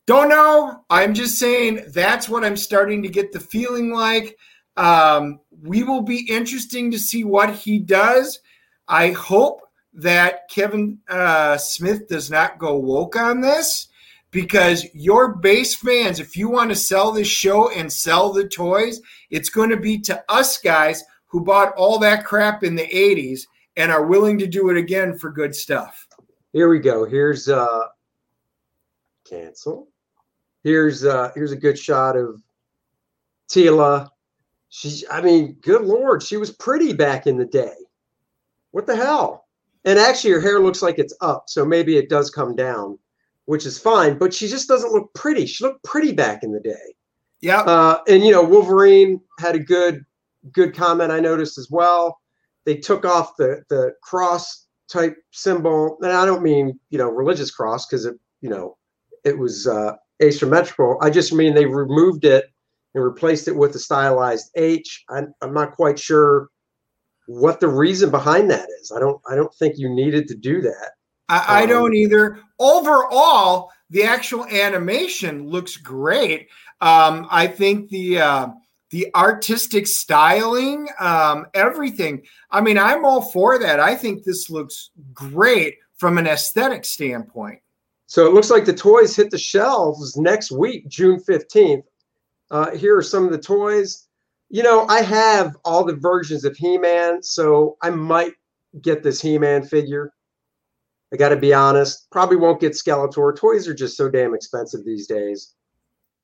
Don't 0.07 0.31
know. 0.31 0.85
I'm 0.89 1.12
just 1.12 1.39
saying 1.39 1.85
that's 1.93 2.31
what 2.31 2.45
I'm 2.45 2.57
starting 2.57 3.03
to 3.03 3.09
get 3.09 3.31
the 3.31 3.41
feeling 3.41 3.93
like. 3.93 4.39
Um, 4.79 5.41
we 5.62 5.83
will 5.83 6.03
be 6.03 6.29
interesting 6.31 6.91
to 6.93 6.99
see 6.99 7.24
what 7.24 7.53
he 7.53 7.81
does. 7.81 8.39
I 8.87 9.11
hope 9.11 9.62
that 9.93 10.49
Kevin 10.49 10.99
uh, 11.09 11.59
Smith 11.59 12.07
does 12.09 12.31
not 12.31 12.59
go 12.59 12.76
woke 12.79 13.16
on 13.16 13.41
this 13.41 13.89
because 14.31 14.87
your 14.95 15.35
base 15.35 15.74
fans, 15.74 16.20
if 16.20 16.37
you 16.37 16.49
want 16.49 16.70
to 16.70 16.76
sell 16.76 17.11
this 17.11 17.26
show 17.26 17.70
and 17.72 17.93
sell 17.93 18.33
the 18.33 18.47
toys, 18.47 19.01
it's 19.31 19.49
going 19.51 19.70
to 19.70 19.76
be 19.76 19.99
to 19.99 20.22
us 20.29 20.59
guys 20.59 21.03
who 21.26 21.43
bought 21.43 21.74
all 21.74 21.99
that 21.99 22.24
crap 22.24 22.62
in 22.62 22.76
the 22.76 22.87
80s 22.87 23.43
and 23.76 23.91
are 23.91 24.07
willing 24.07 24.39
to 24.39 24.47
do 24.47 24.70
it 24.70 24.76
again 24.76 25.18
for 25.18 25.31
good 25.33 25.55
stuff. 25.55 26.07
Here 26.53 26.68
we 26.68 26.79
go. 26.79 27.05
Here's 27.05 27.49
uh 27.49 27.87
cancel. 29.29 29.89
Here's 30.62 31.05
uh 31.05 31.33
here's 31.35 31.53
a 31.53 31.57
good 31.57 31.79
shot 31.79 32.16
of 32.16 32.43
Teela 33.51 34.09
She's, 34.71 35.05
I 35.11 35.21
mean, 35.21 35.57
good 35.62 35.83
lord, 35.83 36.23
she 36.23 36.37
was 36.37 36.53
pretty 36.53 36.93
back 36.93 37.27
in 37.27 37.39
the 37.39 37.47
day. 37.47 37.75
What 38.73 38.87
the 38.87 38.97
hell? 38.97 39.47
And 39.85 39.99
actually, 39.99 40.33
her 40.33 40.41
hair 40.41 40.61
looks 40.61 40.83
like 40.83 40.99
it's 40.99 41.14
up, 41.21 41.45
so 41.49 41.64
maybe 41.64 41.97
it 41.97 42.11
does 42.11 42.31
come 42.31 42.55
down, 42.55 42.99
which 43.47 43.64
is 43.64 43.79
fine. 43.79 44.19
But 44.19 44.35
she 44.35 44.49
just 44.49 44.69
doesn't 44.69 44.93
look 44.93 45.12
pretty. 45.14 45.47
She 45.47 45.64
looked 45.64 45.83
pretty 45.85 46.12
back 46.12 46.43
in 46.43 46.53
the 46.53 46.61
day. 46.61 46.95
Yeah. 47.41 47.61
Uh, 47.61 48.03
and 48.09 48.25
you 48.25 48.33
know, 48.33 48.43
Wolverine 48.43 49.21
had 49.39 49.55
a 49.55 49.61
good, 49.61 50.05
good 50.53 50.75
comment 50.75 51.12
I 51.12 51.21
noticed 51.21 51.57
as 51.57 51.71
well. 51.71 52.19
They 52.66 52.77
took 52.77 53.07
off 53.07 53.37
the 53.39 53.62
the 53.71 53.93
cross 54.03 54.66
type 54.93 55.16
symbol, 55.31 55.97
and 56.03 56.12
I 56.12 56.27
don't 56.27 56.43
mean 56.43 56.79
you 56.91 56.99
know 56.99 57.09
religious 57.09 57.51
cross 57.51 57.87
because 57.87 58.05
it 58.05 58.16
you 58.43 58.51
know 58.51 58.77
it 59.25 59.39
was 59.39 59.66
uh, 59.66 59.95
asymmetrical. 60.23 60.99
I 61.01 61.09
just 61.09 61.33
mean 61.33 61.55
they 61.55 61.64
removed 61.64 62.25
it 62.25 62.47
and 62.99 63.05
replaced 63.05 63.49
it 63.49 63.57
with 63.57 63.74
a 63.74 63.78
stylized 63.78 64.51
H. 64.57 65.05
I'm, 65.09 65.32
I'm 65.40 65.55
not 65.55 65.72
quite 65.72 65.99
sure 65.99 66.49
what 67.26 67.61
the 67.61 67.68
reason 67.68 68.11
behind 68.11 68.51
that 68.51 68.68
is. 68.80 68.92
I 68.94 68.99
don't 68.99 69.20
I 69.28 69.34
don't 69.34 69.55
think 69.55 69.78
you 69.78 69.88
needed 69.88 70.28
to 70.28 70.34
do 70.34 70.61
that. 70.62 70.90
I, 71.28 71.44
I 71.49 71.62
um, 71.62 71.68
don't 71.68 71.94
either. 71.94 72.40
Overall, 72.59 73.70
the 73.90 74.05
actual 74.05 74.46
animation 74.46 75.46
looks 75.46 75.76
great. 75.76 76.49
Um, 76.80 77.26
I 77.30 77.46
think 77.46 77.90
the 77.90 78.20
uh, 78.20 78.49
the 78.90 79.14
artistic 79.14 79.86
styling, 79.86 80.88
um, 80.99 81.46
everything. 81.55 82.22
I 82.51 82.61
mean, 82.61 82.78
I'm 82.78 83.05
all 83.05 83.22
for 83.22 83.59
that. 83.59 83.78
I 83.78 83.94
think 83.94 84.24
this 84.24 84.49
looks 84.49 84.90
great 85.12 85.76
from 85.99 86.16
an 86.16 86.26
aesthetic 86.26 86.84
standpoint. 86.84 87.61
So 88.07 88.26
it 88.26 88.32
looks 88.32 88.49
like 88.49 88.64
the 88.64 88.72
toys 88.72 89.14
hit 89.14 89.30
the 89.30 89.38
shelves 89.38 90.16
next 90.16 90.51
week, 90.51 90.88
June 90.88 91.20
15th. 91.28 91.82
Uh, 92.51 92.70
here 92.72 92.96
are 92.96 93.03
some 93.03 93.24
of 93.24 93.32
the 93.32 93.38
toys. 93.38 94.09
You 94.51 94.62
know, 94.62 94.86
I 94.88 95.03
have 95.03 95.57
all 95.64 95.84
the 95.84 95.96
versions 95.96 96.44
of 96.44 96.57
He 96.57 96.78
Man, 96.78 97.22
so 97.22 97.76
I 97.82 97.90
might 97.90 98.32
get 98.80 99.03
this 99.03 99.20
He 99.20 99.38
Man 99.38 99.62
figure. 99.62 100.12
I 101.12 101.16
got 101.16 101.30
to 101.30 101.36
be 101.36 101.55
honest. 101.55 102.11
Probably 102.11 102.36
won't 102.36 102.61
get 102.61 102.72
Skeletor. 102.72 103.36
Toys 103.36 103.66
are 103.68 103.74
just 103.74 103.96
so 103.96 104.09
damn 104.09 104.34
expensive 104.34 104.84
these 104.84 105.07
days. 105.07 105.55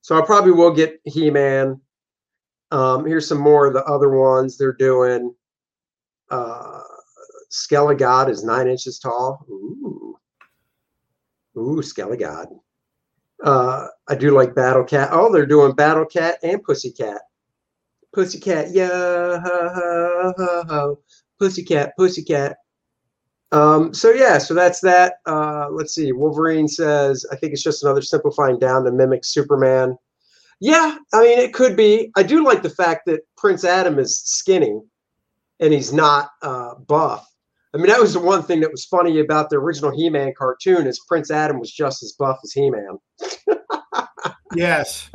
So 0.03 0.19
I 0.19 0.25
probably 0.25 0.53
will 0.53 0.73
get 0.73 1.01
He 1.05 1.31
Man. 1.31 1.81
Um, 2.71 3.05
here's 3.07 3.29
some 3.29 3.39
more 3.39 3.67
of 3.67 3.75
the 3.75 3.85
other 3.85 4.11
ones 4.11 4.57
they're 4.57 4.73
doing. 4.73 5.35
Uh, 6.31 6.81
Skelegod 7.51 8.29
is 8.29 8.43
nine 8.43 8.69
inches 8.69 8.99
tall. 8.99 9.47
Ooh. 9.49 10.19
Ooh, 11.57 11.83
Skelly 11.83 12.17
God. 12.17 12.49
Uh, 13.45 13.89
I 14.09 14.15
do 14.15 14.31
like 14.31 14.55
Battle 14.55 14.85
Cat. 14.85 15.11
Oh, 15.13 15.31
they're 15.31 15.47
doing 15.47 15.75
Battle 15.75 16.07
Cat 16.07 16.39
and 16.43 16.63
Pussycat. 16.63 17.21
Pussycat, 18.15 18.71
yeah, 18.71 18.89
ho, 18.89 19.71
ho, 19.75 20.35
ho, 20.37 20.65
ho. 20.67 20.99
Pussycat, 21.39 21.93
Pussycat. 21.99 22.57
Um, 23.53 23.93
so 23.93 24.11
yeah, 24.11 24.39
so 24.39 24.55
that's 24.55 24.81
that. 24.81 25.17
Uh, 25.27 25.69
let's 25.71 25.95
see. 25.95 26.13
Wolverine 26.13 26.67
says, 26.67 27.27
I 27.31 27.37
think 27.37 27.53
it's 27.53 27.63
just 27.63 27.85
another 27.85 28.03
simplifying 28.03 28.59
down 28.59 28.85
to 28.85 28.93
mimic 28.93 29.25
Superman. 29.25 29.97
Yeah, 30.61 30.97
I 31.13 31.23
mean 31.23 31.39
it 31.39 31.53
could 31.53 31.77
be. 31.77 32.11
I 32.17 32.23
do 32.23 32.45
like 32.45 32.63
the 32.63 32.71
fact 32.71 33.03
that 33.07 33.21
Prince 33.37 33.65
Adam 33.65 33.99
is 33.99 34.23
skinny 34.23 34.81
and 35.61 35.73
he's 35.73 35.93
not 35.93 36.31
uh, 36.43 36.77
buff. 36.77 37.29
I 37.75 37.77
mean, 37.77 37.89
that 37.89 38.01
was 38.01 38.13
the 38.13 38.21
one 38.21 38.45
thing 38.45 38.61
that 38.61 38.71
was 38.71 38.85
funny 38.85 39.19
about 39.19 39.51
the 39.51 39.57
original 39.57 39.91
He-Man 39.91 40.33
cartoon 40.39 40.87
is 40.87 41.01
Prince 41.09 41.33
Adam 41.33 41.59
was 41.59 41.73
just 41.73 42.05
as 42.05 42.13
buff 42.13 42.39
as 42.45 42.53
He-Man. 42.53 42.99
Yes. 44.55 45.11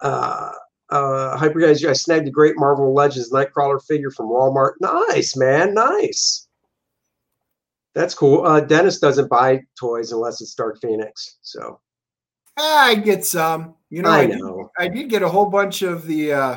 Uh, 0.00 0.52
uh, 0.90 1.36
Hyper 1.36 1.60
guys, 1.60 1.84
I 1.84 1.92
snagged 1.94 2.28
a 2.28 2.30
great 2.30 2.54
Marvel 2.56 2.92
Legends 2.92 3.32
Nightcrawler 3.32 3.82
figure 3.82 4.10
from 4.10 4.26
Walmart. 4.26 4.72
Nice, 4.80 5.36
man, 5.36 5.74
nice. 5.74 6.46
That's 7.94 8.14
cool. 8.14 8.44
Uh, 8.44 8.60
Dennis 8.60 8.98
doesn't 8.98 9.30
buy 9.30 9.60
toys 9.78 10.12
unless 10.12 10.40
it's 10.40 10.54
Dark 10.54 10.80
Phoenix. 10.80 11.38
So 11.42 11.80
I 12.58 12.96
get 12.96 13.24
some. 13.24 13.76
You 13.90 14.02
know, 14.02 14.10
I 14.10 14.22
I, 14.22 14.26
know. 14.26 14.70
Did, 14.78 14.84
I 14.84 14.88
did 14.88 15.08
get 15.08 15.22
a 15.22 15.28
whole 15.28 15.46
bunch 15.46 15.82
of 15.82 16.04
the, 16.06 16.32
uh, 16.32 16.56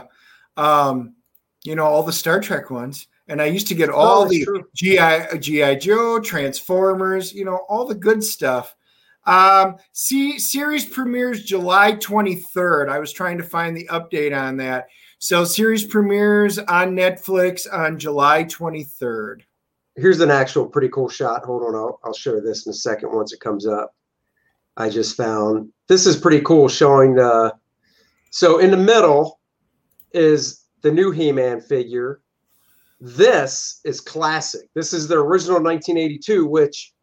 um, 0.58 1.16
you 1.64 1.76
know, 1.76 1.86
all 1.86 2.04
the 2.04 2.12
Star 2.12 2.40
Trek 2.40 2.72
ones 2.72 3.08
and 3.28 3.42
I 3.42 3.46
used 3.46 3.68
to 3.68 3.76
get 3.76 3.90
all 3.90 4.24
Oh, 4.24 4.28
the 4.28 4.44
true. 4.44 4.64
GI 4.76 5.40
GI 5.40 5.78
Joe, 5.78 6.20
Transformers, 6.20 7.34
you 7.34 7.46
know, 7.46 7.60
all 7.70 7.86
the 7.86 7.96
good 7.96 8.24
stuff. 8.24 8.76
Um, 9.28 9.76
see, 9.92 10.40
series 10.40 10.86
premieres 10.86 11.44
July 11.44 11.92
23rd. 11.92 12.90
I 12.90 12.98
was 12.98 13.12
trying 13.12 13.38
to 13.38 13.44
find 13.44 13.76
the 13.76 13.88
update 13.92 14.36
on 14.36 14.58
that. 14.58 14.88
So, 15.20 15.44
series 15.44 15.84
premieres 15.84 16.58
on 16.60 16.96
Netflix 16.96 17.68
on 17.72 18.00
July 18.00 18.46
23rd. 18.46 19.42
here's 19.96 20.22
an 20.22 20.32
actual 20.32 20.66
pretty 20.66 20.90
cool 20.90 21.10
shot. 21.10 21.44
Hold 21.44 21.64
on, 21.64 21.76
I'll, 21.76 22.00
I'll 22.04 22.14
show 22.14 22.40
this 22.40 22.66
in 22.66 22.70
a 22.70 22.74
second 22.74 23.12
once 23.12 23.34
it 23.34 23.40
comes 23.40 23.68
up. 23.68 23.94
I 24.78 24.90
just 24.90 25.18
found 25.18 25.72
this 25.88 26.06
is 26.06 26.16
pretty 26.16 26.42
cool 26.42 26.70
showing 26.70 27.16
the. 27.16 27.54
So 28.30 28.60
in 28.60 28.72
the 28.72 28.78
middle 28.78 29.40
is 30.14 30.66
the 30.82 30.92
new 30.92 31.12
He-Man 31.12 31.62
figure. 31.62 32.22
This 33.02 33.82
is 33.84 34.00
classic. 34.00 34.70
This 34.74 34.94
is 34.94 35.08
the 35.08 35.18
original 35.18 35.62
1982, 35.62 36.46
which 36.46 36.94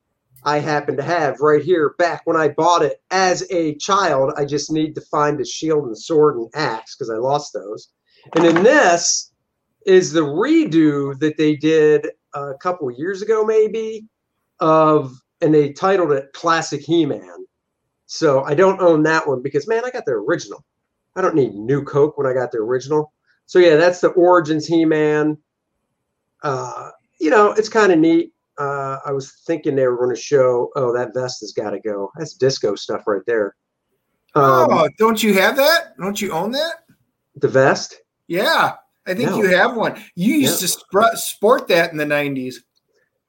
I 0.45 0.59
happen 0.59 0.97
to 0.97 1.03
have 1.03 1.41
right 1.41 1.63
here. 1.63 1.95
Back 1.99 2.23
when 2.25 2.37
I 2.37 2.49
bought 2.49 2.83
it 2.83 3.01
as 3.11 3.47
a 3.51 3.77
child, 3.77 4.33
I 4.37 4.45
just 4.45 4.71
need 4.71 4.95
to 4.95 5.01
find 5.01 5.39
the 5.39 5.45
shield 5.45 5.85
and 5.85 5.99
sword 5.99 6.37
and 6.37 6.49
axe 6.55 6.97
because 6.97 7.11
I 7.11 7.17
lost 7.17 7.53
those. 7.53 7.89
And 8.35 8.45
then 8.45 8.63
this 8.63 9.33
is 9.87 10.13
the 10.13 10.21
redo 10.21 11.19
that 11.21 11.37
they 11.39 11.57
did 11.57 12.09
a 12.35 12.55
couple 12.61 12.91
years 12.91 13.23
ago, 13.23 13.45
maybe, 13.45 14.07
of 14.61 15.13
and 15.41 15.55
they 15.55 15.73
titled 15.73 16.13
it 16.13 16.33
Classic 16.33 16.81
He-Man. 16.81 17.47
So 18.07 18.45
I 18.45 18.55
don't 18.55 18.81
own 18.81 19.03
that 19.05 19.27
one 19.27 19.43
because 19.43 19.67
man, 19.67 19.85
I 19.85 19.91
got 19.91 20.05
the 20.05 20.13
original. 20.13 20.65
I 21.17 21.21
don't 21.21 21.35
need 21.35 21.55
new 21.55 21.85
Coke 21.85 22.19
when 22.19 22.27
I 22.27 22.35
got 22.35 22.53
the 22.53 22.59
original. 22.59 23.13
So 23.47 23.59
yeah, 23.59 23.77
that's 23.77 24.01
the 24.01 24.09
Origins 24.09 24.67
He-Man. 24.67 25.39
Uh, 26.43 26.91
you 27.21 27.31
know, 27.31 27.53
it's 27.53 27.69
kind 27.69 27.93
of 27.93 27.99
neat. 27.99 28.34
Uh, 28.59 28.99
I 29.05 29.11
was 29.13 29.33
thinking 29.47 29.75
they 29.75 29.87
were 29.89 29.97
going 29.97 30.15
to 30.15 30.21
show. 30.21 30.71
Oh, 30.77 30.93
that 30.93 31.13
vest 31.15 31.41
has 31.41 31.53
got 31.53 31.71
to 31.71 31.81
go. 31.81 32.11
That's 32.17 32.35
disco 32.35 32.75
stuff 32.77 33.03
right 33.07 33.23
there. 33.27 33.57
Um, 34.37 34.69
oh, 34.71 34.89
don't 34.99 35.23
you 35.23 35.35
have 35.35 35.57
that? 35.57 35.97
Don't 35.99 36.21
you 36.21 36.33
own 36.33 36.51
that? 36.53 36.85
the 37.37 37.49
vest. 37.49 37.97
Yeah, 38.29 38.75
I 39.09 39.15
think 39.15 39.31
No. 39.31 39.39
you 39.39 39.49
have 39.57 39.75
one. 39.77 40.01
You 40.15 40.35
used 40.37 40.61
to 40.61 40.67
spr- 40.67 41.17
sport 41.17 41.67
that 41.69 41.91
in 41.91 41.99
the 41.99 42.05
90s. 42.07 42.57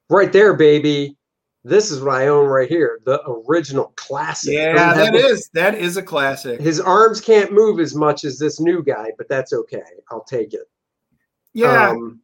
right 0.08 0.32
there, 0.32 0.54
baby. 0.54 1.16
This 1.64 1.90
is 1.90 2.00
what 2.00 2.14
I 2.14 2.28
own 2.28 2.46
right 2.46 2.68
here, 2.68 3.00
the 3.04 3.20
original 3.48 3.92
classic. 3.96 4.52
Yeah, 4.54 4.94
that 4.94 5.12
the- 5.12 5.18
is 5.18 5.50
that 5.54 5.74
is 5.74 5.96
a 5.96 6.02
classic. 6.02 6.60
His 6.60 6.78
arms 6.80 7.20
can't 7.20 7.50
move 7.52 7.80
as 7.80 7.96
much 7.96 8.22
as 8.22 8.38
this 8.38 8.60
new 8.60 8.80
guy, 8.84 9.10
but 9.18 9.28
that's 9.28 9.52
okay. 9.52 9.82
I'll 10.12 10.22
take 10.22 10.54
it. 10.54 10.70
Yeah, 11.52 11.90
Um, 11.90 12.20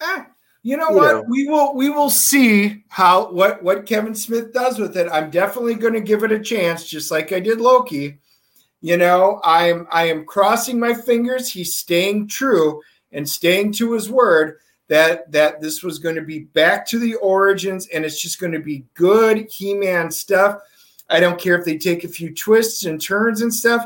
Eh, 0.00 0.24
you 0.64 0.78
know 0.78 0.88
you 0.88 0.96
what? 0.96 1.12
know. 1.12 1.24
We 1.28 1.46
will 1.46 1.74
we 1.74 1.90
will 1.90 2.08
see 2.08 2.84
how 2.88 3.30
what 3.30 3.62
what 3.62 3.84
Kevin 3.84 4.14
Smith 4.14 4.54
does 4.54 4.78
with 4.78 4.96
it. 4.96 5.08
I'm 5.12 5.30
definitely 5.30 5.74
going 5.74 5.92
to 5.92 6.00
give 6.00 6.24
it 6.24 6.32
a 6.32 6.40
chance, 6.40 6.88
just 6.88 7.10
like 7.10 7.32
I 7.32 7.38
did 7.38 7.60
Loki. 7.60 8.18
You 8.80 8.96
know, 8.96 9.42
I'm 9.44 9.86
I 9.92 10.04
am 10.08 10.24
crossing 10.24 10.80
my 10.80 10.94
fingers. 10.94 11.50
He's 11.50 11.76
staying 11.76 12.28
true 12.28 12.80
and 13.12 13.28
staying 13.28 13.72
to 13.74 13.92
his 13.92 14.10
word 14.10 14.56
that 14.88 15.30
that 15.32 15.60
this 15.60 15.82
was 15.82 15.98
going 15.98 16.16
to 16.16 16.22
be 16.22 16.40
back 16.40 16.86
to 16.88 16.98
the 16.98 17.16
origins 17.16 17.86
and 17.88 18.02
it's 18.02 18.20
just 18.20 18.40
going 18.40 18.52
to 18.52 18.58
be 18.58 18.86
good 18.94 19.46
He-Man 19.50 20.10
stuff. 20.10 20.62
I 21.10 21.20
don't 21.20 21.38
care 21.38 21.58
if 21.58 21.66
they 21.66 21.76
take 21.76 22.04
a 22.04 22.08
few 22.08 22.34
twists 22.34 22.86
and 22.86 22.98
turns 22.98 23.42
and 23.42 23.52
stuff, 23.52 23.84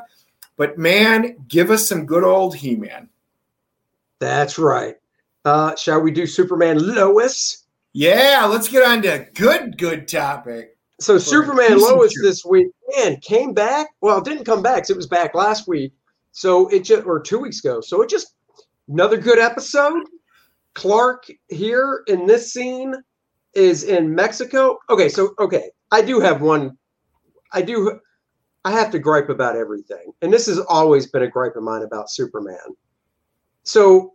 but 0.56 0.78
man, 0.78 1.38
give 1.48 1.72
us 1.72 1.88
some 1.88 2.06
good 2.06 2.22
old 2.22 2.54
He-Man. 2.54 3.08
that's 4.20 4.60
right. 4.60 4.97
Uh, 5.48 5.74
shall 5.76 6.00
we 6.02 6.10
do 6.10 6.26
Superman 6.26 6.78
Lois? 6.94 7.64
Yeah, 7.94 8.46
let's 8.50 8.68
get 8.68 8.84
on 8.84 9.00
to 9.00 9.08
a 9.08 9.30
good 9.32 9.78
good 9.78 10.06
topic. 10.06 10.76
So 11.00 11.16
Superman 11.16 11.80
Lois 11.80 12.12
this 12.22 12.44
week, 12.44 12.66
man, 12.94 13.16
came 13.22 13.54
back. 13.54 13.88
Well, 14.02 14.18
it 14.18 14.24
didn't 14.24 14.44
come 14.44 14.62
back. 14.62 14.82
'cause 14.82 14.90
It 14.90 14.96
was 14.96 15.06
back 15.06 15.34
last 15.34 15.66
week. 15.66 15.94
So 16.32 16.68
it 16.68 16.80
just 16.80 17.06
or 17.06 17.18
two 17.18 17.38
weeks 17.38 17.60
ago. 17.60 17.80
So 17.80 18.02
it 18.02 18.10
just 18.10 18.34
another 18.88 19.16
good 19.16 19.38
episode. 19.38 20.02
Clark 20.74 21.24
here 21.48 22.02
in 22.08 22.26
this 22.26 22.52
scene 22.52 22.94
is 23.54 23.84
in 23.84 24.14
Mexico. 24.14 24.78
Okay, 24.90 25.08
so 25.08 25.34
okay, 25.38 25.70
I 25.90 26.02
do 26.02 26.20
have 26.20 26.42
one. 26.42 26.76
I 27.52 27.62
do. 27.62 27.98
I 28.66 28.72
have 28.72 28.90
to 28.90 28.98
gripe 28.98 29.30
about 29.30 29.56
everything, 29.56 30.12
and 30.20 30.30
this 30.30 30.44
has 30.44 30.58
always 30.58 31.06
been 31.06 31.22
a 31.22 31.28
gripe 31.30 31.56
of 31.56 31.62
mine 31.62 31.84
about 31.84 32.10
Superman. 32.10 32.76
So 33.62 34.12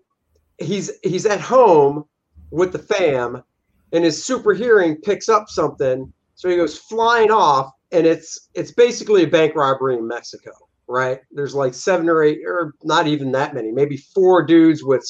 he's 0.58 0.92
he's 1.04 1.26
at 1.26 1.42
home 1.42 2.06
with 2.52 2.72
the 2.72 2.80
fam, 2.80 3.44
and 3.92 4.04
his 4.04 4.24
super 4.24 4.54
hearing 4.54 4.98
picks 4.98 5.30
up 5.30 5.50
something. 5.50 6.12
So 6.36 6.50
he 6.50 6.56
goes 6.56 6.78
flying 6.78 7.32
off, 7.32 7.72
and 7.92 8.06
it's 8.06 8.50
it's 8.54 8.72
basically 8.72 9.24
a 9.24 9.28
bank 9.28 9.56
robbery 9.56 9.98
in 9.98 10.08
Mexico, 10.08 10.52
right? 10.88 11.20
There's 11.32 11.56
like 11.56 11.74
seven 11.74 12.10
or 12.10 12.24
eight, 12.24 12.40
or 12.46 12.74
not 12.84 13.08
even 13.08 13.32
that 13.32 13.54
many, 13.54 13.72
maybe 13.72 13.98
four 13.98 14.46
dudes 14.46 14.84
with 14.84 15.06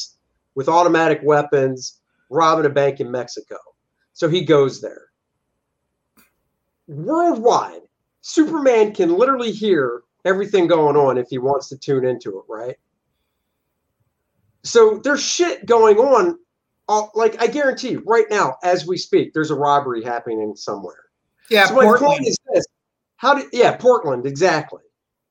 with 0.56 0.70
automatic 0.70 1.22
weapons 1.24 2.02
robbing 2.30 2.66
a 2.66 2.70
bank 2.70 3.00
in 3.00 3.12
Mexico. 3.12 3.58
So 4.14 4.30
he 4.30 4.44
goes 4.44 4.82
there. 4.82 5.08
Worldwide, 6.88 7.82
Superman 8.22 8.94
can 8.94 9.18
literally 9.18 9.52
hear 9.52 10.04
everything 10.26 10.68
going 10.68 10.96
on 10.96 11.18
if 11.18 11.28
he 11.30 11.38
wants 11.38 11.70
to 11.70 11.78
tune 11.78 12.06
into 12.06 12.38
it, 12.38 12.46
right? 12.50 12.78
So 14.64 15.00
there's 15.04 15.24
shit 15.24 15.66
going 15.66 15.98
on. 15.98 16.38
All, 16.88 17.12
like 17.16 17.42
I 17.42 17.48
guarantee, 17.48 17.96
right 18.06 18.26
now, 18.30 18.58
as 18.64 18.86
we 18.86 18.98
speak, 18.98 19.34
there's 19.34 19.52
a 19.52 19.56
robbery 19.56 20.04
happening 20.04 20.54
somewhere. 20.56 21.06
Yeah, 21.50 21.66
so 21.66 21.76
my 21.76 21.84
Portland. 21.84 22.12
point 22.12 22.28
is 22.28 22.38
this: 22.54 22.66
How 23.18 23.36
did? 23.36 23.48
yeah, 23.54 23.78
Portland 23.78 24.26
exactly, 24.26 24.82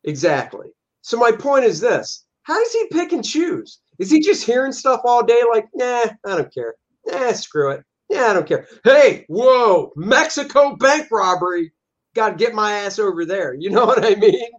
exactly. 0.04 0.68
So 1.02 1.18
my 1.18 1.30
point 1.30 1.64
is 1.66 1.78
this: 1.80 2.24
How 2.44 2.58
does 2.58 2.72
he 2.72 2.86
pick 2.90 3.12
and 3.12 3.24
choose? 3.24 3.80
Is 3.98 4.10
he 4.10 4.20
just 4.20 4.44
hearing 4.44 4.72
stuff 4.72 5.02
all 5.04 5.24
day? 5.24 5.42
Like, 5.50 5.66
nah, 5.74 6.06
I 6.26 6.36
don't 6.36 6.52
care. 6.52 6.74
Nah, 7.06 7.32
screw 7.32 7.70
it. 7.72 7.84
Yeah, 8.08 8.26
I 8.26 8.32
don't 8.34 8.46
care. 8.46 8.66
Hey, 8.84 9.24
whoa, 9.28 9.92
Mexico 9.96 10.76
bank 10.76 11.08
robbery. 11.10 11.72
Got 12.14 12.30
to 12.30 12.34
get 12.36 12.54
my 12.54 12.72
ass 12.72 12.98
over 12.98 13.24
there. 13.24 13.54
You 13.54 13.70
know 13.70 13.86
what 13.86 14.04
I 14.04 14.14
mean? 14.14 14.50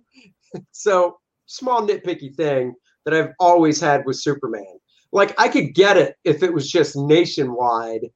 so 0.71 1.17
small 1.45 1.85
nitpicky 1.87 2.35
thing, 2.35 2.75
that 3.05 3.13
I've 3.13 3.33
always 3.39 3.79
had 3.79 4.05
with 4.05 4.17
Superman. 4.17 4.79
Like 5.11 5.39
I 5.39 5.47
could 5.47 5.75
get 5.75 5.97
it 5.97 6.15
if 6.23 6.41
it 6.43 6.53
was 6.53 6.69
just 6.71 6.95
nationwide 6.95 8.09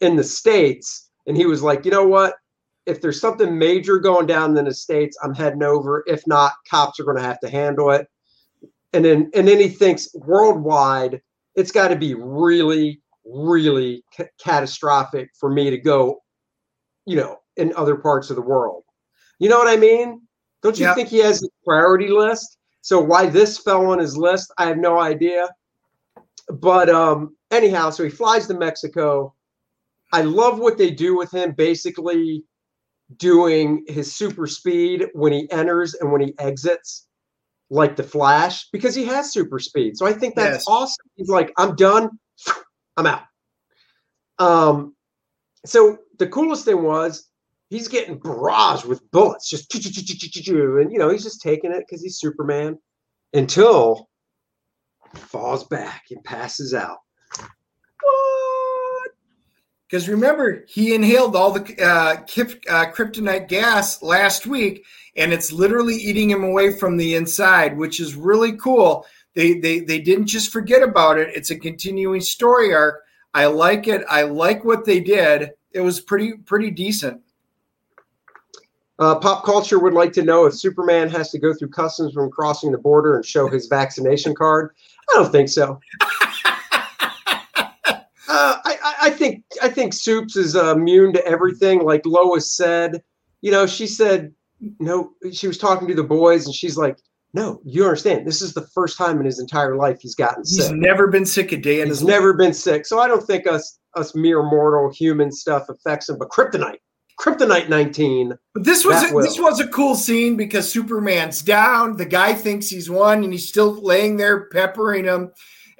in 0.00 0.16
the 0.16 0.24
states, 0.24 1.10
and 1.26 1.36
he 1.36 1.46
was 1.46 1.62
like, 1.62 1.84
you 1.84 1.90
know 1.90 2.06
what? 2.06 2.34
If 2.86 3.00
there's 3.00 3.20
something 3.20 3.58
major 3.58 3.98
going 3.98 4.26
down 4.26 4.56
in 4.56 4.64
the 4.64 4.74
states, 4.74 5.16
I'm 5.22 5.34
heading 5.34 5.62
over. 5.62 6.02
If 6.06 6.26
not, 6.26 6.52
cops 6.68 6.98
are 6.98 7.04
going 7.04 7.16
to 7.16 7.22
have 7.22 7.40
to 7.40 7.50
handle 7.50 7.90
it. 7.90 8.06
And 8.92 9.04
then 9.04 9.30
and 9.34 9.46
then 9.46 9.58
he 9.60 9.68
thinks 9.68 10.08
worldwide, 10.14 11.20
it's 11.54 11.72
got 11.72 11.88
to 11.88 11.96
be 11.96 12.14
really, 12.14 13.02
really 13.24 14.04
ca- 14.16 14.28
catastrophic 14.42 15.30
for 15.38 15.50
me 15.50 15.70
to 15.70 15.78
go, 15.78 16.22
you 17.06 17.16
know, 17.16 17.38
in 17.56 17.72
other 17.76 17.96
parts 17.96 18.30
of 18.30 18.36
the 18.36 18.42
world. 18.42 18.84
You 19.38 19.48
know 19.48 19.58
what 19.58 19.68
I 19.68 19.76
mean? 19.76 20.22
Don't 20.62 20.78
you 20.78 20.86
Yeah. 20.86 20.94
think 20.94 21.08
he 21.08 21.18
has 21.18 21.42
a 21.42 21.48
priority 21.64 22.08
list? 22.08 22.56
So 22.82 23.00
why 23.00 23.26
this 23.26 23.58
fell 23.58 23.86
on 23.86 23.98
his 23.98 24.16
list, 24.16 24.52
I 24.58 24.66
have 24.66 24.78
no 24.78 24.98
idea. 24.98 25.48
But 26.48 26.88
um, 26.88 27.36
anyhow, 27.50 27.90
so 27.90 28.04
he 28.04 28.10
flies 28.10 28.46
to 28.48 28.54
Mexico. 28.54 29.34
I 30.12 30.22
love 30.22 30.58
what 30.58 30.78
they 30.78 30.90
do 30.90 31.16
with 31.16 31.32
him, 31.32 31.52
basically 31.52 32.44
doing 33.16 33.84
his 33.86 34.14
super 34.14 34.46
speed 34.46 35.06
when 35.12 35.32
he 35.32 35.50
enters 35.50 35.94
and 35.94 36.10
when 36.10 36.20
he 36.20 36.34
exits, 36.38 37.06
like 37.70 37.96
the 37.96 38.02
Flash, 38.02 38.68
because 38.70 38.94
he 38.94 39.04
has 39.04 39.32
super 39.32 39.58
speed. 39.58 39.96
So 39.96 40.06
I 40.06 40.12
think 40.12 40.34
that's 40.34 40.54
Yes. 40.54 40.64
awesome. 40.66 41.06
He's 41.16 41.28
like, 41.28 41.52
I'm 41.58 41.76
done, 41.76 42.10
I'm 42.96 43.06
out. 43.06 43.22
Um, 44.38 44.96
so 45.64 45.98
the 46.18 46.26
coolest 46.26 46.64
thing 46.64 46.82
was 46.82 47.29
he's 47.70 47.88
getting 47.88 48.20
barraged 48.20 48.84
with 48.84 49.08
bullets, 49.10 49.48
just 49.48 49.72
and 49.74 50.92
you 50.92 50.98
know 50.98 51.08
he's 51.08 51.22
just 51.22 51.40
taking 51.40 51.72
it 51.72 51.84
because 51.88 52.02
he's 52.02 52.18
Superman 52.18 52.78
until 53.32 54.08
falls 55.14 55.64
back 55.64 56.04
and 56.10 56.22
passes 56.22 56.74
out. 56.74 56.98
What? 58.02 59.10
Because 59.88 60.08
remember, 60.08 60.64
he 60.68 60.94
inhaled 60.94 61.34
all 61.34 61.52
the 61.52 61.62
uh, 61.82 62.16
uh, 62.16 62.92
kryptonite 62.92 63.48
gas 63.48 64.02
last 64.02 64.46
week, 64.46 64.84
and 65.16 65.32
it's 65.32 65.52
literally 65.52 65.96
eating 65.96 66.30
him 66.30 66.44
away 66.44 66.76
from 66.76 66.96
the 66.96 67.14
inside, 67.14 67.76
which 67.76 67.98
is 67.98 68.14
really 68.14 68.52
cool. 68.56 69.06
They, 69.34 69.58
they 69.58 69.80
they 69.80 70.00
didn't 70.00 70.26
just 70.26 70.52
forget 70.52 70.82
about 70.82 71.18
it. 71.18 71.30
It's 71.34 71.50
a 71.50 71.58
continuing 71.58 72.20
story 72.20 72.74
arc. 72.74 73.02
I 73.32 73.46
like 73.46 73.86
it. 73.86 74.04
I 74.08 74.22
like 74.22 74.64
what 74.64 74.84
they 74.84 74.98
did. 74.98 75.50
It 75.72 75.80
was 75.80 76.00
pretty 76.00 76.32
pretty 76.32 76.72
decent. 76.72 77.20
Uh, 79.00 79.18
pop 79.18 79.44
culture 79.44 79.78
would 79.78 79.94
like 79.94 80.12
to 80.12 80.22
know 80.22 80.44
if 80.44 80.54
Superman 80.54 81.08
has 81.08 81.30
to 81.30 81.38
go 81.38 81.54
through 81.54 81.70
customs 81.70 82.14
when 82.14 82.30
crossing 82.30 82.70
the 82.70 82.78
border 82.78 83.16
and 83.16 83.24
show 83.24 83.48
his 83.48 83.66
vaccination 83.66 84.34
card. 84.34 84.74
I 85.10 85.14
don't 85.14 85.32
think 85.32 85.48
so. 85.48 85.80
Uh, 88.32 88.58
I, 89.00 89.10
think 89.10 89.42
I 89.60 89.68
think 89.68 89.92
Soups 89.92 90.36
is 90.36 90.54
uh, 90.54 90.76
immune 90.76 91.12
to 91.14 91.26
everything. 91.26 91.82
Like 91.82 92.06
Lois 92.06 92.56
said, 92.56 93.02
you 93.40 93.50
know, 93.50 93.66
she 93.66 93.88
said 93.88 94.32
no. 94.78 95.10
She 95.32 95.48
was 95.48 95.58
talking 95.58 95.88
to 95.88 95.94
the 95.94 96.04
boys, 96.04 96.46
and 96.46 96.54
she's 96.54 96.76
like, 96.76 96.96
"No, 97.34 97.60
you 97.64 97.82
understand. 97.82 98.28
This 98.28 98.40
is 98.40 98.54
the 98.54 98.68
first 98.68 98.96
time 98.96 99.18
in 99.18 99.26
his 99.26 99.40
entire 99.40 99.74
life 99.74 99.98
he's 100.00 100.14
gotten 100.14 100.44
He's 100.44 100.58
sick. 100.58 100.72
He's 100.72 100.80
never 100.80 101.08
been 101.08 101.26
sick 101.26 101.50
a 101.50 101.56
day 101.56 101.80
in 101.80 101.88
He's 101.88 101.98
his 101.98 102.06
never 102.06 102.32
been 102.32 102.54
sick. 102.54 102.86
So 102.86 103.00
I 103.00 103.08
don't 103.08 103.26
think 103.26 103.48
us 103.48 103.80
us 103.96 104.14
mere 104.14 104.44
mortal 104.44 104.92
human 104.92 105.32
stuff 105.32 105.68
affects 105.68 106.08
him. 106.08 106.16
But 106.16 106.28
Kryptonite, 106.28 106.78
Kryptonite 107.20 107.68
19. 107.68 108.38
But 108.54 108.64
this 108.64 108.82
was 108.82 109.02
a, 109.04 109.14
this 109.14 109.38
was 109.38 109.60
a 109.60 109.68
cool 109.68 109.94
scene 109.94 110.36
because 110.36 110.72
Superman's 110.72 111.42
down. 111.42 111.96
The 111.96 112.06
guy 112.06 112.32
thinks 112.32 112.68
he's 112.68 112.88
won, 112.88 113.22
and 113.22 113.32
he's 113.32 113.46
still 113.46 113.72
laying 113.74 114.16
there 114.16 114.46
peppering 114.46 115.04
him. 115.04 115.30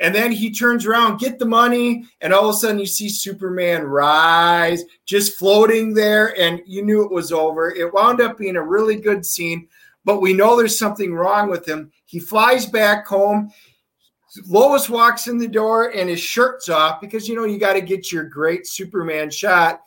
And 0.01 0.15
then 0.15 0.33
he 0.33 0.51
turns 0.51 0.85
around, 0.85 1.19
get 1.19 1.39
the 1.39 1.47
money, 1.47 2.07
and 2.21 2.33
all 2.33 2.49
of 2.49 2.55
a 2.55 2.59
sudden 2.59 2.79
you 2.79 2.87
see 2.87 3.09
Superman 3.09 3.85
rise, 3.85 4.83
just 5.07 5.39
floating 5.39 5.95
there, 5.95 6.39
and 6.39 6.61
you 6.67 6.83
knew 6.83 7.05
it 7.05 7.11
was 7.11 7.33
over. 7.33 7.71
It 7.71 7.93
wound 7.93 8.21
up 8.21 8.39
being 8.39 8.57
a 8.57 8.63
really 8.63 8.97
good 8.97 9.25
scene, 9.25 9.69
but 10.05 10.21
we 10.21 10.33
know 10.33 10.57
there's 10.57 10.79
something 10.79 11.15
wrong 11.15 11.51
with 11.51 11.67
him. 11.67 11.91
He 12.07 12.19
flies 12.19 12.65
back 12.67 13.07
home. 13.07 13.51
Lois 14.47 14.89
walks 14.89 15.27
in 15.27 15.39
the 15.39 15.49
door 15.49 15.91
and 15.91 16.09
his 16.09 16.21
shirt's 16.21 16.69
off 16.69 17.01
because 17.01 17.29
you 17.29 17.35
know 17.35 17.45
you 17.45 17.59
got 17.59 17.75
to 17.75 17.81
get 17.81 18.13
your 18.13 18.25
great 18.25 18.67
Superman 18.67 19.29
shot. 19.29 19.81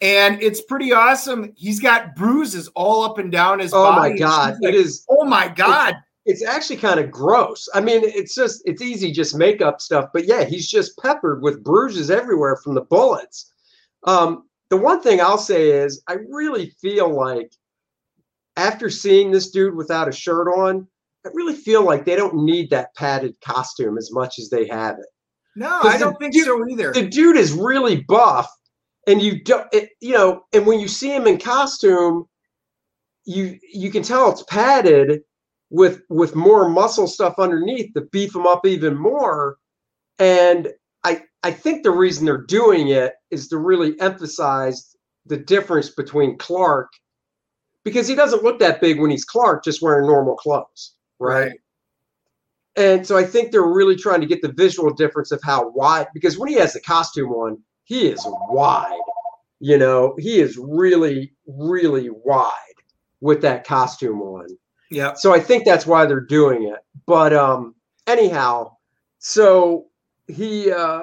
And 0.00 0.42
it's 0.42 0.60
pretty 0.60 0.92
awesome. 0.92 1.52
He's 1.56 1.80
got 1.80 2.14
bruises 2.14 2.68
all 2.74 3.02
up 3.02 3.18
and 3.18 3.32
down 3.32 3.60
his 3.60 3.70
body. 3.72 3.96
Oh 3.96 4.00
body. 4.00 4.12
my 4.12 4.18
God! 4.18 4.56
like, 4.62 4.74
It 4.74 4.78
is. 4.78 5.04
Oh 5.08 5.24
my 5.24 5.48
God. 5.48 5.94
It's 6.26 6.44
actually 6.44 6.78
kind 6.78 6.98
of 6.98 7.10
gross. 7.10 7.68
I 7.72 7.80
mean, 7.80 8.00
it's 8.04 8.34
just 8.34 8.60
it's 8.66 8.82
easy 8.82 9.12
just 9.12 9.36
makeup 9.36 9.80
stuff, 9.80 10.10
but 10.12 10.26
yeah, 10.26 10.44
he's 10.44 10.68
just 10.68 10.98
peppered 10.98 11.40
with 11.40 11.62
bruises 11.62 12.10
everywhere 12.10 12.56
from 12.56 12.74
the 12.74 12.80
bullets. 12.82 13.52
Um, 14.04 14.44
the 14.68 14.76
one 14.76 15.00
thing 15.00 15.20
I'll 15.20 15.38
say 15.38 15.70
is 15.70 16.02
I 16.08 16.14
really 16.28 16.70
feel 16.80 17.08
like 17.08 17.52
after 18.56 18.90
seeing 18.90 19.30
this 19.30 19.50
dude 19.50 19.76
without 19.76 20.08
a 20.08 20.12
shirt 20.12 20.48
on, 20.48 20.86
I 21.24 21.30
really 21.32 21.54
feel 21.54 21.82
like 21.84 22.04
they 22.04 22.16
don't 22.16 22.44
need 22.44 22.70
that 22.70 22.94
padded 22.96 23.36
costume 23.40 23.96
as 23.96 24.10
much 24.12 24.38
as 24.38 24.50
they 24.50 24.66
have 24.66 24.98
it. 24.98 25.06
No, 25.54 25.80
I 25.82 25.96
don't 25.96 26.18
think 26.18 26.32
dude- 26.34 26.44
so 26.44 26.68
either. 26.68 26.92
The 26.92 27.06
dude 27.06 27.36
is 27.36 27.52
really 27.52 28.02
buff, 28.08 28.50
and 29.06 29.22
you 29.22 29.42
don't, 29.42 29.66
it, 29.72 29.90
you 30.00 30.12
know, 30.12 30.42
and 30.52 30.66
when 30.66 30.80
you 30.80 30.88
see 30.88 31.14
him 31.14 31.26
in 31.26 31.38
costume, 31.38 32.26
you 33.24 33.58
you 33.72 33.90
can 33.90 34.02
tell 34.02 34.30
it's 34.30 34.42
padded 34.44 35.22
with 35.70 36.02
with 36.08 36.36
more 36.36 36.68
muscle 36.68 37.06
stuff 37.06 37.34
underneath 37.38 37.92
to 37.94 38.02
beef 38.12 38.34
him 38.34 38.46
up 38.46 38.64
even 38.66 38.96
more. 38.96 39.56
And 40.18 40.68
I 41.04 41.22
I 41.42 41.50
think 41.50 41.82
the 41.82 41.90
reason 41.90 42.24
they're 42.24 42.38
doing 42.46 42.88
it 42.88 43.14
is 43.30 43.48
to 43.48 43.58
really 43.58 43.98
emphasize 44.00 44.96
the 45.26 45.36
difference 45.36 45.90
between 45.90 46.38
Clark, 46.38 46.88
because 47.84 48.06
he 48.06 48.14
doesn't 48.14 48.44
look 48.44 48.60
that 48.60 48.80
big 48.80 49.00
when 49.00 49.10
he's 49.10 49.24
Clark, 49.24 49.64
just 49.64 49.82
wearing 49.82 50.06
normal 50.06 50.36
clothes, 50.36 50.94
right? 51.18 51.48
Right. 51.48 51.58
And 52.76 53.06
so 53.06 53.16
I 53.16 53.24
think 53.24 53.50
they're 53.50 53.62
really 53.62 53.96
trying 53.96 54.20
to 54.20 54.26
get 54.26 54.42
the 54.42 54.52
visual 54.52 54.92
difference 54.92 55.32
of 55.32 55.40
how 55.42 55.70
wide, 55.70 56.08
because 56.12 56.38
when 56.38 56.50
he 56.50 56.56
has 56.56 56.74
the 56.74 56.80
costume 56.80 57.30
on, 57.30 57.58
he 57.86 58.08
is 58.08 58.20
wide. 58.48 59.00
You 59.58 59.78
know, 59.78 60.14
he 60.18 60.38
is 60.40 60.58
really, 60.58 61.32
really 61.46 62.10
wide 62.10 62.52
with 63.22 63.40
that 63.40 63.64
costume 63.64 64.20
on. 64.20 64.46
Yeah. 64.90 65.14
So 65.14 65.32
I 65.32 65.40
think 65.40 65.64
that's 65.64 65.86
why 65.86 66.04
they're 66.04 66.20
doing 66.20 66.64
it. 66.64 66.80
But 67.06 67.32
um 67.32 67.74
anyhow, 68.06 68.76
so 69.18 69.86
he 70.26 70.70
uh 70.70 71.02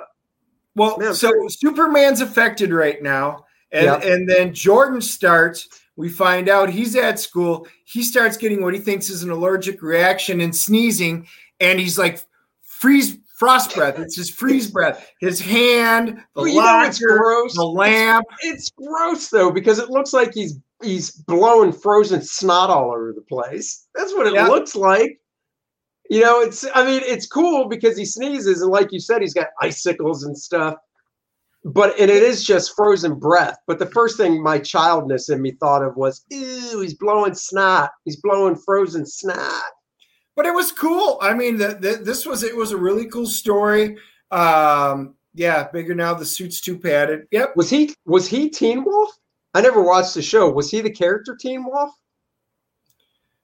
Well, 0.75 0.97
Man, 0.99 1.13
so 1.15 1.31
Superman's 1.47 2.21
affected 2.21 2.71
right 2.71 3.01
now, 3.01 3.45
and 3.71 3.85
Yep. 3.85 4.03
and 4.03 4.29
then 4.29 4.53
Jordan 4.53 5.01
starts. 5.01 5.67
We 5.95 6.09
find 6.09 6.49
out 6.49 6.69
he's 6.69 6.95
at 6.95 7.19
school. 7.19 7.67
He 7.85 8.03
starts 8.03 8.37
getting 8.37 8.61
what 8.63 8.73
he 8.73 8.79
thinks 8.79 9.09
is 9.09 9.23
an 9.23 9.29
allergic 9.31 9.81
reaction 9.81 10.41
and 10.41 10.55
sneezing, 10.55 11.27
and 11.59 11.79
he's 11.79 11.97
like 11.97 12.19
freeze 12.63 13.17
frost 13.33 13.75
breath. 13.75 13.99
It's 13.99 14.15
his 14.15 14.29
freeze 14.29 14.69
breath. 14.69 15.11
His 15.19 15.39
hand, 15.39 16.17
the 16.35 16.41
well, 16.43 16.85
it's 16.87 17.01
locker, 17.01 17.17
gross. 17.17 17.55
the 17.55 17.63
lamp. 17.65 18.25
It's 18.41 18.69
gross 18.71 19.29
though, 19.29 19.51
because 19.51 19.79
it 19.79 19.89
looks 19.89 20.13
like 20.13 20.33
he's 20.33 20.59
he's 20.81 21.11
blowing 21.11 21.71
frozen 21.71 22.21
snot 22.21 22.69
all 22.69 22.91
over 22.91 23.13
the 23.13 23.21
place. 23.21 23.87
That's 23.95 24.13
what 24.13 24.27
it 24.27 24.33
Yeah. 24.33 24.47
looks 24.47 24.75
like. 24.75 25.19
You 26.09 26.21
know, 26.21 26.41
it's 26.41 26.65
I 26.75 26.83
mean, 26.85 27.01
it's 27.05 27.25
cool 27.27 27.67
because 27.69 27.97
he 27.97 28.05
sneezes, 28.05 28.61
and 28.61 28.71
like 28.71 28.91
you 28.91 28.99
said, 28.99 29.21
he's 29.21 29.33
got 29.33 29.47
icicles 29.61 30.23
and 30.23 30.37
stuff. 30.37 30.75
But 31.65 31.97
and 31.97 32.11
it 32.11 32.21
is 32.21 32.43
just 32.43 32.75
frozen 32.75 33.17
breath. 33.17 33.57
But 33.67 33.79
the 33.79 33.85
first 33.85 34.17
thing 34.17 34.43
my 34.43 34.59
childness 34.59 35.29
in 35.29 35.41
me 35.41 35.51
thought 35.51 35.81
of 35.81 35.95
was, 35.95 36.25
ew, 36.29 36.81
he's 36.81 36.93
blowing 36.93 37.33
snot. 37.33 37.91
He's 38.03 38.17
blowing 38.17 38.57
frozen 38.57 39.05
snot. 39.05 39.63
But 40.35 40.45
it 40.45 40.53
was 40.53 40.71
cool. 40.71 41.19
I 41.21 41.33
mean, 41.33 41.57
the, 41.57 41.77
the, 41.79 42.01
this 42.03 42.25
was 42.25 42.43
it 42.43 42.55
was 42.55 42.71
a 42.71 42.77
really 42.77 43.05
cool 43.07 43.27
story. 43.27 43.97
Um, 44.31 45.15
yeah, 45.35 45.67
bigger 45.71 45.93
now. 45.93 46.13
The 46.13 46.25
suit's 46.25 46.59
too 46.61 46.77
padded. 46.77 47.27
Yep. 47.31 47.55
Was 47.55 47.69
he 47.69 47.93
was 48.05 48.27
he 48.27 48.49
Teen 48.49 48.83
Wolf? 48.83 49.11
I 49.53 49.61
never 49.61 49.81
watched 49.83 50.15
the 50.15 50.21
show. 50.21 50.49
Was 50.49 50.71
he 50.71 50.81
the 50.81 50.89
character 50.89 51.35
Teen 51.35 51.63
Wolf? 51.65 51.91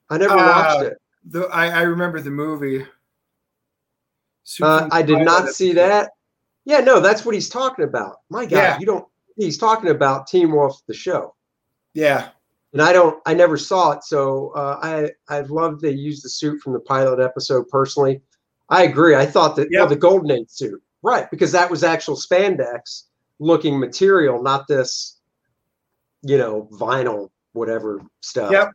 I 0.09 0.17
never 0.17 0.33
Uh, 0.33 0.47
watched 0.47 0.83
it. 0.85 0.97
The 1.25 1.41
I, 1.53 1.67
I 1.67 1.81
remember 1.83 2.19
the 2.21 2.31
movie. 2.31 2.85
Uh, 4.61 4.89
I 4.91 5.03
did 5.03 5.19
not 5.19 5.49
see 5.49 5.73
that. 5.73 6.09
Yeah, 6.65 6.79
no, 6.79 6.99
that's 6.99 7.23
what 7.23 7.35
he's 7.35 7.49
talking 7.49 7.85
about. 7.85 8.17
My 8.29 8.45
God, 8.45 8.57
Yeah. 8.57 8.79
you 8.79 8.85
don't. 8.87 9.07
He's 9.35 9.57
talking 9.57 9.91
about 9.91 10.25
Teen 10.27 10.51
Wolf, 10.51 10.81
the 10.87 10.93
show, 10.93 11.35
Yeah. 11.93 12.29
And 12.73 12.81
I 12.81 12.93
don't. 12.93 13.19
I 13.25 13.33
never 13.33 13.57
saw 13.57 13.91
it, 13.91 14.03
so 14.03 14.51
uh, 14.55 14.79
I 14.81 15.11
I 15.33 15.41
love 15.41 15.81
they 15.81 15.91
used 15.91 16.23
the 16.23 16.29
suit 16.29 16.61
from 16.61 16.73
the 16.73 16.79
pilot 16.79 17.19
episode. 17.19 17.67
Personally, 17.69 18.21
I 18.69 18.83
agree. 18.83 19.15
I 19.15 19.25
thought 19.25 19.55
that 19.55 19.69
Yeah. 19.71 19.79
well, 19.81 19.89
the 19.89 19.95
Golden 19.95 20.31
Age 20.31 20.49
suit, 20.49 20.81
right? 21.01 21.29
Because 21.31 21.51
that 21.51 21.69
was 21.69 21.83
actual 21.83 22.15
spandex 22.15 23.03
looking 23.39 23.79
material, 23.79 24.41
not 24.43 24.67
this, 24.67 25.17
you 26.21 26.37
know, 26.37 26.67
vinyl 26.73 27.29
whatever 27.53 28.01
stuff. 28.21 28.51
Yep. 28.51 28.73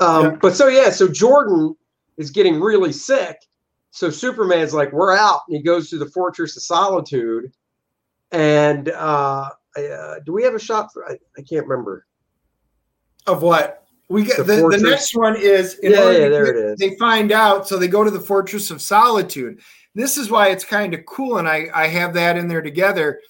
Um, 0.00 0.24
Yep. 0.24 0.40
But 0.40 0.54
so 0.56 0.68
yeah, 0.68 0.90
so 0.90 1.08
Jordan 1.08 1.76
is 2.16 2.30
getting 2.30 2.60
really 2.60 2.92
sick, 2.92 3.36
so 3.90 4.10
Superman's 4.10 4.74
like, 4.74 4.92
we're 4.92 5.16
out. 5.16 5.42
And 5.46 5.56
he 5.56 5.62
goes 5.62 5.88
to 5.90 5.98
the 5.98 6.06
Fortress 6.06 6.56
of 6.56 6.62
Solitude. 6.64 7.52
And 8.32 8.88
uh, 8.88 9.50
uh, 9.76 10.14
do 10.26 10.32
we 10.32 10.42
have 10.42 10.54
a 10.54 10.58
shot 10.58 10.92
for? 10.92 11.08
I, 11.08 11.16
I 11.38 11.42
can't 11.42 11.66
remember. 11.66 12.04
Of 13.26 13.42
what? 13.42 13.84
We 14.08 14.24
get 14.24 14.36
The 14.38 14.42
the, 14.44 14.68
the, 14.68 14.78
next 14.78 15.16
one 15.16 15.34
is 15.36 15.78
in 15.78 15.92
Yeah, 15.92 16.10
yeah, 16.10 16.28
there 16.28 16.44
get- 16.46 16.56
it 16.56 16.64
is. 16.64 16.78
They 16.78 16.94
find 16.96 17.32
out, 17.32 17.66
so 17.66 17.78
they 17.78 17.88
go 17.88 18.04
to 18.04 18.10
the 18.10 18.20
Fortress 18.20 18.70
of 18.70 18.82
Solitude. 18.82 19.60
This 19.94 20.18
is 20.18 20.30
why 20.30 20.48
it's 20.48 20.64
kind 20.64 20.92
of 20.92 21.06
cool, 21.06 21.38
and 21.38 21.48
I, 21.48 21.68
I 21.74 21.86
have 21.86 22.12
that 22.14 22.36
in 22.36 22.48
there 22.48 22.60
together. 22.62 23.20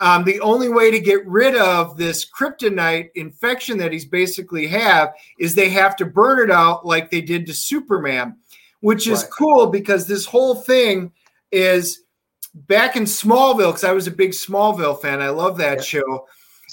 Um, 0.00 0.24
the 0.24 0.40
only 0.40 0.68
way 0.68 0.90
to 0.90 1.00
get 1.00 1.26
rid 1.26 1.54
of 1.56 1.96
this 1.96 2.26
kryptonite 2.30 3.08
infection 3.14 3.76
that 3.78 3.92
he's 3.92 4.04
basically 4.04 4.66
have 4.68 5.14
is 5.38 5.54
they 5.54 5.70
have 5.70 5.96
to 5.96 6.04
burn 6.06 6.38
it 6.38 6.50
out 6.50 6.86
like 6.86 7.10
they 7.10 7.22
did 7.22 7.46
to 7.46 7.54
Superman, 7.54 8.36
which 8.80 9.06
is 9.06 9.22
Right. 9.22 9.30
cool 9.38 9.66
because 9.68 10.06
this 10.06 10.24
whole 10.26 10.54
thing 10.54 11.12
is 11.50 12.02
back 12.54 12.96
in 12.96 13.04
Smallville 13.04 13.68
because 13.70 13.84
I 13.84 13.92
was 13.92 14.06
a 14.06 14.10
big 14.10 14.30
Smallville 14.32 15.00
fan. 15.00 15.20
I 15.22 15.30
love 15.30 15.56
that 15.58 15.78
Yeah. 15.78 15.82
show 15.82 16.26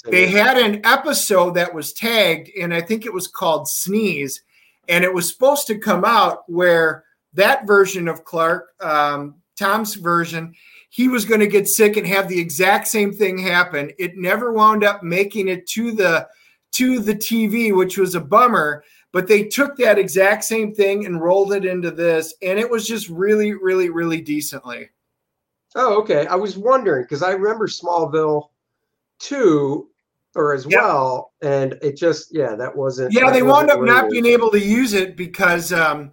they 0.04 0.26
had 0.26 0.58
an 0.58 0.84
episode 0.84 1.54
that 1.54 1.72
was 1.72 1.92
tagged 1.92 2.50
and 2.60 2.74
i 2.74 2.80
think 2.80 3.06
it 3.06 3.12
was 3.12 3.26
called 3.26 3.68
sneeze 3.68 4.42
and 4.88 5.02
it 5.02 5.12
was 5.12 5.28
supposed 5.28 5.66
to 5.66 5.78
come 5.78 6.04
out 6.04 6.48
where 6.48 7.04
that 7.32 7.66
version 7.66 8.08
of 8.08 8.24
clark 8.24 8.68
um, 8.80 9.34
tom's 9.56 9.94
version 9.94 10.54
he 10.94 11.08
was 11.08 11.24
going 11.24 11.40
to 11.40 11.48
get 11.48 11.66
sick 11.66 11.96
and 11.96 12.06
have 12.06 12.28
the 12.28 12.38
exact 12.38 12.86
same 12.86 13.12
thing 13.12 13.36
happen. 13.36 13.90
It 13.98 14.16
never 14.16 14.52
wound 14.52 14.84
up 14.84 15.02
making 15.02 15.48
it 15.48 15.66
to 15.70 15.90
the 15.90 16.28
to 16.70 17.00
the 17.00 17.16
tv 17.16 17.76
which 17.76 17.98
was 17.98 18.14
a 18.14 18.20
bummer 18.20 18.84
but 19.10 19.26
they 19.26 19.42
took 19.42 19.76
that 19.76 19.98
exact 19.98 20.44
same 20.44 20.72
thing 20.72 21.04
and 21.04 21.20
rolled 21.20 21.52
it 21.52 21.64
into 21.64 21.90
this 21.90 22.34
and 22.42 22.60
it 22.60 22.70
was 22.70 22.86
just 22.86 23.08
really 23.08 23.54
really 23.54 23.90
really 23.90 24.20
decently. 24.20 24.88
Oh, 25.74 26.00
okay. 26.02 26.28
I 26.28 26.36
was 26.36 26.56
wondering 26.56 27.02
because 27.02 27.24
I 27.24 27.32
remember 27.32 27.66
Smallville 27.66 28.50
too, 29.18 29.88
or 30.34 30.54
as 30.54 30.66
Yep. 30.66 30.80
well, 30.82 31.32
and 31.42 31.78
it 31.82 31.96
just 31.96 32.34
yeah, 32.34 32.54
that 32.56 32.74
wasn't. 32.74 33.12
Yeah, 33.12 33.26
that 33.26 33.32
they 33.34 33.42
wound 33.42 33.70
up 33.70 33.80
not 33.80 34.10
being 34.10 34.26
able 34.26 34.50
to 34.50 34.60
use 34.60 34.92
it 34.92 35.16
because 35.16 35.72
um, 35.72 36.12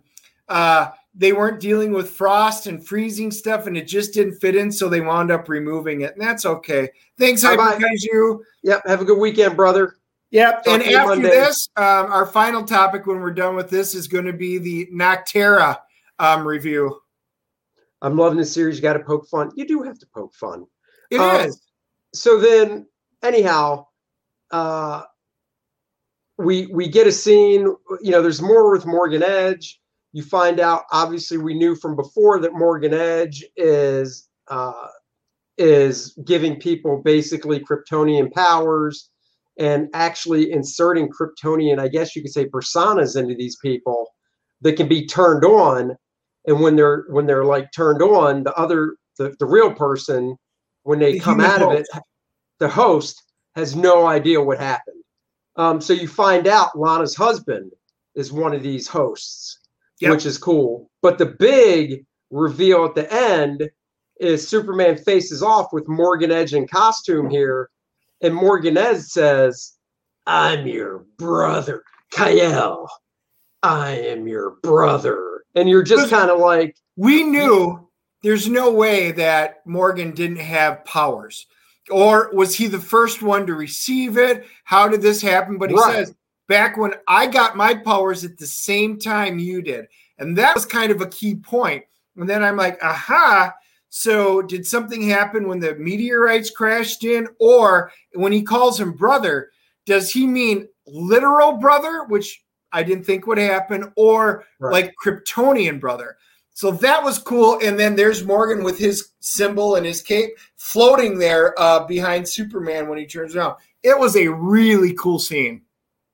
uh, 0.49 0.89
they 1.15 1.33
weren't 1.33 1.59
dealing 1.59 1.91
with 1.91 2.09
frost 2.09 2.67
and 2.67 2.85
freezing 2.85 3.31
stuff, 3.31 3.67
and 3.67 3.75
it 3.75 3.87
just 3.87 4.13
didn't 4.13 4.39
fit 4.39 4.55
in. 4.55 4.71
So 4.71 4.87
they 4.89 5.01
wound 5.01 5.31
up 5.31 5.49
removing 5.49 6.01
it, 6.01 6.13
and 6.13 6.21
that's 6.21 6.45
okay. 6.45 6.89
Thanks, 7.17 7.43
Bye-bye. 7.43 7.75
Hyperkaiju. 7.79 8.39
Yep. 8.63 8.81
Have 8.85 9.01
a 9.01 9.05
good 9.05 9.17
weekend, 9.19 9.55
brother. 9.55 9.95
Yep. 10.29 10.63
Talk 10.63 10.73
and 10.73 10.83
after 10.83 11.07
Monday. 11.09 11.29
this, 11.29 11.67
um, 11.75 12.05
our 12.11 12.25
final 12.25 12.63
topic 12.63 13.05
when 13.05 13.19
we're 13.19 13.31
done 13.33 13.55
with 13.55 13.69
this 13.69 13.93
is 13.93 14.07
going 14.07 14.23
to 14.25 14.31
be 14.33 14.57
the 14.57 14.87
Nocterra 14.93 15.77
um, 16.19 16.47
review. 16.47 17.01
I'm 18.01 18.15
loving 18.17 18.37
the 18.37 18.45
series. 18.45 18.77
You 18.77 18.81
got 18.81 18.93
to 18.93 18.99
poke 19.01 19.27
fun. 19.27 19.51
You 19.55 19.67
do 19.67 19.83
have 19.83 19.99
to 19.99 20.07
poke 20.13 20.33
fun. 20.33 20.65
It 21.09 21.19
Um, 21.19 21.41
is. 21.47 21.61
so 22.13 22.39
then 22.39 22.87
anyhow 23.21 23.85
uh 24.51 25.03
we 26.37 26.67
we 26.67 26.87
get 26.87 27.07
a 27.07 27.11
scene 27.11 27.67
you 28.01 28.11
know 28.11 28.21
there's 28.21 28.41
more 28.41 28.71
with 28.71 28.85
morgan 28.85 29.23
edge. 29.23 29.79
You 30.13 30.23
find 30.23 30.59
out 30.59 30.83
obviously 30.91 31.37
we 31.37 31.53
knew 31.53 31.75
from 31.75 31.95
before 31.95 32.39
that 32.39 32.53
morgan 32.53 32.93
edge 32.93 33.43
is 33.55 34.29
uh 34.47 34.87
is 35.57 36.17
giving 36.25 36.55
people 36.59 37.01
basically 37.03 37.59
kryptonian 37.59 38.31
powers 38.33 39.09
and 39.59 39.89
actually 39.93 40.51
inserting 40.51 41.09
kryptonian 41.09 41.79
i 41.79 41.87
guess 41.87 42.15
you 42.15 42.21
could 42.21 42.31
say 42.31 42.45
personas 42.45 43.15
into 43.15 43.35
these 43.35 43.57
people 43.57 44.11
that 44.61 44.77
can 44.77 44.87
be 44.87 45.05
turned 45.05 45.43
on. 45.43 45.95
And 46.47 46.61
when 46.61 46.75
they're 46.75 47.05
when 47.09 47.25
they're 47.27 47.45
like 47.45 47.71
turned 47.71 48.01
on 48.01 48.43
the 48.43 48.53
other 48.55 48.95
the, 49.17 49.35
the 49.39 49.45
real 49.45 49.73
person 49.73 50.37
when 50.83 50.99
they 50.99 51.13
The 51.13 51.19
come 51.19 51.39
out 51.39 51.61
of 51.61 51.71
it 51.71 51.87
the 52.57 52.69
host 52.69 53.21
has 53.55 53.75
no 53.75 54.07
idea 54.07 54.41
what 54.41 54.59
happened 54.59 55.03
um, 55.57 55.81
so 55.81 55.93
you 55.93 56.07
find 56.07 56.47
out 56.47 56.77
lana's 56.77 57.15
husband 57.15 57.71
is 58.15 58.31
one 58.31 58.53
of 58.53 58.63
these 58.63 58.87
hosts 58.87 59.59
Yep. 59.99 60.11
which 60.11 60.25
is 60.25 60.37
cool 60.37 60.89
but 61.01 61.17
the 61.17 61.27
big 61.27 62.05
reveal 62.31 62.85
at 62.85 62.95
the 62.95 63.11
end 63.13 63.69
is 64.19 64.47
superman 64.47 64.97
faces 64.97 65.43
off 65.43 65.71
with 65.71 65.87
morgan 65.87 66.31
edge 66.31 66.53
in 66.53 66.67
costume 66.67 67.29
here 67.29 67.69
and 68.21 68.33
morgan 68.33 68.77
edge 68.77 69.01
says 69.01 69.73
i'm 70.25 70.65
your 70.65 71.05
brother 71.19 71.83
kyle 72.11 72.89
i 73.61 73.91
am 73.91 74.27
your 74.27 74.55
brother 74.63 75.43
and 75.55 75.69
you're 75.69 75.83
just 75.83 76.09
kind 76.09 76.31
of 76.31 76.39
like 76.39 76.75
we 76.95 77.23
knew 77.23 77.87
there's 78.23 78.47
no 78.47 78.71
way 78.71 79.11
that 79.13 79.65
Morgan 79.65 80.11
didn't 80.11 80.37
have 80.37 80.85
powers. 80.85 81.47
Or 81.91 82.29
was 82.33 82.55
he 82.55 82.67
the 82.67 82.79
first 82.79 83.21
one 83.21 83.45
to 83.47 83.53
receive 83.53 84.17
it? 84.17 84.45
How 84.63 84.87
did 84.87 85.01
this 85.01 85.21
happen? 85.21 85.57
But 85.57 85.69
he 85.69 85.75
Right. 85.75 85.95
says, 85.95 86.15
back 86.47 86.77
when 86.77 86.93
I 87.07 87.27
got 87.27 87.55
my 87.55 87.73
powers 87.73 88.23
at 88.25 88.37
the 88.37 88.47
same 88.47 88.97
time 88.97 89.39
you 89.39 89.61
did. 89.61 89.87
And 90.17 90.37
that 90.37 90.55
was 90.55 90.65
kind 90.65 90.91
of 90.91 91.01
a 91.01 91.07
key 91.07 91.35
point. 91.35 91.83
And 92.17 92.29
then 92.29 92.43
I'm 92.43 92.57
like, 92.57 92.81
aha. 92.83 93.53
So 93.89 94.41
did 94.41 94.65
something 94.65 95.01
happen 95.07 95.47
when 95.47 95.59
the 95.59 95.75
meteorites 95.75 96.49
crashed 96.49 97.03
in? 97.03 97.27
Or 97.39 97.91
when 98.13 98.31
he 98.31 98.41
calls 98.41 98.79
him 98.79 98.93
brother, 98.93 99.51
does 99.85 100.11
he 100.11 100.27
mean 100.27 100.67
literal 100.87 101.53
brother, 101.53 102.05
which 102.05 102.43
I 102.71 102.83
didn't 102.83 103.05
think 103.05 103.27
would 103.27 103.37
happen, 103.37 103.91
or 103.95 104.45
Right. 104.59 104.71
like 104.71 104.95
Kryptonian 105.03 105.79
brother? 105.79 106.17
So 106.53 106.71
that 106.71 107.03
was 107.03 107.17
cool. 107.17 107.59
And 107.63 107.79
then 107.79 107.95
there's 107.95 108.25
Morgan 108.25 108.63
with 108.63 108.77
his 108.77 109.11
symbol 109.19 109.75
and 109.75 109.85
his 109.85 110.01
cape 110.01 110.31
floating 110.57 111.17
there 111.17 111.59
uh, 111.59 111.85
behind 111.85 112.27
Superman 112.27 112.87
when 112.87 112.97
he 112.97 113.05
turns 113.05 113.35
around. 113.35 113.55
It 113.83 113.97
was 113.97 114.15
a 114.15 114.27
really 114.27 114.93
cool 114.93 115.19
scene. 115.19 115.63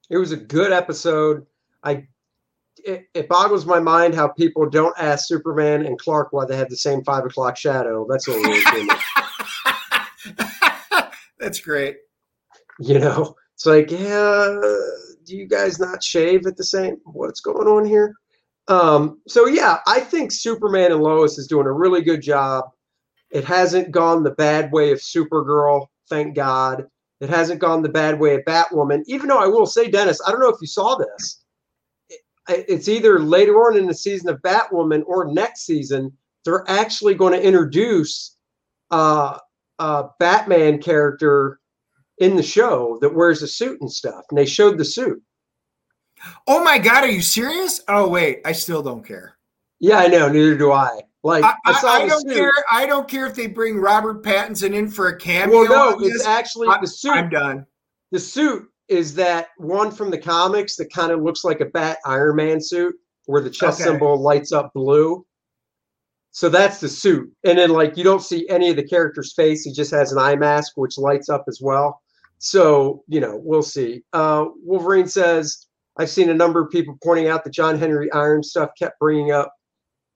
It 0.09 0.17
was 0.17 0.31
a 0.31 0.37
good 0.37 0.71
episode. 0.71 1.45
I 1.83 2.07
it, 2.85 3.07
it 3.13 3.27
boggles 3.27 3.65
my 3.65 3.79
mind 3.79 4.15
how 4.15 4.29
people 4.29 4.69
don't 4.69 4.97
ask 4.97 5.27
Superman 5.27 5.85
and 5.85 5.99
Clark 5.99 6.31
why 6.31 6.45
they 6.45 6.55
have 6.55 6.69
the 6.69 6.77
same 6.77 7.03
five 7.03 7.25
o'clock 7.25 7.57
shadow. 7.57 8.07
That's 8.09 8.27
what 8.27 8.41
me. 8.41 8.89
That's 11.39 11.59
great. 11.59 11.97
You 12.79 12.99
know, 12.99 13.35
it's 13.53 13.65
like, 13.65 13.91
yeah, 13.91 14.59
do 15.25 15.35
you 15.35 15.47
guys 15.47 15.79
not 15.79 16.01
shave 16.03 16.45
at 16.47 16.55
the 16.55 16.63
same? 16.63 16.97
What's 17.03 17.41
going 17.41 17.67
on 17.67 17.85
here? 17.85 18.13
Um, 18.67 19.21
so 19.27 19.47
yeah, 19.47 19.79
I 19.87 19.99
think 19.99 20.31
Superman 20.31 20.91
and 20.91 21.01
Lois 21.01 21.37
is 21.37 21.47
doing 21.47 21.67
a 21.67 21.71
really 21.71 22.01
good 22.01 22.21
job. 22.21 22.65
It 23.31 23.43
hasn't 23.43 23.91
gone 23.91 24.23
the 24.23 24.31
bad 24.31 24.71
way 24.71 24.91
of 24.91 24.99
Supergirl, 24.99 25.87
thank 26.09 26.35
God. 26.35 26.87
It 27.19 27.29
hasn't 27.29 27.59
gone 27.59 27.81
the 27.81 27.89
bad 27.89 28.19
way 28.19 28.35
of 28.35 28.41
Batwoman. 28.45 29.03
Even 29.07 29.29
though 29.29 29.39
I 29.39 29.47
will 29.47 29.65
say, 29.65 29.89
Dennis, 29.89 30.21
I 30.25 30.31
don't 30.31 30.39
know 30.39 30.49
if 30.49 30.61
you 30.61 30.67
saw 30.67 30.95
this. 30.95 31.43
It's 32.49 32.87
either 32.87 33.19
later 33.19 33.55
on 33.55 33.75
in 33.75 33.87
the 33.87 33.93
season 33.93 34.29
of 34.29 34.41
Batwoman 34.41 35.03
or 35.05 35.33
next 35.33 35.65
season. 35.65 36.15
They're 36.45 36.63
actually 36.69 37.15
going 37.15 37.33
to 37.33 37.43
introduce 37.43 38.37
uh, 38.91 39.37
a 39.79 40.05
Batman 40.19 40.81
character 40.81 41.59
in 42.19 42.35
the 42.35 42.43
show 42.43 42.97
that 43.01 43.13
wears 43.13 43.41
a 43.41 43.47
suit 43.47 43.81
and 43.81 43.91
stuff. 43.91 44.23
And 44.29 44.37
they 44.37 44.45
showed 44.45 44.77
the 44.77 44.85
suit. 44.85 45.21
Oh 46.47 46.63
my 46.63 46.77
God, 46.77 47.03
are 47.03 47.11
you 47.11 47.21
serious? 47.21 47.81
Oh, 47.87 48.07
wait, 48.07 48.41
I 48.45 48.51
still 48.51 48.81
don't 48.81 49.05
care. 49.05 49.37
Yeah, 49.79 49.99
I 49.99 50.07
know. 50.07 50.27
Neither 50.29 50.57
do 50.57 50.71
I. 50.71 51.01
Like 51.23 51.43
I, 51.43 51.53
I, 51.65 51.71
I, 51.71 51.87
I 52.03 52.07
don't 52.07 52.21
suit. 52.21 52.33
care. 52.35 52.51
I 52.71 52.85
don't 52.85 53.07
care 53.07 53.25
if 53.27 53.35
they 53.35 53.47
bring 53.47 53.77
Robert 53.77 54.23
Pattinson 54.23 54.73
in 54.73 54.89
for 54.89 55.09
a 55.09 55.17
cameo. 55.17 55.59
Well, 55.63 55.91
no, 55.99 56.05
it's 56.05 56.19
this. 56.19 56.27
actually 56.27 56.69
the 56.81 56.87
suit. 56.87 57.11
I'm 57.11 57.29
done. 57.29 57.65
the 58.11 58.19
suit 58.19 58.67
is 58.87 59.13
that 59.15 59.49
one 59.57 59.91
from 59.91 60.09
the 60.09 60.17
comics 60.17 60.75
that 60.77 60.91
kind 60.93 61.11
of 61.11 61.21
looks 61.21 61.43
like 61.43 61.59
a 61.59 61.65
bat 61.65 61.97
Iron 62.05 62.37
Man 62.37 62.61
suit 62.61 62.95
where 63.25 63.41
the 63.41 63.49
chest 63.49 63.81
Okay. 63.81 63.89
symbol 63.89 64.17
lights 64.21 64.51
up 64.53 64.71
blue. 64.73 65.25
So 66.31 66.49
that's 66.49 66.79
the 66.79 66.87
suit. 66.87 67.31
And 67.43 67.57
then 67.57 67.71
like 67.71 67.97
you 67.97 68.03
don't 68.03 68.21
see 68.21 68.47
any 68.47 68.69
of 68.69 68.75
the 68.75 68.87
character's 68.87 69.33
face. 69.33 69.63
He 69.63 69.73
just 69.73 69.91
has 69.91 70.11
an 70.11 70.19
eye 70.19 70.35
mask 70.35 70.73
which 70.75 70.97
lights 70.97 71.29
up 71.29 71.43
as 71.49 71.59
well. 71.61 72.01
So, 72.37 73.03
you 73.07 73.19
know, 73.19 73.41
we'll 73.43 73.63
see. 73.63 74.03
Uh 74.13 74.45
Wolverine 74.63 75.07
says 75.07 75.65
I've 75.99 76.09
seen 76.09 76.29
a 76.29 76.33
number 76.33 76.61
of 76.61 76.71
people 76.71 76.97
pointing 77.03 77.27
out 77.27 77.43
that 77.43 77.53
John 77.53 77.77
Henry 77.77 78.11
Iron 78.11 78.43
stuff 78.43 78.69
kept 78.77 78.99
bringing 78.99 79.31
up 79.31 79.51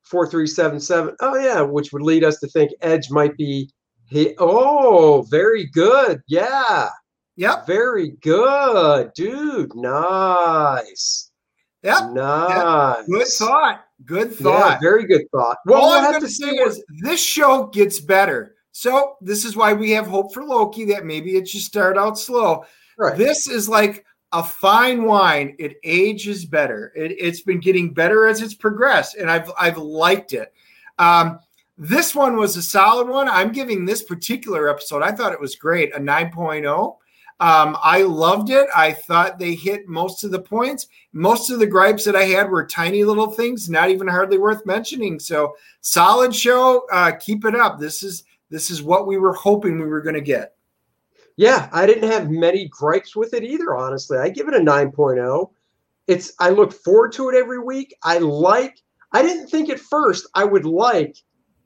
4377. 0.04 1.16
Oh 1.22 1.38
yeah, 1.38 1.62
which 1.62 1.92
would 1.94 2.02
lead 2.04 2.24
us 2.24 2.40
to 2.40 2.48
think 2.48 2.72
Edge 2.82 3.10
might 3.10 3.36
be 3.38 3.70
he 4.08 4.36
Oh, 4.40 5.26
very 5.30 5.66
good. 5.68 6.22
Yeah. 6.28 6.90
Yep. 7.38 7.66
Very 7.66 8.12
good, 8.22 9.12
dude. 9.16 9.74
Nice. 9.74 11.32
Yep. 11.84 12.12
Nice. 12.12 13.06
Good 13.08 13.28
thought. 13.28 13.86
Good 14.06 14.36
thought. 14.36 14.72
Yeah, 14.74 14.80
very 14.82 15.06
good 15.06 15.24
thought. 15.32 15.58
Well, 15.66 15.82
All 15.82 15.90
we'll 15.90 15.98
I'm 16.00 16.04
have 16.04 16.22
going 16.22 16.24
to 16.24 16.30
say 16.30 16.50
is 16.50 16.84
this 17.02 17.24
show 17.24 17.68
gets 17.68 18.00
better. 18.00 18.56
So 18.74 19.16
this 19.22 19.46
is 19.46 19.56
why 19.56 19.74
we 19.74 19.92
have 19.92 20.08
hope 20.08 20.34
for 20.34 20.44
Loki 20.44 20.86
that 20.86 21.06
maybe 21.06 21.38
it 21.38 21.48
should 21.48 21.62
start 21.62 21.98
out 21.98 22.20
slow. 22.20 22.66
right. 22.98 23.18
This 23.18 23.48
is 23.48 23.68
like 23.68 24.06
a 24.34 24.44
fine 24.44 25.04
wine. 25.04 25.56
It 25.60 25.78
ages 25.84 26.46
better. 26.46 26.92
It, 26.96 27.12
it's 27.20 27.42
been 27.42 27.60
getting 27.60 27.94
better 27.94 28.28
as 28.28 28.42
it's 28.42 28.54
progressed, 28.54 29.16
and 29.16 29.30
I've 29.30 29.52
I've 29.60 29.78
liked 29.78 30.34
it. 30.34 30.54
Um, 31.00 31.40
this 31.78 32.14
one 32.14 32.36
was 32.36 32.58
a 32.58 32.62
solid 32.62 33.08
one. 33.08 33.28
I'm 33.28 33.52
giving 33.52 33.86
this 33.86 34.04
particular 34.04 34.70
episode, 34.70 35.02
I 35.02 35.12
thought 35.12 35.34
it 35.34 35.40
was 35.40 35.56
great, 35.56 35.96
a 35.96 36.00
9.0. 36.00 36.98
Um, 37.40 37.76
I 37.82 38.04
loved 38.04 38.52
it. 38.52 38.68
I 38.76 38.92
thought 38.92 39.40
they 39.40 39.56
hit 39.56 39.88
most 39.88 40.24
of 40.24 40.30
the 40.30 40.40
points. 40.40 40.86
Most 41.12 41.50
of 41.50 41.58
the 41.58 41.66
gripes 41.66 42.04
that 42.04 42.16
I 42.16 42.26
had 42.26 42.52
were 42.52 42.68
tiny 42.68 43.04
little 43.04 43.32
things, 43.32 43.68
not 43.68 43.90
even 43.90 44.08
hardly 44.08 44.38
worth 44.38 44.64
mentioning. 44.64 45.20
So 45.20 45.56
solid 45.82 46.36
show. 46.36 46.86
Uh, 46.92 47.14
keep 47.14 47.44
it 47.46 47.56
up. 47.56 47.80
This 47.80 48.04
is 48.04 48.26
this 48.52 48.70
is 48.70 48.84
what 48.84 49.08
we 49.08 49.18
were 49.18 49.34
hoping 49.34 49.80
we 49.80 49.88
were 49.88 50.02
going 50.02 50.14
to 50.14 50.22
get. 50.22 50.54
Yeah, 51.42 51.70
I 51.72 51.88
didn't 51.88 52.12
have 52.12 52.30
many 52.30 52.68
gripes 52.68 53.16
with 53.16 53.34
it 53.34 53.44
either. 53.44 53.76
Honestly, 53.76 54.20
I 54.20 54.30
give 54.30 54.48
it 54.48 54.54
a 54.54 54.60
9.0. 54.60 55.50
It's 56.06 56.34
I 56.38 56.52
look 56.52 56.72
forward 56.72 57.14
to 57.14 57.30
it 57.30 57.36
every 57.36 57.58
week. 57.58 57.96
I 58.04 58.20
like. 58.20 58.80
I 59.12 59.24
didn't 59.24 59.48
think 59.48 59.68
at 59.72 59.80
first 59.80 60.30
I 60.36 60.44
would 60.44 60.66
like 60.66 61.18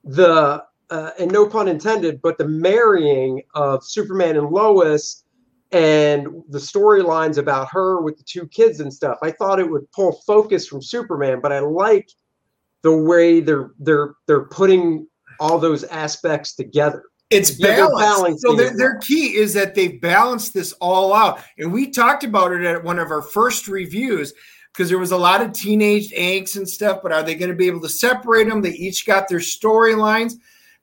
the 0.06 0.64
uh, 0.90 1.10
and 1.20 1.30
no 1.30 1.46
pun 1.46 1.68
intended, 1.68 2.22
but 2.22 2.38
the 2.38 2.48
marrying 2.48 3.42
of 3.54 3.84
Superman 3.84 4.38
and 4.38 4.50
Lois 4.50 5.26
and 5.74 6.26
the 6.48 6.58
storylines 6.58 7.38
about 7.38 7.68
her 7.72 8.00
with 8.00 8.18
the 8.18 8.24
two 8.24 8.48
kids 8.48 8.80
and 8.80 8.94
stuff. 8.94 9.18
I 9.22 9.32
thought 9.32 9.60
it 9.60 9.70
would 9.70 9.92
pull 9.92 10.14
focus 10.26 10.70
from 10.70 10.82
Superman, 10.82 11.42
but 11.42 11.52
I 11.52 11.60
like 11.60 12.10
the 12.82 12.96
way 12.96 13.42
they're 13.42 13.72
they're 13.80 14.14
they're 14.26 14.46
putting 14.46 15.06
all 15.42 15.60
those 15.60 15.84
aspects 15.84 16.56
together. 16.56 17.04
It's 17.30 17.52
balanced. 17.52 18.42
So 18.42 18.56
their, 18.56 18.76
their 18.76 18.98
key 19.00 19.36
is 19.36 19.54
that 19.54 19.74
they've 19.74 20.00
balanced 20.00 20.54
this 20.54 20.74
all 20.74 21.14
out. 21.14 21.40
And 21.58 21.74
we 21.74 21.90
talked 21.90 22.24
about 22.24 22.52
it 22.52 22.64
at 22.64 22.84
one 22.84 23.00
of 23.00 23.10
our 23.10 23.22
first 23.22 23.68
reviews 23.68 24.34
because 24.72 24.90
there 24.90 25.00
was 25.00 25.12
a 25.12 25.18
lot 25.18 25.42
of 25.42 25.54
teenage 25.54 26.12
angst 26.12 26.58
and 26.58 26.68
stuff, 26.68 27.00
but 27.02 27.12
are 27.12 27.24
they 27.24 27.36
going 27.36 27.50
to 27.50 27.56
be 27.56 27.68
able 27.68 27.82
to 27.82 27.90
separate 27.90 28.48
them? 28.48 28.62
They 28.62 28.72
each 28.72 29.06
got 29.06 29.28
their 29.28 29.40
storylines. 29.40 30.34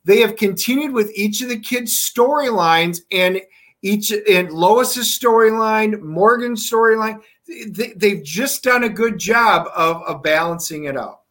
They 0.05 0.21
have 0.21 0.37
continued 0.37 0.93
with 0.93 1.13
each 1.15 1.43
of 1.43 1.49
the 1.49 1.59
kids' 1.59 2.11
storylines 2.11 3.01
and 3.13 3.41
each 3.83 4.11
and 4.13 4.51
Lois's 4.51 5.17
storyline, 5.19 6.01
Morgan's 6.01 6.69
storyline. 6.69 7.21
They, 7.47 7.93
they've 7.95 8.23
just 8.23 8.63
done 8.63 8.85
a 8.85 8.89
good 8.89 9.19
job 9.19 9.69
of, 9.77 10.03
of 10.03 10.23
balancing 10.23 10.85
it 10.85 10.97
out. 10.97 11.22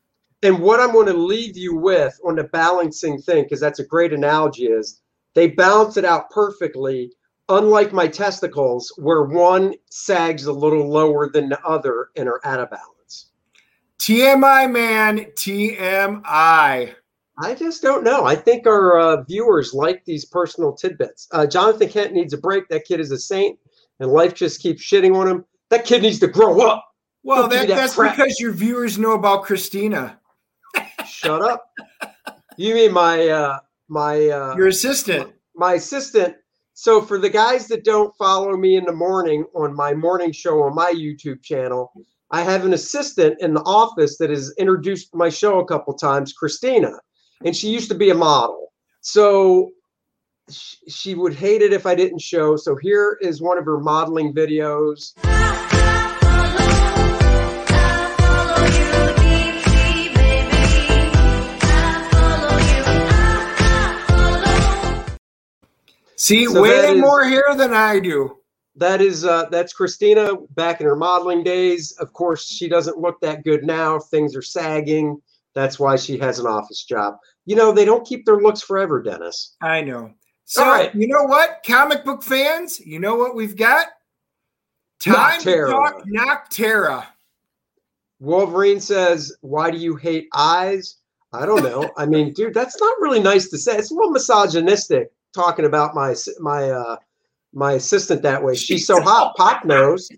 And 0.43 0.59
what 0.59 0.79
I'm 0.79 0.91
going 0.91 1.07
to 1.07 1.13
leave 1.13 1.55
you 1.55 1.75
with 1.75 2.19
on 2.25 2.35
the 2.35 2.45
balancing 2.45 3.21
thing, 3.21 3.43
because 3.43 3.59
that's 3.59 3.79
a 3.79 3.85
great 3.85 4.11
analogy, 4.13 4.65
is 4.65 5.01
they 5.35 5.47
balance 5.47 5.97
it 5.97 6.05
out 6.05 6.29
perfectly. 6.29 7.11
Unlike 7.49 7.91
my 7.91 8.07
testicles, 8.07 8.93
where 8.97 9.23
one 9.23 9.75
sags 9.89 10.45
a 10.45 10.53
little 10.53 10.89
lower 10.89 11.29
than 11.29 11.49
the 11.49 11.61
other 11.65 12.09
and 12.15 12.29
are 12.29 12.39
out 12.45 12.61
of 12.61 12.69
balance. 12.69 13.31
TMI, 13.99 14.71
man. 14.71 15.25
TMI. 15.35 16.93
I 17.37 17.55
just 17.55 17.81
don't 17.81 18.03
know. 18.03 18.25
I 18.25 18.35
think 18.35 18.67
our 18.67 18.99
uh, 18.99 19.23
viewers 19.23 19.73
like 19.73 20.05
these 20.05 20.25
personal 20.25 20.73
tidbits. 20.73 21.27
Uh, 21.31 21.45
Jonathan 21.45 21.89
Kent 21.89 22.13
needs 22.13 22.33
a 22.33 22.37
break. 22.37 22.67
That 22.69 22.85
kid 22.85 22.99
is 22.99 23.11
a 23.11 23.17
saint, 23.17 23.59
and 23.99 24.11
life 24.11 24.33
just 24.33 24.61
keeps 24.61 24.81
shitting 24.81 25.15
on 25.15 25.27
him. 25.27 25.45
That 25.69 25.85
kid 25.85 26.03
needs 26.03 26.19
to 26.19 26.27
grow 26.27 26.61
up. 26.61 26.85
Well, 27.23 27.47
that, 27.47 27.67
that 27.67 27.75
that's 27.75 27.95
crap. 27.95 28.15
because 28.15 28.39
your 28.39 28.51
viewers 28.51 28.97
know 28.97 29.13
about 29.13 29.43
Christina, 29.43 30.19
Shut 31.23 31.41
up. 31.43 31.69
You 32.57 32.73
mean 32.73 32.93
my 32.93 33.27
uh, 33.27 33.59
my 33.87 34.27
uh, 34.27 34.55
your 34.57 34.67
assistant. 34.67 35.31
my 35.55 35.75
assistant. 35.75 36.35
So 36.73 36.99
for 37.01 37.19
the 37.19 37.29
guys 37.29 37.67
that 37.67 37.83
don't 37.83 38.15
follow 38.15 38.57
me 38.57 38.75
in 38.75 38.85
the 38.85 38.91
morning 38.91 39.45
on 39.53 39.75
my 39.75 39.93
morning 39.93 40.31
show 40.31 40.63
on 40.63 40.73
my 40.73 40.91
YouTube 40.91 41.43
channel, 41.43 41.91
I 42.31 42.41
have 42.41 42.65
an 42.65 42.73
assistant 42.73 43.39
in 43.39 43.53
the 43.53 43.61
office 43.61 44.17
that 44.17 44.31
has 44.31 44.51
introduced 44.57 45.13
my 45.13 45.29
show 45.29 45.59
a 45.59 45.65
couple 45.65 45.93
times, 45.93 46.33
Christina, 46.33 46.93
and 47.45 47.55
she 47.55 47.69
used 47.69 47.89
to 47.89 47.95
be 47.95 48.09
a 48.09 48.15
model. 48.15 48.73
So 49.01 49.69
she 50.49 51.13
would 51.13 51.35
hate 51.35 51.61
it 51.61 51.71
if 51.71 51.85
I 51.85 51.93
didn't 51.93 52.21
show. 52.21 52.55
So 52.55 52.75
here 52.81 53.19
is 53.21 53.41
one 53.41 53.59
of 53.59 53.65
her 53.65 53.79
modeling 53.79 54.33
videos. 54.33 55.13
See, 66.21 66.45
So 66.45 66.61
way 66.61 66.69
is- 66.93 67.01
more 67.01 67.23
hair 67.23 67.45
than 67.55 67.73
I 67.73 67.99
do. 67.99 68.37
That 68.75 69.01
is 69.01 69.25
uh, 69.25 69.45
that's 69.49 69.73
Christina 69.73 70.35
back 70.51 70.79
in 70.79 70.85
her 70.85 70.95
modeling 70.95 71.43
days. 71.43 71.93
Of 71.93 72.13
course, 72.13 72.45
she 72.47 72.69
doesn't 72.69 72.99
look 72.99 73.19
that 73.21 73.43
good 73.43 73.63
now. 73.63 73.97
Things 73.97 74.35
are 74.35 74.43
sagging. 74.43 75.19
That's 75.55 75.79
why 75.79 75.95
she 75.95 76.19
has 76.19 76.37
an 76.37 76.45
office 76.45 76.83
job. 76.83 77.15
You 77.45 77.55
know, 77.55 77.71
they 77.71 77.85
don't 77.85 78.05
keep 78.05 78.23
their 78.23 78.37
looks 78.37 78.61
forever, 78.61 79.01
Dennis. 79.01 79.55
I 79.61 79.81
know. 79.81 80.13
So, 80.45 80.63
All 80.63 80.69
right. 80.69 80.93
you 80.93 81.07
know 81.07 81.23
what, 81.23 81.63
comic 81.65 82.05
book 82.05 82.21
fans, 82.23 82.79
you 82.79 82.99
know 82.99 83.15
what 83.15 83.35
we've 83.35 83.55
got? 83.57 83.87
Time 84.99 85.41
to 85.41 85.49
Nocterra. 85.49 85.71
talk 85.71 86.05
Nocterra. 86.05 87.05
Wolverine 88.19 88.79
says, 88.79 89.35
"Why 89.41 89.71
do 89.71 89.77
you 89.77 89.95
hate 89.95 90.27
eyes?" 90.35 90.97
I 91.33 91.47
don't 91.47 91.63
know. 91.63 91.89
I 91.97 92.05
mean, 92.05 92.31
dude, 92.33 92.53
that's 92.53 92.79
not 92.79 93.01
really 93.01 93.19
nice 93.19 93.49
to 93.49 93.57
say. 93.57 93.75
It's 93.77 93.89
a 93.89 93.95
little 93.95 94.11
misogynistic 94.11 95.11
talking 95.33 95.65
about 95.65 95.95
my 95.95 96.15
my 96.39 96.69
uh 96.69 96.97
my 97.53 97.73
assistant 97.73 98.21
that 98.23 98.43
way. 98.43 98.55
She's 98.67 98.87
so 98.87 99.01
hot. 99.01 99.35
Pop 99.35 99.65
knows. 99.65 100.09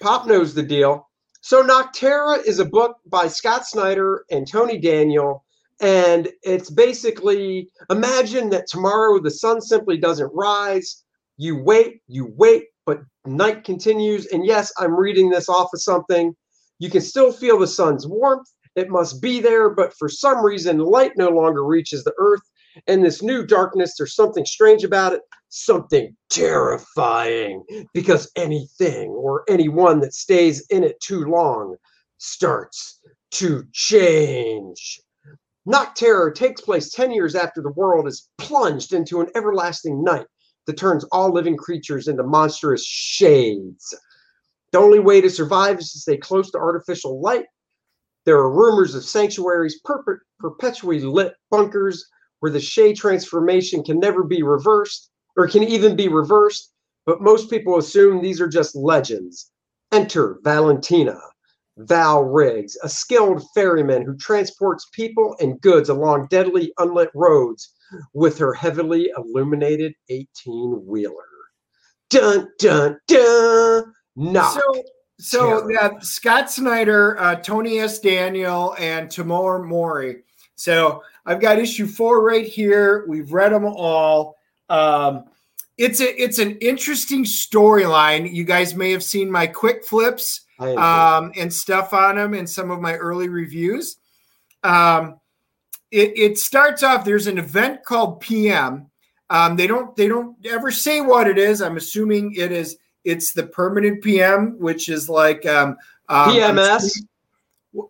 Pop 0.00 0.26
knows 0.26 0.54
the 0.54 0.62
deal. 0.62 1.08
So 1.40 1.62
Nocterra 1.62 2.42
is 2.44 2.58
a 2.58 2.64
book 2.64 2.96
by 3.06 3.28
Scott 3.28 3.66
Snyder 3.66 4.24
and 4.30 4.50
Tony 4.50 4.78
Daniel, 4.78 5.44
and 5.80 6.28
it's 6.42 6.70
basically 6.70 7.68
imagine 7.90 8.48
that 8.50 8.66
tomorrow 8.66 9.20
the 9.20 9.30
sun 9.30 9.60
simply 9.60 9.98
doesn't 9.98 10.30
rise. 10.32 11.04
You 11.36 11.62
wait, 11.62 12.00
you 12.06 12.32
wait, 12.36 12.68
but 12.86 13.00
night 13.26 13.64
continues. 13.64 14.26
And 14.26 14.46
yes, 14.46 14.72
I'm 14.78 14.94
reading 14.94 15.30
this 15.30 15.48
off 15.48 15.68
of 15.74 15.82
something. 15.82 16.34
You 16.78 16.90
can 16.90 17.00
still 17.00 17.32
feel 17.32 17.58
the 17.58 17.66
sun's 17.66 18.06
warmth. 18.06 18.48
It 18.76 18.88
must 18.88 19.22
be 19.22 19.40
there, 19.40 19.70
but 19.70 19.94
for 19.98 20.08
some 20.08 20.44
reason, 20.44 20.78
light 20.78 21.12
no 21.16 21.28
longer 21.28 21.64
reaches 21.64 22.04
the 22.04 22.14
earth. 22.18 22.42
And 22.86 23.04
this 23.04 23.22
new 23.22 23.46
darkness, 23.46 23.94
there's 23.96 24.14
something 24.14 24.44
strange 24.44 24.84
about 24.84 25.12
it, 25.12 25.22
something 25.48 26.16
terrifying, 26.30 27.64
because 27.92 28.30
anything 28.36 29.10
or 29.10 29.44
anyone 29.48 30.00
that 30.00 30.14
stays 30.14 30.66
in 30.68 30.82
it 30.84 31.00
too 31.00 31.24
long 31.24 31.76
starts 32.18 33.00
to 33.32 33.64
change. 33.72 35.00
Nocterra 35.66 36.34
takes 36.34 36.60
place 36.60 36.90
10 36.90 37.10
years 37.10 37.34
after 37.34 37.62
the 37.62 37.72
world 37.72 38.06
is 38.06 38.28
plunged 38.38 38.92
into 38.92 39.20
an 39.20 39.28
everlasting 39.34 40.02
night 40.02 40.26
that 40.66 40.76
turns 40.76 41.04
all 41.12 41.32
living 41.32 41.56
creatures 41.56 42.08
into 42.08 42.22
monstrous 42.22 42.84
shades. 42.84 43.94
The 44.72 44.78
only 44.78 44.98
way 44.98 45.20
to 45.20 45.30
survive 45.30 45.78
is 45.78 45.92
to 45.92 45.98
stay 45.98 46.16
close 46.16 46.50
to 46.50 46.58
artificial 46.58 47.20
light. 47.20 47.46
There 48.24 48.36
are 48.36 48.50
rumors 48.50 48.94
of 48.94 49.04
sanctuaries, 49.04 49.80
perpe- 49.86 50.18
perpetually 50.38 51.00
lit 51.00 51.34
bunkers 51.50 52.06
where 52.44 52.52
the 52.52 52.60
shade 52.60 52.94
transformation 52.94 53.82
can 53.82 53.98
never 53.98 54.22
be 54.22 54.42
reversed 54.42 55.08
or 55.34 55.48
can 55.48 55.62
even 55.62 55.96
be 55.96 56.08
reversed, 56.08 56.74
but 57.06 57.22
most 57.22 57.48
people 57.48 57.78
assume 57.78 58.20
these 58.20 58.38
are 58.38 58.46
just 58.46 58.76
legends. 58.76 59.50
Enter 59.92 60.40
Valentina, 60.44 61.18
Val 61.78 62.22
Riggs, 62.22 62.76
a 62.82 62.88
skilled 62.90 63.42
ferryman 63.54 64.02
who 64.04 64.14
transports 64.18 64.90
people 64.92 65.34
and 65.40 65.58
goods 65.62 65.88
along 65.88 66.26
deadly 66.28 66.70
unlit 66.76 67.08
roads 67.14 67.72
with 68.12 68.36
her 68.36 68.52
heavily 68.52 69.10
illuminated 69.16 69.94
18 70.10 70.84
wheeler. 70.84 71.14
Dun 72.10 72.50
dun 72.58 72.98
dun! 73.08 73.84
Knock. 74.16 74.52
So, 74.52 74.82
so 75.18 75.70
yeah, 75.70 75.98
Scott 76.00 76.50
Snyder, 76.50 77.18
uh, 77.18 77.36
Tony 77.36 77.78
S. 77.78 78.00
Daniel, 78.00 78.76
and 78.78 79.08
Tomeu 79.08 79.66
Morey. 79.66 80.24
So 80.56 81.02
I've 81.26 81.40
got 81.40 81.58
issue 81.58 81.86
four 81.86 82.22
right 82.22 82.46
here. 82.46 83.04
We've 83.08 83.32
read 83.32 83.52
them 83.52 83.64
all. 83.64 84.36
Um, 84.68 85.24
it's 85.76 86.00
a 86.00 86.22
it's 86.22 86.38
an 86.38 86.56
interesting 86.58 87.24
storyline. 87.24 88.32
You 88.32 88.44
guys 88.44 88.74
may 88.74 88.92
have 88.92 89.02
seen 89.02 89.30
my 89.30 89.46
quick 89.46 89.84
flips 89.84 90.42
um, 90.58 91.32
and 91.36 91.52
stuff 91.52 91.92
on 91.92 92.16
them 92.16 92.34
in 92.34 92.46
some 92.46 92.70
of 92.70 92.80
my 92.80 92.94
early 92.94 93.28
reviews. 93.28 93.96
Um, 94.62 95.18
it, 95.90 96.16
it 96.16 96.38
starts 96.38 96.82
off. 96.82 97.04
There's 97.04 97.26
an 97.26 97.38
event 97.38 97.84
called 97.84 98.20
PM. 98.20 98.90
Um, 99.30 99.56
they 99.56 99.66
don't 99.66 99.94
they 99.96 100.08
don't 100.08 100.36
ever 100.46 100.70
say 100.70 101.00
what 101.00 101.26
it 101.26 101.38
is. 101.38 101.60
I'm 101.60 101.76
assuming 101.76 102.34
it 102.34 102.52
is 102.52 102.76
it's 103.04 103.32
the 103.32 103.46
permanent 103.46 104.02
PM, 104.02 104.58
which 104.58 104.88
is 104.88 105.08
like 105.08 105.44
um, 105.46 105.76
um, 106.08 106.30
PMS. 106.30 106.90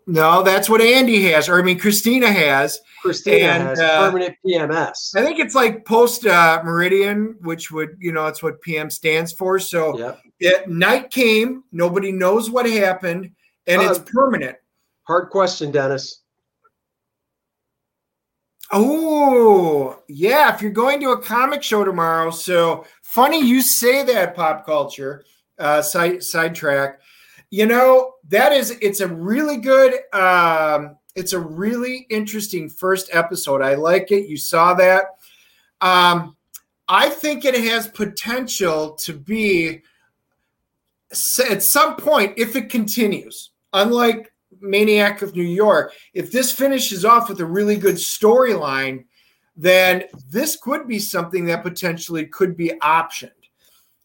No, 0.07 0.41
that's 0.41 0.67
what 0.69 0.81
Andy 0.81 1.21
has, 1.31 1.47
or 1.47 1.59
I 1.59 1.61
mean 1.61 1.77
Christina 1.79 2.31
has. 2.31 2.79
Christina 3.01 3.45
and, 3.45 3.63
has 3.63 3.79
uh, 3.79 4.09
permanent 4.09 4.35
PMS. 4.45 5.15
I 5.15 5.23
think 5.23 5.39
it's 5.39 5.53
like 5.53 5.85
post 5.85 6.25
uh, 6.25 6.61
meridian, 6.65 7.35
which 7.41 7.71
would 7.71 7.95
you 7.99 8.11
know 8.11 8.25
it's 8.25 8.41
what 8.41 8.59
PM 8.61 8.89
stands 8.89 9.31
for. 9.33 9.59
So 9.59 9.97
Yep. 9.97 10.21
it, 10.39 10.69
night 10.69 11.11
came, 11.11 11.63
nobody 11.71 12.11
knows 12.11 12.49
what 12.49 12.67
happened, 12.69 13.31
and 13.67 13.81
it's 13.81 13.99
Uh, 13.99 14.03
permanent. 14.11 14.57
Hard 15.03 15.29
question, 15.29 15.71
Dennis. 15.71 16.21
Oh, 18.71 20.01
yeah. 20.07 20.53
If 20.53 20.61
you're 20.61 20.71
going 20.71 20.99
to 21.01 21.11
a 21.11 21.21
comic 21.21 21.61
show 21.61 21.83
tomorrow, 21.83 22.31
so 22.31 22.85
funny 23.03 23.39
you 23.39 23.61
say 23.61 24.03
that 24.03 24.35
pop 24.35 24.65
culture 24.65 25.23
uh, 25.59 25.83
side 25.83 26.23
sidetrack. 26.23 26.99
You 27.55 27.65
know 27.65 28.15
that 28.27 28.51
is 28.51 28.71
it's 28.81 28.99
a 28.99 29.07
really 29.07 29.55
good, 29.55 29.93
um, 30.11 30.97
it's 31.15 31.31
a 31.31 31.39
really 31.39 32.05
interesting 32.09 32.67
first 32.67 33.09
episode. 33.13 33.61
I 33.61 33.75
like 33.75 34.11
it. 34.11 34.27
You 34.27 34.35
saw 34.35 34.73
that. 34.73 35.05
Um, 35.79 36.35
I 36.89 37.07
think 37.07 37.45
it 37.45 37.55
has 37.55 37.87
potential 37.87 38.95
to 38.95 39.13
be 39.13 39.83
at 41.49 41.63
some 41.63 41.95
point 41.95 42.33
if 42.35 42.57
it 42.57 42.69
continues. 42.69 43.51
Unlike 43.71 44.33
Maniac 44.59 45.21
of 45.21 45.33
New 45.33 45.41
York, 45.43 45.93
if 46.13 46.33
this 46.33 46.51
finishes 46.51 47.05
off 47.05 47.29
with 47.29 47.39
a 47.39 47.45
really 47.45 47.77
good 47.77 47.95
storyline, 47.95 49.05
then 49.55 50.03
this 50.29 50.57
could 50.57 50.89
be 50.89 50.99
something 50.99 51.45
that 51.45 51.63
potentially 51.63 52.25
could 52.25 52.57
be 52.57 52.73
optioned. 52.81 53.31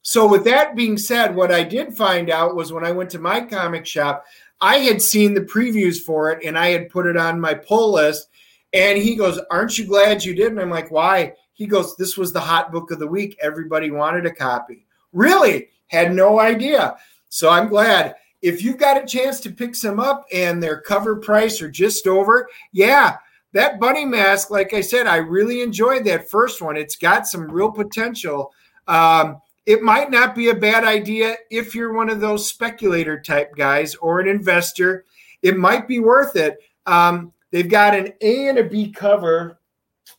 So, 0.03 0.26
with 0.26 0.44
that 0.44 0.76
being 0.76 0.96
said, 0.96 1.34
what 1.34 1.53
I 1.53 1.62
did 1.62 1.96
find 1.96 2.30
out 2.30 2.57
was 2.57 2.72
when 2.72 2.84
I 2.84 2.92
went 2.92 3.11
to 3.11 3.18
my 3.18 3.40
comic 3.40 3.86
shop, 3.86 4.24
I 4.61 4.76
had 4.76 5.03
seen 5.03 5.34
the 5.34 5.42
previews 5.42 6.01
for 6.01 6.30
it 6.30 6.44
and 6.44 6.59
I 6.59 6.68
had 6.68 6.90
put 6.90 7.07
it 7.07 7.16
on 7.16 7.40
my 7.40 7.55
pull 7.55 7.92
list. 7.92 8.28
And 8.72 8.98
he 8.98 9.14
goes, 9.14 9.40
Aren't 9.51 9.78
you 9.78 9.86
glad 9.86 10.24
you 10.24 10.34
did? 10.34 10.53
And 10.53 10.61
I'm 10.61 10.70
like, 10.70 10.90
Why? 10.90 11.34
He 11.53 11.66
goes, 11.66 11.96
This 11.96 12.16
was 12.16 12.32
the 12.32 12.40
hot 12.40 12.72
book 12.72 12.90
of 12.90 12.98
the 12.98 13.07
week. 13.07 13.36
Everybody 13.42 13.90
wanted 13.90 14.26
a 14.26 14.34
copy. 14.34 14.86
Really? 15.12 15.68
Had 15.88 16.14
no 16.14 16.40
idea. 16.40 16.96
So, 17.28 17.51
I'm 17.51 17.68
glad 17.68 18.14
if 18.42 18.62
you've 18.62 18.78
got 18.78 19.03
a 19.03 19.07
chance 19.07 19.38
to 19.40 19.51
pick 19.51 19.74
some 19.74 20.01
up 20.01 20.24
and 20.32 20.62
their 20.62 20.80
cover 20.80 21.16
price 21.16 21.61
are 21.61 21.70
just 21.70 22.07
over, 22.07 22.48
yeah, 22.72 23.16
that 23.53 23.80
bunny 23.80 24.05
mask, 24.05 24.51
like 24.51 24.72
I 24.72 24.80
said, 24.80 25.07
I 25.07 25.16
really 25.16 25.61
enjoyed 25.61 26.05
that 26.05 26.30
first 26.30 26.62
one. 26.62 26.76
It's 26.76 26.96
got 26.96 27.26
some 27.26 27.51
real 27.51 27.70
potential. 27.70 28.53
Um, 28.86 29.40
it 29.66 29.82
might 29.82 30.11
not 30.11 30.34
be 30.34 30.48
a 30.48 30.54
bad 30.54 30.84
idea 30.84 31.36
if 31.50 31.74
you're 31.74 31.92
one 31.92 32.08
of 32.08 32.20
those 32.20 32.48
speculator 32.48 33.20
type 33.20 33.54
guys 33.56 33.94
or 33.96 34.20
an 34.20 34.28
investor. 34.28 35.04
It 35.42 35.56
might 35.56 35.86
be 35.86 36.00
worth 36.00 36.36
it. 36.36 36.58
Um, 36.86 37.32
they've 37.50 37.68
got 37.68 37.94
an 37.94 38.12
A 38.20 38.48
and 38.48 38.58
a 38.58 38.64
B 38.64 38.90
cover, 38.90 39.61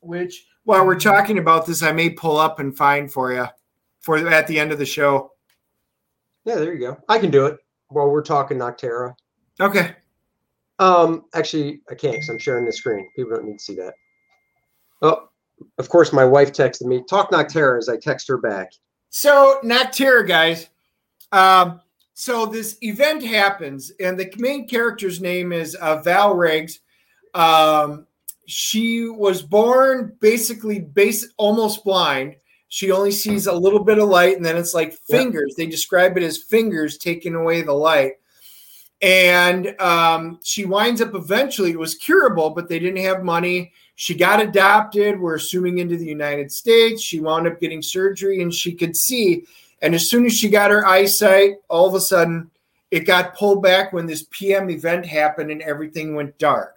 which 0.02 0.46
while 0.64 0.86
we're 0.86 1.00
talking 1.00 1.38
about 1.38 1.66
this, 1.66 1.84
I 1.84 1.92
may 1.92 2.10
pull 2.10 2.38
up 2.38 2.60
and 2.60 2.76
find 2.76 3.12
for 3.12 3.34
you 3.34 3.48
for 4.00 4.18
at 4.30 4.48
the 4.48 4.60
end 4.60 4.72
of 4.72 4.80
the 4.80 4.86
show. 4.86 5.32
Yeah, 6.46 6.56
there 6.56 6.74
you 6.74 6.80
go. 6.80 6.98
I 7.10 7.20
can 7.20 7.32
do 7.32 7.46
it 7.46 7.58
while 7.90 8.10
we're 8.10 8.24
talking 8.24 8.58
Nocterra. 8.58 9.16
Okay. 9.60 9.96
Um, 10.80 11.26
actually, 11.36 11.82
I 11.90 11.96
can't 11.96 12.14
because 12.14 12.30
I'm 12.30 12.40
sharing 12.40 12.66
the 12.66 12.74
screen. 12.74 13.08
People 13.16 13.36
don't 13.36 13.46
need 13.46 13.60
to 13.60 13.64
see 13.64 13.76
that. 13.76 13.94
Oh, 15.04 15.30
of 15.78 15.90
course, 15.90 16.12
my 16.12 16.26
wife 16.26 16.52
texted 16.52 16.86
me, 16.86 17.04
talk 17.08 17.32
Nocterra 17.32 17.78
as 17.78 17.90
I 17.90 17.98
text 17.98 18.28
her 18.28 18.38
back. 18.38 18.72
So, 19.12 19.60
Nocterra, 19.64 20.26
guys. 20.26 20.70
Um, 21.34 21.82
so 22.14 22.46
this 22.46 22.78
event 22.82 23.24
happens, 23.24 23.92
and 24.00 24.18
the 24.18 24.34
main 24.38 24.68
character's 24.68 25.20
name 25.20 25.52
is 25.52 25.76
uh, 25.76 26.02
Val 26.02 26.34
Riggs. 26.34 26.80
Um, 27.34 28.08
she 28.46 29.08
was 29.08 29.42
born 29.42 30.16
basically 30.22 30.80
base 30.80 31.28
almost 31.38 31.84
blind. 31.84 32.38
She 32.70 32.92
only 32.92 33.12
sees 33.12 33.48
a 33.48 33.54
little 33.54 33.84
bit 33.84 33.98
of 33.98 34.08
light, 34.08 34.38
and 34.38 34.46
then 34.46 34.56
it's 34.56 34.74
like 34.74 34.94
fingers. 34.94 35.56
They 35.58 35.66
describe 35.66 36.16
it 36.16 36.24
as 36.24 36.38
fingers 36.38 36.98
taking 36.98 37.36
away 37.36 37.64
the 37.64 37.74
light. 37.74 38.14
And 39.02 39.80
um, 39.82 40.40
she 40.44 40.66
winds 40.66 41.02
up 41.02 41.16
eventually, 41.16 41.72
it 41.72 41.80
was 41.80 41.96
curable, 41.96 42.52
but 42.52 42.70
they 42.70 42.78
didn't 42.78 43.04
have 43.04 43.24
money. 43.24 43.74
She 43.96 44.14
got 44.14 44.42
adopted, 44.42 45.20
we're 45.20 45.36
assuming 45.36 45.80
into 45.80 45.98
the 45.98 46.06
United 46.06 46.52
States. 46.52 47.02
She 47.02 47.20
wound 47.20 47.48
up 47.48 47.60
getting 47.60 47.82
surgery 47.82 48.42
and 48.42 48.54
she 48.54 48.74
could 48.74 48.96
see. 48.96 49.46
And 49.82 49.96
as 49.96 50.10
soon 50.10 50.26
as 50.26 50.38
she 50.38 50.50
got 50.50 50.72
her 50.72 50.86
eyesight, 50.86 51.54
all 51.68 51.88
of 51.88 51.96
a 51.96 52.00
sudden 52.00 52.52
it 52.92 53.02
got 53.02 53.36
pulled 53.36 53.64
back 53.64 53.94
when 53.94 54.06
this 54.06 54.28
PM 54.30 54.70
event 54.70 55.06
happened 55.06 55.50
and 55.50 55.62
everything 55.62 56.14
went 56.14 56.38
dark. 56.38 56.76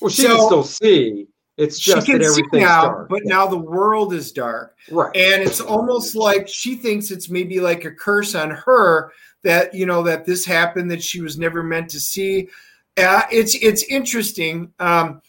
Well, 0.00 0.10
she 0.10 0.22
so, 0.22 0.36
can 0.36 0.46
still 0.46 0.64
see. 0.64 1.28
It's 1.56 1.78
just 1.78 2.06
she 2.06 2.12
can 2.12 2.22
that 2.22 2.26
everything's 2.26 2.62
now, 2.62 2.84
dark. 2.84 3.08
but 3.10 3.20
now 3.24 3.46
the 3.46 3.58
world 3.58 4.14
is 4.14 4.32
dark. 4.32 4.74
Right. 4.90 5.14
And 5.14 5.42
it's 5.42 5.60
almost 5.60 6.16
like 6.16 6.48
she 6.48 6.74
thinks 6.74 7.10
it's 7.10 7.28
maybe 7.28 7.60
like 7.60 7.84
a 7.84 7.90
curse 7.90 8.34
on 8.34 8.50
her 8.50 9.12
that 9.42 9.74
you 9.74 9.86
know 9.86 10.02
that 10.02 10.24
this 10.24 10.44
happened 10.44 10.90
that 10.90 11.02
she 11.02 11.20
was 11.20 11.38
never 11.38 11.62
meant 11.62 11.90
to 11.90 12.00
see. 12.00 12.48
Uh, 12.96 13.22
it's 13.30 13.54
it's 13.56 13.82
interesting. 13.84 14.72
Um, 14.78 15.22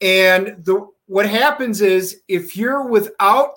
and 0.00 0.64
the 0.64 0.86
what 1.06 1.28
happens 1.28 1.80
is 1.80 2.22
if 2.28 2.56
you're 2.56 2.86
without 2.86 3.56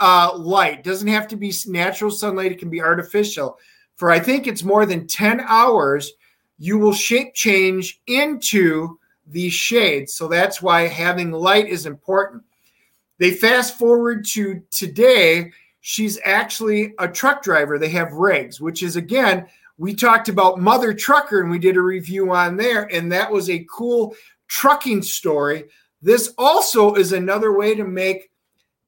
uh, 0.00 0.36
light, 0.36 0.84
doesn't 0.84 1.08
have 1.08 1.28
to 1.28 1.36
be 1.36 1.52
natural 1.66 2.10
sunlight, 2.10 2.52
it 2.52 2.58
can 2.58 2.70
be 2.70 2.82
artificial. 2.82 3.58
For 3.96 4.10
I 4.10 4.18
think 4.18 4.46
it's 4.46 4.64
more 4.64 4.86
than 4.86 5.06
10 5.06 5.40
hours, 5.40 6.12
you 6.58 6.78
will 6.78 6.92
shape 6.92 7.34
change 7.34 8.00
into 8.06 8.98
these 9.26 9.54
shades. 9.54 10.14
So 10.14 10.28
that's 10.28 10.60
why 10.60 10.82
having 10.88 11.30
light 11.30 11.68
is 11.68 11.86
important. 11.86 12.42
They 13.18 13.30
fast 13.30 13.78
forward 13.78 14.26
to 14.32 14.62
today. 14.70 15.52
She's 15.86 16.18
actually 16.24 16.94
a 16.98 17.06
truck 17.06 17.42
driver. 17.42 17.78
They 17.78 17.90
have 17.90 18.14
rigs, 18.14 18.58
which 18.58 18.82
is 18.82 18.96
again, 18.96 19.46
we 19.76 19.94
talked 19.94 20.30
about 20.30 20.58
Mother 20.58 20.94
Trucker 20.94 21.42
and 21.42 21.50
we 21.50 21.58
did 21.58 21.76
a 21.76 21.82
review 21.82 22.32
on 22.32 22.56
there, 22.56 22.84
and 22.90 23.12
that 23.12 23.30
was 23.30 23.50
a 23.50 23.66
cool 23.70 24.16
trucking 24.48 25.02
story. 25.02 25.64
This 26.00 26.32
also 26.38 26.94
is 26.94 27.12
another 27.12 27.52
way 27.52 27.74
to 27.74 27.84
make 27.84 28.30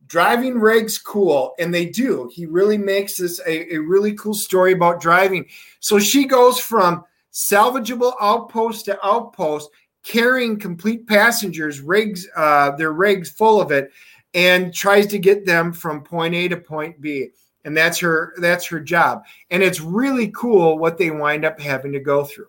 driving 0.07 0.59
rigs 0.59 0.97
cool, 0.97 1.55
and 1.59 1.73
they 1.73 1.85
do. 1.85 2.31
He 2.33 2.47
really 2.47 2.79
makes 2.79 3.19
this 3.19 3.41
a, 3.41 3.75
a 3.75 3.79
really 3.79 4.15
cool 4.15 4.33
story 4.33 4.73
about 4.73 4.99
driving. 4.99 5.45
So 5.81 5.99
she 5.99 6.25
goes 6.25 6.59
from 6.59 7.05
salvageable 7.31 8.15
outpost 8.23 8.87
to 8.87 8.99
outpost 9.07 9.69
carrying 10.03 10.59
complete 10.59 11.07
passengers, 11.07 11.83
rigs, 11.83 12.27
uh, 12.37 12.71
their 12.77 12.93
rigs 12.95 13.29
full 13.29 13.61
of 13.61 13.71
it, 13.71 13.93
and 14.35 14.75
tries 14.75 15.07
to 15.09 15.19
get 15.19 15.47
them 15.47 15.73
from 15.73 16.03
point 16.03 16.35
A 16.35 16.49
to 16.49 16.57
point 16.57 17.01
B. 17.01 17.29
And 17.65 17.77
that's 17.77 17.99
her 17.99 18.35
that's 18.39 18.67
her 18.67 18.81
job. 18.81 19.25
And 19.51 19.63
it's 19.63 19.81
really 19.81 20.31
cool 20.31 20.79
what 20.79 20.99
they 20.99 21.11
wind 21.11 21.45
up 21.45 21.61
having 21.61 21.93
to 21.93 22.01
go 22.01 22.25
through. 22.25 22.49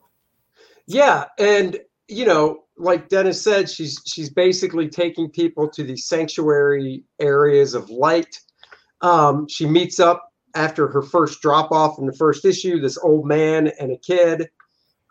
Yeah, 0.86 1.25
and 1.39 1.80
you 2.07 2.25
know, 2.25 2.65
like 2.78 3.09
Dennis 3.09 3.41
said, 3.41 3.69
she's 3.69 3.99
she's 4.05 4.30
basically 4.30 4.88
taking 4.88 5.30
people 5.30 5.69
to 5.69 5.84
the 5.84 5.97
sanctuary 5.97 7.03
areas 7.19 7.73
of 7.73 7.89
light. 7.89 8.39
Um, 9.01 9.47
she 9.47 9.65
meets 9.65 9.99
up 9.99 10.32
after 10.55 10.88
her 10.88 11.01
first 11.01 11.41
drop 11.41 11.71
off 11.71 11.99
in 11.99 12.05
the 12.05 12.13
first 12.13 12.45
issue. 12.45 12.80
This 12.80 12.97
old 12.97 13.28
man 13.28 13.71
and 13.80 13.91
a 13.91 13.97
kid 13.97 14.49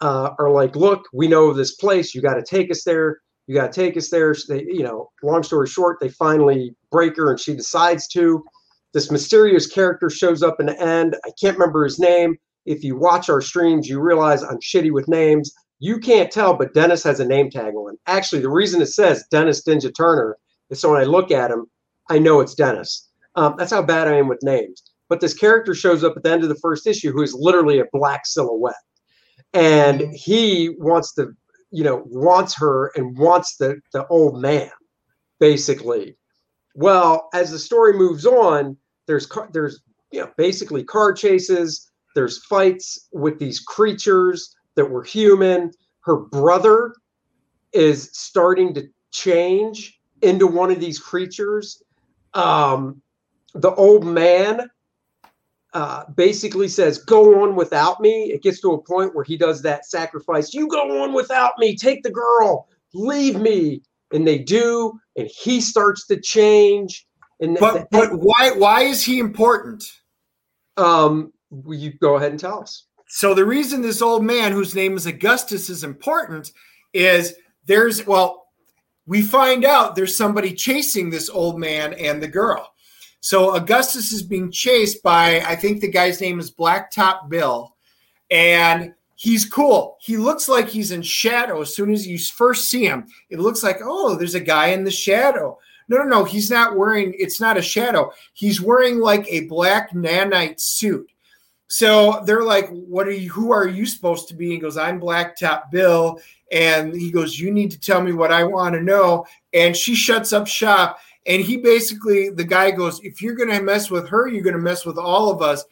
uh, 0.00 0.30
are 0.38 0.50
like, 0.50 0.76
look, 0.76 1.08
we 1.12 1.28
know 1.28 1.48
of 1.48 1.56
this 1.56 1.74
place. 1.74 2.14
You 2.14 2.22
got 2.22 2.34
to 2.34 2.42
take 2.42 2.70
us 2.70 2.84
there. 2.84 3.20
You 3.46 3.54
got 3.54 3.72
to 3.72 3.80
take 3.80 3.96
us 3.96 4.10
there. 4.10 4.34
They, 4.48 4.64
you 4.64 4.82
know, 4.82 5.10
long 5.22 5.42
story 5.42 5.68
short, 5.68 5.98
they 6.00 6.08
finally 6.08 6.74
break 6.90 7.16
her 7.16 7.30
and 7.30 7.40
she 7.40 7.54
decides 7.54 8.08
to. 8.08 8.44
This 8.92 9.10
mysterious 9.10 9.66
character 9.66 10.10
shows 10.10 10.42
up 10.42 10.58
in 10.58 10.66
the 10.66 10.80
end. 10.80 11.16
I 11.24 11.30
can't 11.40 11.58
remember 11.58 11.84
his 11.84 11.98
name. 11.98 12.36
If 12.64 12.82
you 12.82 12.96
watch 12.96 13.28
our 13.28 13.40
streams, 13.40 13.88
you 13.88 14.00
realize 14.00 14.42
I'm 14.42 14.58
shitty 14.58 14.90
with 14.90 15.06
names. 15.06 15.52
You 15.78 15.98
can't 15.98 16.32
tell, 16.32 16.54
but 16.54 16.74
Dennis 16.74 17.02
has 17.04 17.20
a 17.20 17.24
name 17.24 17.50
tag 17.50 17.74
on. 17.74 17.96
Actually, 18.06 18.42
the 18.42 18.50
reason 18.50 18.80
it 18.80 18.86
says 18.86 19.24
Dennis 19.30 19.62
Dinja 19.62 19.94
Turner 19.94 20.36
is 20.70 20.80
so 20.80 20.90
when 20.90 21.00
I 21.00 21.04
look 21.04 21.30
at 21.30 21.50
him, 21.50 21.66
I 22.08 22.18
know 22.18 22.40
it's 22.40 22.54
Dennis. 22.54 23.08
Um, 23.36 23.54
that's 23.58 23.72
how 23.72 23.82
bad 23.82 24.08
I 24.08 24.16
am 24.16 24.28
with 24.28 24.42
names. 24.42 24.82
But 25.08 25.20
this 25.20 25.34
character 25.34 25.74
shows 25.74 26.02
up 26.02 26.16
at 26.16 26.22
the 26.22 26.30
end 26.30 26.42
of 26.42 26.48
the 26.48 26.56
first 26.56 26.86
issue 26.86 27.12
who 27.12 27.22
is 27.22 27.34
literally 27.34 27.78
a 27.78 27.84
black 27.92 28.26
silhouette 28.26 28.74
and 29.56 30.12
he 30.12 30.76
wants 30.78 31.12
to 31.14 31.28
you 31.76 31.84
know 31.84 32.02
wants 32.06 32.54
her 32.56 32.90
and 32.96 33.18
wants 33.18 33.56
the 33.56 33.78
the 33.92 34.06
old 34.06 34.40
man 34.40 34.70
basically. 35.38 36.16
Well 36.74 37.28
as 37.34 37.50
the 37.50 37.58
story 37.58 37.92
moves 37.92 38.24
on 38.24 38.78
there's 39.06 39.26
car, 39.26 39.50
there's 39.52 39.82
you 40.10 40.20
know 40.20 40.30
basically 40.38 40.82
car 40.84 41.12
chases 41.12 41.90
there's 42.14 42.42
fights 42.46 43.08
with 43.12 43.38
these 43.38 43.60
creatures 43.60 44.56
that 44.74 44.90
were 44.90 45.02
human. 45.02 45.70
Her 46.00 46.16
brother 46.16 46.94
is 47.74 48.08
starting 48.14 48.72
to 48.72 48.88
change 49.10 50.00
into 50.22 50.46
one 50.46 50.70
of 50.70 50.80
these 50.80 50.98
creatures. 50.98 51.82
Um 52.32 53.02
the 53.52 53.74
old 53.74 54.06
man 54.06 54.70
uh, 55.76 56.08
basically 56.14 56.68
says, 56.68 56.96
Go 56.96 57.42
on 57.42 57.54
without 57.54 58.00
me. 58.00 58.32
It 58.32 58.42
gets 58.42 58.62
to 58.62 58.72
a 58.72 58.82
point 58.82 59.14
where 59.14 59.24
he 59.24 59.36
does 59.36 59.60
that 59.60 59.84
sacrifice. 59.84 60.54
You 60.54 60.68
go 60.68 61.02
on 61.02 61.12
without 61.12 61.52
me. 61.58 61.76
Take 61.76 62.02
the 62.02 62.10
girl. 62.10 62.66
Leave 62.94 63.38
me. 63.38 63.82
And 64.10 64.26
they 64.26 64.38
do. 64.38 64.98
And 65.18 65.28
he 65.28 65.60
starts 65.60 66.06
to 66.06 66.18
change. 66.18 67.06
And 67.40 67.58
but, 67.60 67.74
the, 67.74 67.86
but 67.90 68.10
why 68.14 68.52
why 68.52 68.84
is 68.84 69.04
he 69.04 69.18
important? 69.18 69.84
Um, 70.78 71.34
you 71.68 71.92
go 72.00 72.16
ahead 72.16 72.30
and 72.30 72.40
tell 72.40 72.62
us. 72.62 72.86
So 73.08 73.34
the 73.34 73.44
reason 73.44 73.82
this 73.82 74.00
old 74.00 74.24
man, 74.24 74.52
whose 74.52 74.74
name 74.74 74.96
is 74.96 75.04
Augustus, 75.04 75.68
is 75.68 75.84
important 75.84 76.52
is 76.94 77.34
there's 77.66 78.06
well, 78.06 78.46
we 79.04 79.20
find 79.20 79.66
out 79.66 79.94
there's 79.94 80.16
somebody 80.16 80.54
chasing 80.54 81.10
this 81.10 81.28
old 81.28 81.60
man 81.60 81.92
and 81.92 82.22
the 82.22 82.28
girl. 82.28 82.72
So 83.20 83.54
Augustus 83.54 84.12
is 84.12 84.22
being 84.22 84.50
chased 84.50 85.02
by, 85.02 85.40
I 85.40 85.56
think 85.56 85.80
the 85.80 85.90
guy's 85.90 86.20
name 86.20 86.38
is 86.38 86.50
Blacktop 86.50 87.28
Bill. 87.28 87.74
And 88.30 88.94
he's 89.16 89.44
cool. 89.44 89.96
He 90.00 90.16
looks 90.16 90.48
like 90.48 90.68
he's 90.68 90.92
in 90.92 91.02
shadow 91.02 91.60
as 91.60 91.74
soon 91.74 91.92
as 91.92 92.06
you 92.06 92.18
first 92.18 92.68
see 92.68 92.84
him. 92.84 93.06
It 93.30 93.40
looks 93.40 93.62
like, 93.62 93.78
oh, 93.82 94.14
there's 94.14 94.34
a 94.34 94.40
guy 94.40 94.68
in 94.68 94.84
the 94.84 94.90
shadow. 94.90 95.58
No, 95.88 95.98
no, 95.98 96.04
no. 96.04 96.24
He's 96.24 96.50
not 96.50 96.76
wearing, 96.76 97.14
it's 97.18 97.40
not 97.40 97.56
a 97.56 97.62
shadow. 97.62 98.12
He's 98.32 98.60
wearing 98.60 98.98
like 98.98 99.26
a 99.28 99.46
black 99.46 99.92
nanite 99.92 100.60
suit. 100.60 101.08
So 101.68 102.22
they're 102.24 102.44
like, 102.44 102.68
What 102.70 103.08
are 103.08 103.12
you, 103.12 103.30
who 103.30 103.52
are 103.52 103.66
you 103.66 103.86
supposed 103.86 104.28
to 104.28 104.34
be? 104.34 104.50
He 104.50 104.58
goes, 104.58 104.76
I'm 104.76 105.00
Blacktop 105.00 105.70
Bill. 105.70 106.20
And 106.52 106.94
he 106.94 107.10
goes, 107.10 107.38
You 107.38 107.50
need 107.50 107.70
to 107.72 107.80
tell 107.80 108.00
me 108.00 108.12
what 108.12 108.32
I 108.32 108.44
want 108.44 108.74
to 108.74 108.82
know. 108.82 109.26
And 109.52 109.76
she 109.76 109.94
shuts 109.94 110.32
up 110.32 110.46
shop. 110.46 110.98
And 111.26 111.42
he 111.42 111.56
basically, 111.56 112.30
the 112.30 112.44
guy 112.44 112.70
goes, 112.70 113.00
If 113.02 113.20
you're 113.20 113.34
going 113.34 113.50
to 113.50 113.62
mess 113.62 113.90
with 113.90 114.08
her, 114.08 114.28
you're 114.28 114.44
going 114.44 114.56
to 114.56 114.62
mess 114.62 114.86
with 114.86 114.98
all 114.98 115.30
of 115.30 115.42
us. 115.42 115.64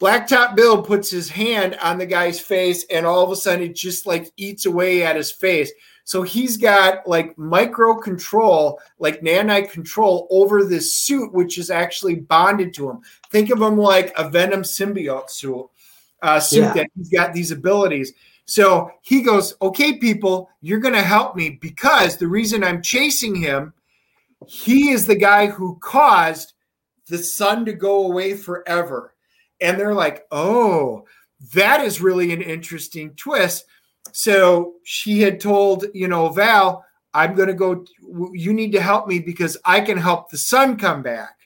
Blacktop 0.00 0.54
Bill 0.54 0.82
puts 0.82 1.10
his 1.10 1.28
hand 1.28 1.76
on 1.82 1.96
the 1.96 2.06
guy's 2.06 2.38
face, 2.38 2.84
and 2.90 3.06
all 3.06 3.24
of 3.24 3.30
a 3.30 3.36
sudden 3.36 3.64
it 3.64 3.74
just 3.74 4.06
like 4.06 4.30
eats 4.36 4.66
away 4.66 5.02
at 5.02 5.16
his 5.16 5.32
face. 5.32 5.72
So 6.04 6.22
he's 6.22 6.56
got 6.56 7.06
like 7.08 7.36
micro 7.36 7.96
control, 7.96 8.78
like 9.00 9.22
nanite 9.22 9.72
control 9.72 10.28
over 10.30 10.64
this 10.64 10.94
suit, 10.94 11.32
which 11.32 11.58
is 11.58 11.70
actually 11.70 12.16
bonded 12.16 12.74
to 12.74 12.88
him. 12.88 13.00
Think 13.32 13.50
of 13.50 13.60
him 13.60 13.76
like 13.76 14.12
a 14.16 14.28
Venom 14.28 14.62
symbiote 14.62 15.30
suit, 15.30 15.66
uh, 16.22 16.38
suit 16.38 16.60
yeah. 16.60 16.72
that 16.74 16.90
he's 16.94 17.08
got 17.08 17.32
these 17.32 17.50
abilities. 17.50 18.12
So 18.44 18.92
he 19.02 19.22
goes, 19.22 19.56
Okay, 19.60 19.98
people, 19.98 20.48
you're 20.60 20.78
going 20.78 20.94
to 20.94 21.02
help 21.02 21.34
me 21.34 21.58
because 21.60 22.16
the 22.16 22.28
reason 22.28 22.62
I'm 22.62 22.82
chasing 22.82 23.34
him, 23.34 23.72
he 24.46 24.90
is 24.90 25.06
the 25.06 25.16
guy 25.16 25.46
who 25.46 25.78
caused 25.80 26.52
the 27.08 27.18
sun 27.18 27.64
to 27.64 27.72
go 27.72 28.06
away 28.06 28.34
forever 28.34 29.14
and 29.60 29.78
they're 29.78 29.94
like, 29.94 30.24
oh, 30.30 31.04
that 31.54 31.80
is 31.80 32.00
really 32.00 32.32
an 32.32 32.42
interesting 32.42 33.10
twist. 33.16 33.64
So 34.12 34.74
she 34.84 35.20
had 35.20 35.40
told, 35.40 35.86
you 35.94 36.08
know, 36.08 36.28
Val, 36.28 36.84
I'm 37.14 37.34
going 37.34 37.48
to 37.48 37.54
go, 37.54 37.84
you 38.32 38.52
need 38.52 38.72
to 38.72 38.80
help 38.80 39.06
me 39.06 39.18
because 39.18 39.56
I 39.64 39.80
can 39.80 39.96
help 39.96 40.30
the 40.30 40.38
sun 40.38 40.76
come 40.76 41.02
back. 41.02 41.36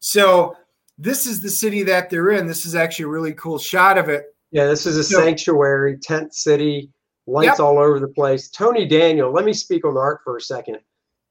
So 0.00 0.56
this 0.98 1.26
is 1.26 1.40
the 1.40 1.50
city 1.50 1.82
that 1.84 2.10
they're 2.10 2.32
in. 2.32 2.46
This 2.46 2.66
is 2.66 2.74
actually 2.74 3.06
a 3.06 3.08
really 3.08 3.32
cool 3.34 3.58
shot 3.58 3.98
of 3.98 4.08
it. 4.08 4.26
Yeah, 4.50 4.66
this 4.66 4.86
is 4.86 4.96
a 4.96 5.04
so, 5.04 5.20
sanctuary, 5.20 5.98
tent 5.98 6.34
city, 6.34 6.90
lights 7.26 7.58
yep. 7.58 7.60
all 7.60 7.78
over 7.78 7.98
the 7.98 8.08
place. 8.08 8.48
Tony 8.48 8.86
Daniel, 8.86 9.32
let 9.32 9.44
me 9.44 9.52
speak 9.52 9.84
on 9.84 9.96
art 9.96 10.20
for 10.22 10.36
a 10.36 10.40
second. 10.40 10.78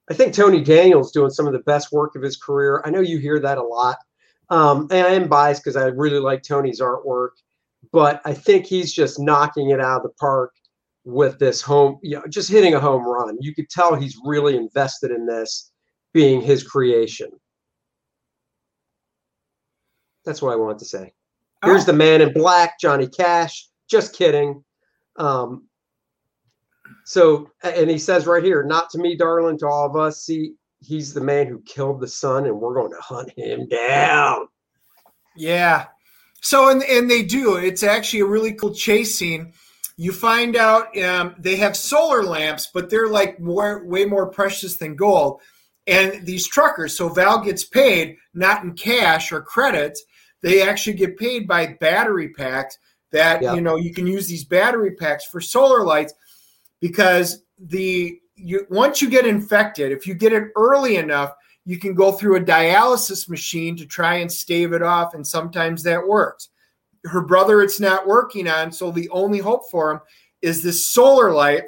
I 0.10 0.14
think 0.14 0.34
Tony 0.34 0.62
Daniel's 0.62 1.12
doing 1.12 1.30
some 1.30 1.48
of 1.48 1.54
the 1.54 1.60
best 1.60 1.92
work 1.92 2.16
of 2.16 2.22
his 2.22 2.38
career. 2.38 2.82
I 2.86 2.90
know 2.90 3.00
you 3.00 3.20
hear 3.20 3.40
that 3.40 3.58
a 3.58 3.64
lot. 3.64 3.98
Um, 4.50 4.88
and 4.92 5.08
I 5.08 5.12
am 5.12 5.30
biased 5.30 5.64
because 5.64 5.78
I 5.78 5.86
really 5.86 6.20
like 6.20 6.44
Tony's 6.44 6.82
artwork, 6.82 7.30
but 7.92 8.22
I 8.26 8.34
think 8.34 8.66
he's 8.66 8.94
just 8.94 9.20
knocking 9.20 9.70
it 9.70 9.80
out 9.80 9.98
of 9.98 10.04
the 10.04 10.10
park 10.20 10.54
with 11.06 11.40
this 11.40 11.62
home, 11.62 12.00
you 12.02 12.16
know, 12.16 12.24
just 12.30 12.50
hitting 12.50 12.74
a 12.74 12.80
home 12.80 13.06
run. 13.08 13.38
You 13.40 13.56
could 13.56 13.70
tell 13.70 13.96
he's 13.96 14.18
really 14.26 14.56
invested 14.58 15.12
in 15.12 15.26
this 15.26 15.72
being 16.14 16.42
his 16.42 16.64
creation. 16.64 17.30
That's 20.26 20.42
what 20.42 20.54
I 20.54 20.56
wanted 20.56 20.80
to 20.80 20.86
say. 20.86 21.14
Here's 21.64 21.84
oh. 21.84 21.88
the 21.88 21.94
man 21.94 22.22
in 22.22 22.34
black, 22.34 22.80
Johnny 22.80 23.08
Cash. 23.08 23.68
Just 23.90 24.16
kidding. 24.16 24.64
Um, 25.18 25.68
so, 27.06 27.52
and 27.64 27.90
he 27.90 27.98
says 27.98 28.26
right 28.26 28.44
here, 28.44 28.64
not 28.64 28.90
to 28.92 28.98
me, 28.98 29.16
darling, 29.16 29.58
to 29.60 29.68
all 29.68 29.86
of 29.86 29.96
us. 29.96 30.22
See, 30.24 30.54
he's 30.80 31.14
the 31.14 31.22
man 31.22 31.48
who 31.48 31.62
killed 31.62 32.00
the 32.00 32.08
sun 32.08 32.46
and 32.46 32.60
we're 32.60 32.76
going 32.76 32.92
to 32.92 33.02
hunt 33.02 33.32
him 33.38 33.68
down. 33.68 34.48
Yeah. 35.36 35.88
So 36.42 36.70
and 36.70 36.84
and 36.84 37.10
they 37.10 37.24
do. 37.24 37.56
It's 37.56 37.84
actually 37.84 38.20
a 38.20 38.26
really 38.26 38.54
cool 38.54 38.74
chase 38.74 39.18
scene. 39.18 39.54
You 39.96 40.12
find 40.12 40.56
out 40.56 40.96
um, 40.98 41.36
they 41.38 41.56
have 41.58 41.78
solar 41.78 42.24
lamps, 42.24 42.70
but 42.74 42.90
they're 42.90 43.08
like 43.08 43.40
more 43.40 43.86
way 43.86 44.06
more 44.06 44.30
precious 44.30 44.78
than 44.78 44.96
gold. 44.96 45.42
And 45.88 46.26
these 46.26 46.48
truckers, 46.48 46.96
so 46.96 47.10
Val 47.10 47.42
gets 47.42 47.64
paid 47.64 48.18
not 48.34 48.64
in 48.64 48.74
cash 48.74 49.32
or 49.32 49.42
credits. 49.42 50.04
They 50.42 50.62
actually 50.62 50.94
get 50.94 51.18
paid 51.18 51.48
by 51.48 51.78
battery 51.80 52.30
packs 52.30 52.78
that 53.12 53.42
yep. 53.42 53.56
you 53.56 53.62
know 53.62 53.78
you 53.78 53.94
can 53.94 54.08
use 54.08 54.28
these 54.28 54.44
battery 54.44 54.96
packs 54.96 55.26
for 55.26 55.40
solar 55.40 55.86
lights 55.86 56.14
because 56.84 57.44
the 57.58 58.20
you 58.36 58.68
once 58.70 59.02
you 59.02 59.10
get 59.10 59.26
infected, 59.26 59.94
if 59.94 60.06
you 60.06 60.14
get 60.14 60.34
it 60.34 60.50
early 60.58 60.98
enough, 60.98 61.34
you 61.64 61.80
can 61.80 61.96
go 61.96 62.12
through 62.12 62.36
a 62.36 62.44
dialysis 62.44 63.30
machine 63.30 63.78
to 63.78 63.86
try 63.86 64.16
and 64.16 64.30
stave 64.30 64.74
it 64.74 64.82
off, 64.82 65.14
and 65.14 65.26
sometimes 65.26 65.82
that 65.84 66.06
works. 66.06 66.50
Her 67.06 67.22
brother, 67.22 67.62
it's 67.62 67.80
not 67.80 68.06
working 68.06 68.50
on, 68.50 68.70
so 68.70 68.92
the 68.92 69.08
only 69.12 69.40
hope 69.40 69.72
for 69.72 69.92
him 69.92 70.02
is 70.42 70.62
this 70.62 70.88
solar 70.88 71.32
light. 71.32 71.64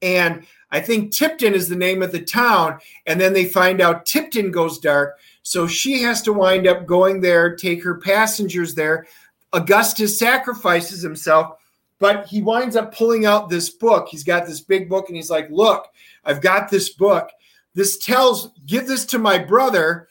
And 0.00 0.46
I 0.70 0.80
think 0.80 1.12
Tipton 1.12 1.52
is 1.52 1.68
the 1.68 1.76
name 1.76 2.02
of 2.02 2.10
the 2.10 2.22
town, 2.22 2.78
and 3.04 3.20
then 3.20 3.34
they 3.34 3.44
find 3.44 3.82
out 3.82 4.06
Tipton 4.06 4.50
goes 4.50 4.78
dark, 4.78 5.18
so 5.42 5.66
she 5.66 6.00
has 6.00 6.22
to 6.22 6.32
wind 6.32 6.66
up 6.66 6.86
going 6.86 7.20
there, 7.20 7.54
take 7.54 7.84
her 7.84 7.96
passengers 7.96 8.74
there. 8.74 9.06
Augustus 9.52 10.18
sacrifices 10.18 11.02
himself 11.02 11.58
but 11.98 12.26
he 12.26 12.42
winds 12.42 12.76
up 12.76 12.94
pulling 12.94 13.26
out 13.26 13.48
this 13.48 13.70
book. 13.70 14.08
He's 14.08 14.24
got 14.24 14.46
this 14.46 14.60
big 14.60 14.88
book 14.88 15.08
and 15.08 15.16
he's 15.16 15.30
like, 15.30 15.48
Look, 15.50 15.88
I've 16.24 16.40
got 16.40 16.70
this 16.70 16.90
book. 16.90 17.30
This 17.74 17.98
tells, 17.98 18.50
give 18.66 18.86
this 18.86 19.04
to 19.06 19.18
my 19.18 19.38
brother, 19.38 20.08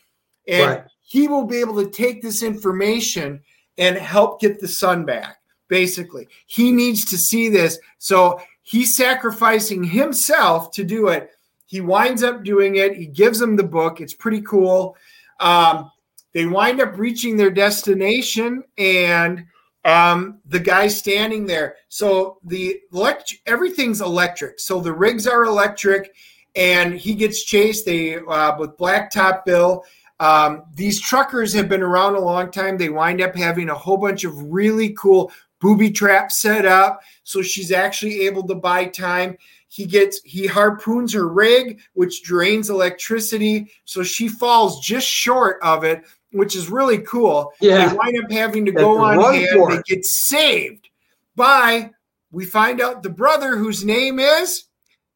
and 0.47 0.69
right. 0.69 0.83
he 1.01 1.27
will 1.27 1.45
be 1.45 1.59
able 1.59 1.81
to 1.83 1.89
take 1.89 2.21
this 2.21 2.43
information 2.43 3.41
and 3.77 3.97
help 3.97 4.41
get 4.41 4.59
the 4.59 4.67
sun 4.67 5.05
back. 5.05 5.37
Basically, 5.69 6.27
he 6.45 6.71
needs 6.71 7.05
to 7.05 7.17
see 7.17 7.49
this. 7.49 7.79
So 7.97 8.39
he's 8.61 8.93
sacrificing 8.93 9.83
himself 9.83 10.71
to 10.71 10.83
do 10.83 11.07
it. 11.07 11.31
He 11.65 11.81
winds 11.81 12.21
up 12.21 12.43
doing 12.43 12.75
it. 12.75 12.95
He 12.95 13.07
gives 13.07 13.41
him 13.41 13.55
the 13.55 13.63
book. 13.63 14.01
It's 14.01 14.13
pretty 14.13 14.41
cool. 14.41 14.95
Um, 15.39 15.89
they 16.33 16.45
wind 16.45 16.81
up 16.81 16.97
reaching 16.97 17.37
their 17.37 17.49
destination 17.49 18.63
and 18.77 19.45
um, 19.85 20.39
the 20.45 20.59
guy 20.59 20.87
standing 20.87 21.45
there. 21.45 21.75
So 21.89 22.37
the 22.43 22.79
elect- 22.91 23.35
everything's 23.45 24.01
electric. 24.01 24.59
So 24.59 24.79
the 24.79 24.93
rigs 24.93 25.27
are 25.27 25.43
electric, 25.43 26.13
and 26.55 26.93
he 26.93 27.13
gets 27.13 27.43
chased. 27.43 27.85
They 27.85 28.15
uh, 28.15 28.57
with 28.57 28.77
Blacktop 28.77 29.45
Bill. 29.45 29.83
Um, 30.19 30.63
these 30.75 31.01
truckers 31.01 31.53
have 31.53 31.67
been 31.67 31.81
around 31.81 32.15
a 32.15 32.19
long 32.19 32.51
time. 32.51 32.77
They 32.77 32.89
wind 32.89 33.21
up 33.21 33.35
having 33.35 33.69
a 33.69 33.75
whole 33.75 33.97
bunch 33.97 34.23
of 34.23 34.51
really 34.51 34.93
cool 34.93 35.31
booby 35.59 35.91
traps 35.91 36.41
set 36.41 36.65
up, 36.65 37.01
so 37.23 37.41
she's 37.41 37.71
actually 37.71 38.21
able 38.21 38.45
to 38.47 38.55
buy 38.55 38.85
time. 38.85 39.37
He 39.67 39.85
gets 39.85 40.21
he 40.23 40.45
harpoons 40.45 41.13
her 41.13 41.27
rig, 41.27 41.81
which 41.93 42.21
drains 42.21 42.69
electricity, 42.69 43.71
so 43.85 44.03
she 44.03 44.27
falls 44.27 44.85
just 44.85 45.07
short 45.07 45.57
of 45.63 45.83
it 45.83 46.03
which 46.33 46.55
is 46.55 46.69
really 46.69 46.97
cool. 46.99 47.53
Yeah. 47.61 47.87
They 47.87 47.95
wind 47.95 48.23
up 48.23 48.31
having 48.31 48.65
to 48.65 48.71
go 48.71 48.97
on 48.97 49.17
and 49.35 49.71
They 49.71 49.81
get 49.85 50.05
saved 50.05 50.89
by, 51.35 51.91
we 52.31 52.45
find 52.45 52.81
out 52.81 53.03
the 53.03 53.09
brother 53.09 53.55
whose 53.55 53.85
name 53.85 54.19
is 54.19 54.65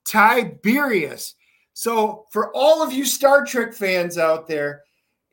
Tiberius. 0.05 1.35
So 1.73 2.25
for 2.31 2.55
all 2.55 2.81
of 2.81 2.93
you 2.93 3.05
Star 3.05 3.45
Trek 3.45 3.73
fans 3.73 4.17
out 4.17 4.47
there, 4.47 4.83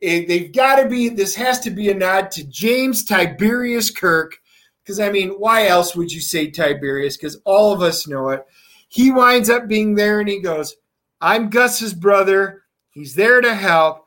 they've 0.01 0.51
got 0.51 0.75
to 0.81 0.89
be, 0.89 1.09
this 1.09 1.35
has 1.35 1.59
to 1.61 1.71
be 1.71 1.89
a 1.89 1.93
nod 1.93 2.31
to 2.31 2.43
James 2.43 3.03
Tiberius 3.03 3.89
Kirk. 3.89 4.37
Because, 4.83 4.99
I 4.99 5.09
mean, 5.09 5.29
why 5.29 5.67
else 5.67 5.95
would 5.95 6.11
you 6.11 6.21
say 6.21 6.51
Tiberius? 6.51 7.17
Because 7.17 7.39
all 7.45 7.73
of 7.73 7.81
us 7.81 8.07
know 8.07 8.29
it. 8.29 8.45
He 8.89 9.11
winds 9.11 9.49
up 9.49 9.67
being 9.67 9.95
there 9.95 10.19
and 10.19 10.29
he 10.29 10.39
goes, 10.39 10.75
I'm 11.21 11.49
Gus's 11.49 11.93
brother. 11.93 12.63
He's 12.91 13.15
there 13.15 13.41
to 13.41 13.55
help 13.55 14.04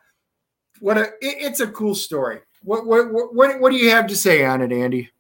what 0.81 0.99
a 0.99 1.05
it, 1.21 1.37
it's 1.41 1.61
a 1.61 1.69
cool 1.69 1.95
story. 1.95 2.41
What, 2.63 2.87
what 2.87 3.09
what 3.35 3.61
what 3.61 3.71
do 3.71 3.77
you 3.77 3.91
have 3.91 4.07
to 4.09 4.17
say 4.17 4.45
on 4.45 4.63
it, 4.63 4.73
Andy? 4.73 5.11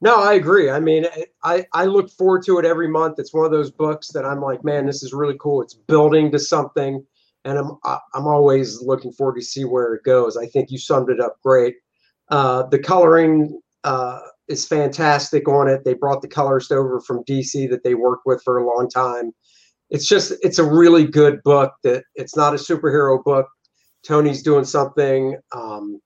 No, 0.00 0.22
I 0.22 0.34
agree. 0.34 0.70
I 0.70 0.80
mean, 0.80 1.06
I 1.42 1.66
I 1.72 1.86
look 1.86 2.10
forward 2.10 2.44
to 2.46 2.58
it 2.58 2.64
every 2.64 2.88
month. 2.88 3.18
It's 3.18 3.32
one 3.32 3.46
of 3.46 3.50
those 3.50 3.70
books 3.70 4.08
that 4.08 4.24
I'm 4.24 4.40
like, 4.40 4.64
man, 4.64 4.86
this 4.86 5.02
is 5.02 5.12
really 5.12 5.36
cool. 5.40 5.62
It's 5.62 5.74
building 5.74 6.30
to 6.32 6.38
something, 6.38 7.04
and 7.44 7.58
I'm 7.58 7.78
I'm 7.84 8.26
always 8.26 8.82
looking 8.82 9.12
forward 9.12 9.36
to 9.36 9.44
see 9.44 9.64
where 9.64 9.94
it 9.94 10.04
goes. 10.04 10.36
I 10.36 10.46
think 10.46 10.70
you 10.70 10.78
summed 10.78 11.10
it 11.10 11.20
up 11.20 11.36
great. 11.42 11.76
Uh, 12.28 12.64
the 12.64 12.78
coloring 12.78 13.60
uh, 13.84 14.20
is 14.48 14.66
fantastic 14.66 15.48
on 15.48 15.68
it. 15.68 15.84
They 15.84 15.94
brought 15.94 16.22
the 16.22 16.28
colorist 16.28 16.72
over 16.72 17.00
from 17.00 17.24
DC 17.24 17.68
that 17.70 17.82
they 17.82 17.94
worked 17.94 18.26
with 18.26 18.42
for 18.42 18.58
a 18.58 18.66
long 18.66 18.90
time. 18.90 19.32
It's 19.88 20.06
just 20.06 20.32
it's 20.42 20.58
a 20.58 20.64
really 20.64 21.06
good 21.06 21.42
book. 21.42 21.72
That 21.84 22.04
it's 22.16 22.36
not 22.36 22.52
a 22.52 22.58
superhero 22.58 23.22
book 23.24 23.48
Tony's 24.06 24.42
doing 24.42 24.64
something 24.64 25.36
um, 25.52 26.00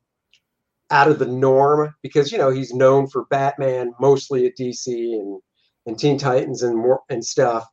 out 0.91 1.09
of 1.09 1.19
the 1.19 1.27
norm 1.27 1.95
because 2.03 2.33
you 2.33 2.39
know 2.39 2.51
he's 2.51 2.73
known 2.73 3.07
for 3.07 3.27
Batman 3.27 3.93
mostly 4.01 4.47
at 4.47 4.57
DC 4.59 4.87
and 4.87 5.41
and 5.87 5.99
Teen 5.99 6.19
Titans 6.19 6.63
and 6.63 6.77
more 6.77 7.01
and 7.11 7.25
stuff. 7.25 7.67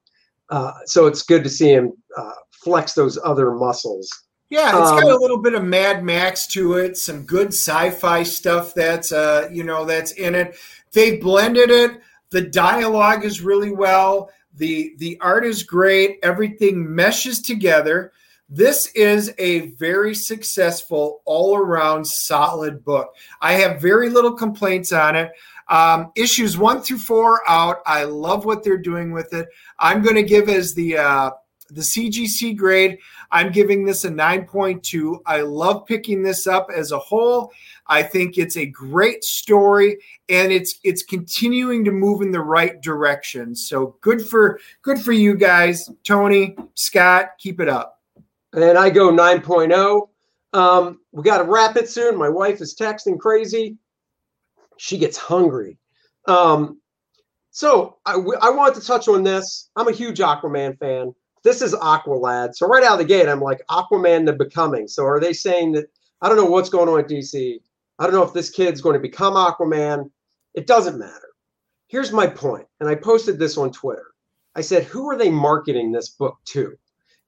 Uh, 0.50 0.72
so 0.86 1.08
it's 1.08 1.24
good 1.24 1.44
to 1.44 1.50
see 1.50 1.70
him 1.72 1.92
uh, 2.18 2.32
flex 2.52 2.94
those 2.94 3.18
other 3.24 3.52
muscles. 3.52 4.10
Yeah, 4.50 4.70
it's 4.70 4.92
got 4.92 5.04
a 5.04 5.16
Um, 5.16 5.20
little 5.22 5.42
bit 5.42 5.56
of 5.56 5.64
Mad 5.66 6.06
Max 6.06 6.48
to 6.48 6.76
it, 6.76 6.96
some 6.98 7.24
good 7.24 7.48
sci-fi 7.50 8.24
stuff 8.24 8.74
that's 8.74 9.12
uh, 9.12 9.50
you 9.52 9.64
know, 9.64 9.84
that's 9.84 10.14
in 10.14 10.36
it. 10.36 10.56
They 10.94 11.18
blended 11.18 11.70
it. 11.70 12.00
The 12.30 12.42
dialogue 12.42 13.26
is 13.26 13.42
really 13.42 13.72
well. 13.72 14.30
The 14.56 14.96
the 15.00 15.18
art 15.20 15.46
is 15.46 15.64
great. 15.64 16.20
Everything 16.24 16.96
meshes 16.96 17.42
together. 17.42 18.14
This 18.50 18.88
is 18.94 19.34
a 19.38 19.72
very 19.72 20.16
successful, 20.16 21.22
all-around 21.26 22.06
solid 22.06 22.84
book. 22.84 23.14
I 23.42 23.54
have 23.54 23.82
very 23.82 24.10
little 24.10 24.34
complaints 24.34 24.94
on 24.94 25.16
it. 25.16 25.32
Um, 25.70 26.14
issues 26.16 26.58
one 26.58 26.82
through 26.82 27.00
four 27.00 27.42
out. 27.50 27.80
I 27.86 28.06
love 28.06 28.46
what 28.46 28.64
they're 28.64 28.78
doing 28.78 29.12
with 29.12 29.34
it. 29.34 29.50
I'm 29.80 30.02
going 30.02 30.16
to 30.16 30.24
give 30.24 30.48
as 30.48 30.74
the 30.74 30.98
uh, 30.98 31.32
the 31.70 31.82
CGC 31.82 32.56
grade. 32.56 32.98
I'm 33.32 33.52
giving 33.52 33.84
this 33.84 34.06
a 34.06 34.10
9.2. 34.10 35.20
I 35.26 35.42
love 35.42 35.86
picking 35.86 36.24
this 36.24 36.48
up 36.48 36.70
as 36.74 36.94
a 36.94 37.00
whole. 37.00 37.52
I 37.88 38.04
think 38.04 38.38
it's 38.38 38.56
a 38.56 38.66
great 38.66 39.24
story 39.24 39.98
and 40.30 40.52
it's 40.52 40.80
it's 40.84 41.04
continuing 41.04 41.84
to 41.86 41.92
move 41.92 42.22
in 42.22 42.32
the 42.32 42.42
right 42.42 42.82
direction. 42.82 43.56
So 43.56 43.98
good 44.02 44.22
for 44.22 44.60
good 44.82 45.00
for 45.00 45.12
you 45.12 45.36
guys, 45.36 45.90
Tony, 46.04 46.56
Scott, 46.76 47.32
keep 47.38 47.60
it 47.60 47.68
up. 47.68 47.97
And 48.54 48.78
I 48.78 48.90
go 48.90 49.12
9.0. 49.12 50.08
Um, 50.54 51.00
we 51.12 51.24
got 51.24 51.40
to 51.40 51.44
wrap 51.44 51.76
it 51.76 51.90
soon. 51.90 52.18
My 52.18 52.30
wife 52.30 52.62
is 52.62 52.76
texting 52.76 53.20
crazy. 53.20 53.78
She 54.78 54.98
gets 54.98 55.18
hungry. 55.18 55.78
Um, 56.28 56.80
so 57.52 57.98
I, 58.06 58.18
wanted 58.18 58.80
to 58.80 58.86
touch 58.86 59.08
on 59.08 59.24
this. 59.24 59.70
I'm 59.76 59.88
a 59.88 59.94
huge 59.94 60.20
Aquaman 60.20 60.78
fan. 60.78 61.14
This 61.44 61.62
is 61.62 61.74
Aqualad. 61.74 62.56
So 62.56 62.68
right 62.68 62.84
out 62.84 62.94
of 62.94 63.00
the 63.00 63.06
gate, 63.06 63.28
I'm 63.28 63.42
like 63.42 63.62
Aquaman 63.70 64.26
the 64.26 64.34
Becoming. 64.34 64.88
So 64.88 65.06
are 65.06 65.20
they 65.20 65.34
saying 65.34 65.72
that? 65.74 65.88
I 66.22 66.28
don't 66.28 66.38
know 66.38 66.46
what's 66.46 66.70
going 66.70 66.90
on 66.90 67.00
at 67.00 67.08
DC. 67.08 67.60
I 68.00 68.04
don't 68.04 68.14
know 68.14 68.24
if 68.24 68.34
this 68.34 68.50
kid's 68.50 68.82
going 68.82 68.94
to 68.94 69.00
become 69.00 69.34
Aquaman. 69.34 70.10
It 70.54 70.68
doesn't 70.68 71.00
matter. 71.00 71.30
Here's 71.88 72.12
my 72.12 72.28
point, 72.28 72.68
and 72.80 72.90
I 72.90 72.96
posted 72.96 73.40
this 73.40 73.58
on 73.58 73.72
Twitter. 73.72 74.08
I 74.56 74.62
said, 74.62 74.84
who 74.84 75.10
are 75.10 75.18
they 75.18 75.30
marketing 75.30 75.92
this 75.92 76.10
book 76.10 76.38
to? 76.46 76.76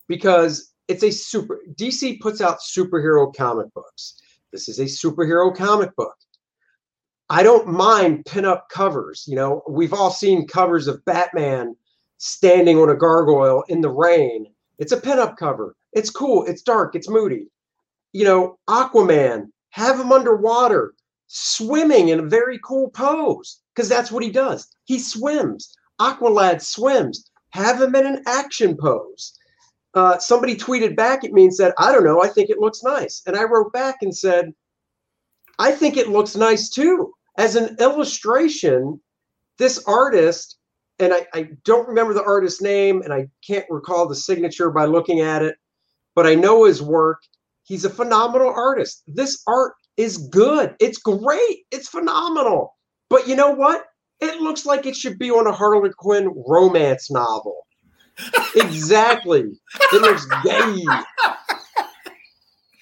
Because 0.07 0.68
it's 0.89 1.03
a 1.03 1.11
super 1.11 1.59
DC 1.75 2.19
puts 2.19 2.41
out 2.41 2.59
superhero 2.59 3.33
comic 3.33 3.71
books. 3.73 4.19
This 4.51 4.67
is 4.67 4.79
a 4.79 4.85
superhero 4.85 5.55
comic 5.55 5.95
book. 5.95 6.15
I 7.29 7.43
don't 7.43 7.67
mind 7.67 8.25
pinup 8.25 8.63
covers. 8.71 9.23
You 9.27 9.35
know, 9.35 9.61
we've 9.69 9.93
all 9.93 10.09
seen 10.09 10.47
covers 10.47 10.87
of 10.87 11.05
Batman 11.05 11.75
standing 12.17 12.79
on 12.79 12.89
a 12.89 12.95
gargoyle 12.95 13.63
in 13.69 13.81
the 13.81 13.91
rain. 13.91 14.47
It's 14.79 14.91
a 14.91 14.99
pinup 14.99 15.37
cover. 15.37 15.75
It's 15.93 16.09
cool. 16.09 16.45
It's 16.45 16.63
dark. 16.63 16.95
It's 16.95 17.07
moody. 17.07 17.47
You 18.11 18.25
know, 18.25 18.57
Aquaman, 18.67 19.49
have 19.69 19.99
him 19.99 20.11
underwater, 20.11 20.95
swimming 21.27 22.09
in 22.09 22.19
a 22.19 22.27
very 22.27 22.59
cool 22.63 22.89
pose, 22.89 23.61
because 23.75 23.87
that's 23.87 24.11
what 24.11 24.23
he 24.23 24.31
does. 24.31 24.67
He 24.85 24.97
swims. 24.97 25.75
Aqualad 26.01 26.63
swims. 26.63 27.29
Have 27.51 27.79
him 27.79 27.93
in 27.93 28.07
an 28.07 28.23
action 28.25 28.75
pose 28.75 29.38
uh, 29.93 30.17
somebody 30.19 30.55
tweeted 30.55 30.95
back 30.95 31.23
at 31.23 31.31
me 31.31 31.43
and 31.45 31.55
said, 31.55 31.73
I 31.77 31.91
don't 31.91 32.03
know, 32.03 32.21
I 32.21 32.27
think 32.27 32.49
it 32.49 32.59
looks 32.59 32.83
nice. 32.83 33.21
And 33.25 33.35
I 33.35 33.43
wrote 33.43 33.73
back 33.73 33.97
and 34.01 34.15
said, 34.15 34.53
I 35.57 35.71
think 35.71 35.97
it 35.97 36.09
looks 36.09 36.35
nice 36.35 36.69
too. 36.69 37.11
As 37.37 37.55
an 37.55 37.75
illustration, 37.79 38.99
this 39.57 39.83
artist, 39.85 40.57
and 40.99 41.13
I, 41.13 41.27
I 41.33 41.49
don't 41.63 41.87
remember 41.87 42.13
the 42.13 42.23
artist's 42.23 42.61
name 42.61 43.01
and 43.01 43.13
I 43.13 43.27
can't 43.45 43.65
recall 43.69 44.07
the 44.07 44.15
signature 44.15 44.69
by 44.69 44.85
looking 44.85 45.21
at 45.21 45.41
it, 45.41 45.55
but 46.15 46.27
I 46.27 46.35
know 46.35 46.65
his 46.65 46.81
work. 46.81 47.21
He's 47.63 47.85
a 47.85 47.89
phenomenal 47.89 48.53
artist. 48.53 49.03
This 49.07 49.41
art 49.47 49.73
is 49.97 50.17
good. 50.17 50.75
It's 50.79 50.97
great. 50.97 51.65
It's 51.71 51.87
phenomenal. 51.87 52.75
But 53.09 53.27
you 53.27 53.35
know 53.35 53.51
what? 53.51 53.85
It 54.21 54.41
looks 54.41 54.65
like 54.65 54.85
it 54.85 54.95
should 54.95 55.17
be 55.17 55.31
on 55.31 55.47
a 55.47 55.51
Harlequin 55.51 56.33
romance 56.47 57.09
novel. 57.09 57.65
Exactly. 58.55 59.45
It 59.93 60.01
looks 60.01 60.25
gay. 60.43 60.83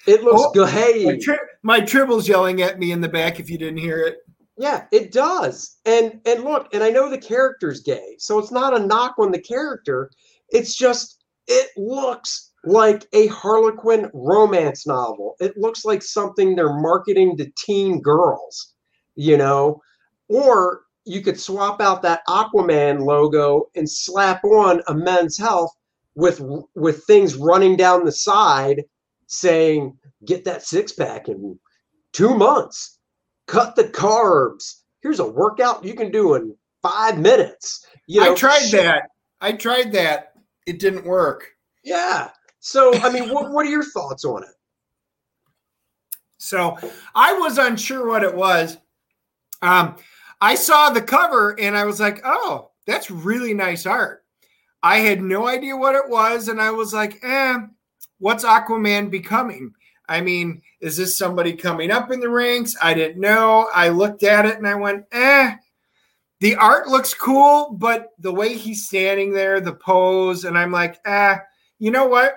It 0.06 0.22
looks 0.22 0.42
Oh, 0.56 0.64
My, 0.64 0.70
gay. 0.72 1.18
tri- 1.18 1.38
my 1.62 1.80
tribble's 1.80 2.26
yelling 2.28 2.62
at 2.62 2.78
me 2.78 2.92
in 2.92 3.00
the 3.00 3.08
back 3.08 3.38
if 3.40 3.50
you 3.50 3.58
didn't 3.58 3.78
hear 3.78 4.00
it. 4.00 4.18
Yeah, 4.56 4.86
it 4.90 5.12
does. 5.12 5.76
And 5.84 6.20
and 6.24 6.42
look, 6.44 6.68
and 6.72 6.82
I 6.82 6.90
know 6.90 7.08
the 7.10 7.18
character's 7.18 7.80
gay, 7.82 8.16
so 8.18 8.38
it's 8.38 8.50
not 8.50 8.74
a 8.74 8.84
knock 8.84 9.14
on 9.18 9.30
the 9.30 9.38
character. 9.40 10.10
It's 10.50 10.74
just 10.74 11.22
it 11.46 11.68
looks 11.76 12.52
like 12.64 13.06
a 13.12 13.28
Harlequin 13.28 14.10
romance 14.12 14.86
novel. 14.86 15.36
It 15.40 15.56
looks 15.56 15.84
like 15.84 16.02
something 16.02 16.56
they're 16.56 16.72
marketing 16.80 17.36
to 17.36 17.52
teen 17.56 18.00
girls, 18.00 18.74
you 19.14 19.36
know. 19.36 19.80
Or 20.28 20.82
you 21.08 21.22
could 21.22 21.40
swap 21.40 21.80
out 21.80 22.02
that 22.02 22.26
Aquaman 22.28 23.04
logo 23.04 23.68
and 23.74 23.88
slap 23.88 24.44
on 24.44 24.82
a 24.86 24.94
men's 24.94 25.38
health 25.38 25.74
with 26.14 26.40
with 26.74 27.04
things 27.04 27.36
running 27.36 27.76
down 27.76 28.04
the 28.04 28.12
side 28.12 28.84
saying 29.26 29.96
get 30.24 30.44
that 30.44 30.62
six 30.62 30.92
pack 30.92 31.28
in 31.28 31.58
2 32.12 32.34
months 32.34 32.98
cut 33.48 33.74
the 33.74 33.84
carbs. 33.84 34.82
Here's 35.02 35.18
a 35.18 35.26
workout 35.26 35.84
you 35.84 35.94
can 35.94 36.12
do 36.12 36.34
in 36.34 36.54
five 36.82 37.18
minutes. 37.18 37.84
You 38.06 38.20
know, 38.20 38.32
I 38.32 38.34
tried 38.34 38.60
shit. 38.60 38.82
that. 38.82 39.10
I 39.40 39.52
tried 39.52 39.92
that. 39.92 40.34
It 40.66 40.78
didn't 40.78 41.04
work. 41.04 41.48
Yeah. 41.82 42.30
So, 42.60 42.94
I 43.00 43.10
mean, 43.10 43.30
what, 43.30 43.50
what 43.50 43.66
are 43.66 43.70
your 43.70 43.84
thoughts 43.84 44.24
on 44.24 44.42
it? 44.42 44.50
So 46.38 46.76
I 47.14 47.32
was 47.32 47.58
unsure 47.58 48.06
what 48.06 48.22
it 48.22 48.34
was. 48.34 48.76
Um, 49.62 49.96
I 50.40 50.54
saw 50.54 50.90
the 50.90 51.02
cover 51.02 51.58
and 51.58 51.76
I 51.76 51.84
was 51.84 52.00
like, 52.00 52.20
oh, 52.24 52.70
that's 52.86 53.10
really 53.10 53.54
nice 53.54 53.86
art. 53.86 54.24
I 54.82 54.98
had 54.98 55.20
no 55.20 55.46
idea 55.46 55.76
what 55.76 55.94
it 55.94 56.08
was. 56.08 56.48
And 56.48 56.60
I 56.60 56.70
was 56.70 56.94
like, 56.94 57.18
eh, 57.22 57.58
what's 58.18 58.44
Aquaman 58.44 59.10
becoming? 59.10 59.72
I 60.08 60.20
mean, 60.20 60.62
is 60.80 60.96
this 60.96 61.16
somebody 61.16 61.52
coming 61.52 61.90
up 61.90 62.10
in 62.10 62.20
the 62.20 62.28
ranks? 62.28 62.76
I 62.80 62.94
didn't 62.94 63.20
know. 63.20 63.68
I 63.74 63.90
looked 63.90 64.22
at 64.22 64.46
it 64.46 64.56
and 64.56 64.66
I 64.66 64.74
went, 64.74 65.04
eh. 65.12 65.56
The 66.40 66.54
art 66.54 66.88
looks 66.88 67.14
cool, 67.14 67.72
but 67.72 68.10
the 68.20 68.32
way 68.32 68.54
he's 68.54 68.86
standing 68.86 69.32
there, 69.32 69.60
the 69.60 69.74
pose, 69.74 70.44
and 70.44 70.56
I'm 70.56 70.70
like, 70.70 70.98
ah, 71.04 71.40
you 71.80 71.90
know 71.90 72.06
what? 72.06 72.36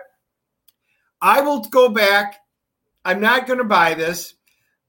I 1.21 1.41
will 1.41 1.61
go 1.61 1.87
back. 1.87 2.39
I'm 3.05 3.21
not 3.21 3.45
going 3.45 3.59
to 3.59 3.63
buy 3.63 3.93
this. 3.93 4.33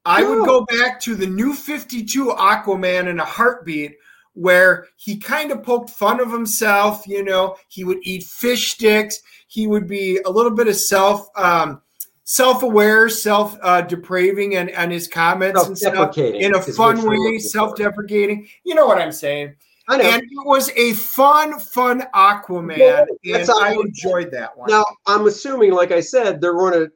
I 0.04 0.22
would 0.24 0.44
go 0.46 0.64
back 0.64 1.00
to 1.02 1.14
the 1.14 1.26
new 1.26 1.54
52 1.54 2.26
Aquaman 2.30 3.06
in 3.08 3.20
a 3.20 3.24
heartbeat 3.24 3.96
where 4.34 4.86
he 4.96 5.16
kind 5.16 5.50
of 5.52 5.62
poked 5.62 5.90
fun 5.90 6.18
of 6.20 6.32
himself. 6.32 7.06
You 7.06 7.22
know, 7.22 7.56
he 7.68 7.84
would 7.84 7.98
eat 8.02 8.24
fish 8.24 8.72
sticks. 8.72 9.20
He 9.46 9.66
would 9.66 9.86
be 9.86 10.18
a 10.24 10.30
little 10.30 10.50
bit 10.50 10.66
of 10.68 10.76
self, 10.76 11.28
um, 11.36 11.82
self-aware, 12.24 13.08
self 13.10 13.56
uh, 13.62 13.82
depraving, 13.82 14.56
and 14.56 14.70
and 14.70 14.90
his 14.90 15.06
comments 15.06 15.66
and 15.66 15.76
stuff 15.76 16.16
in 16.18 16.54
a 16.54 16.62
fun 16.62 17.06
way, 17.06 17.38
self-deprecating. 17.38 18.48
You 18.64 18.74
know 18.74 18.86
what 18.86 18.98
I'm 18.98 19.12
saying? 19.12 19.54
I 19.88 19.96
know. 19.98 20.04
And 20.04 20.22
it 20.22 20.46
was 20.46 20.70
a 20.76 20.92
fun, 20.94 21.58
fun 21.58 22.04
Aquaman, 22.14 22.78
Yeah, 23.22 23.36
and 23.36 23.50
I 23.50 23.70
I 23.70 23.74
look 23.74 23.80
at 23.80 23.84
it. 23.84 23.86
enjoyed 23.88 24.30
that 24.30 24.56
one. 24.56 24.70
now, 24.70 24.84
I'm 25.06 25.26
assuming, 25.26 25.72
like 25.72 25.90
I 25.90 26.00
said, 26.00 26.40
they're 26.40 26.54
going 26.54 26.72
to 26.72 26.90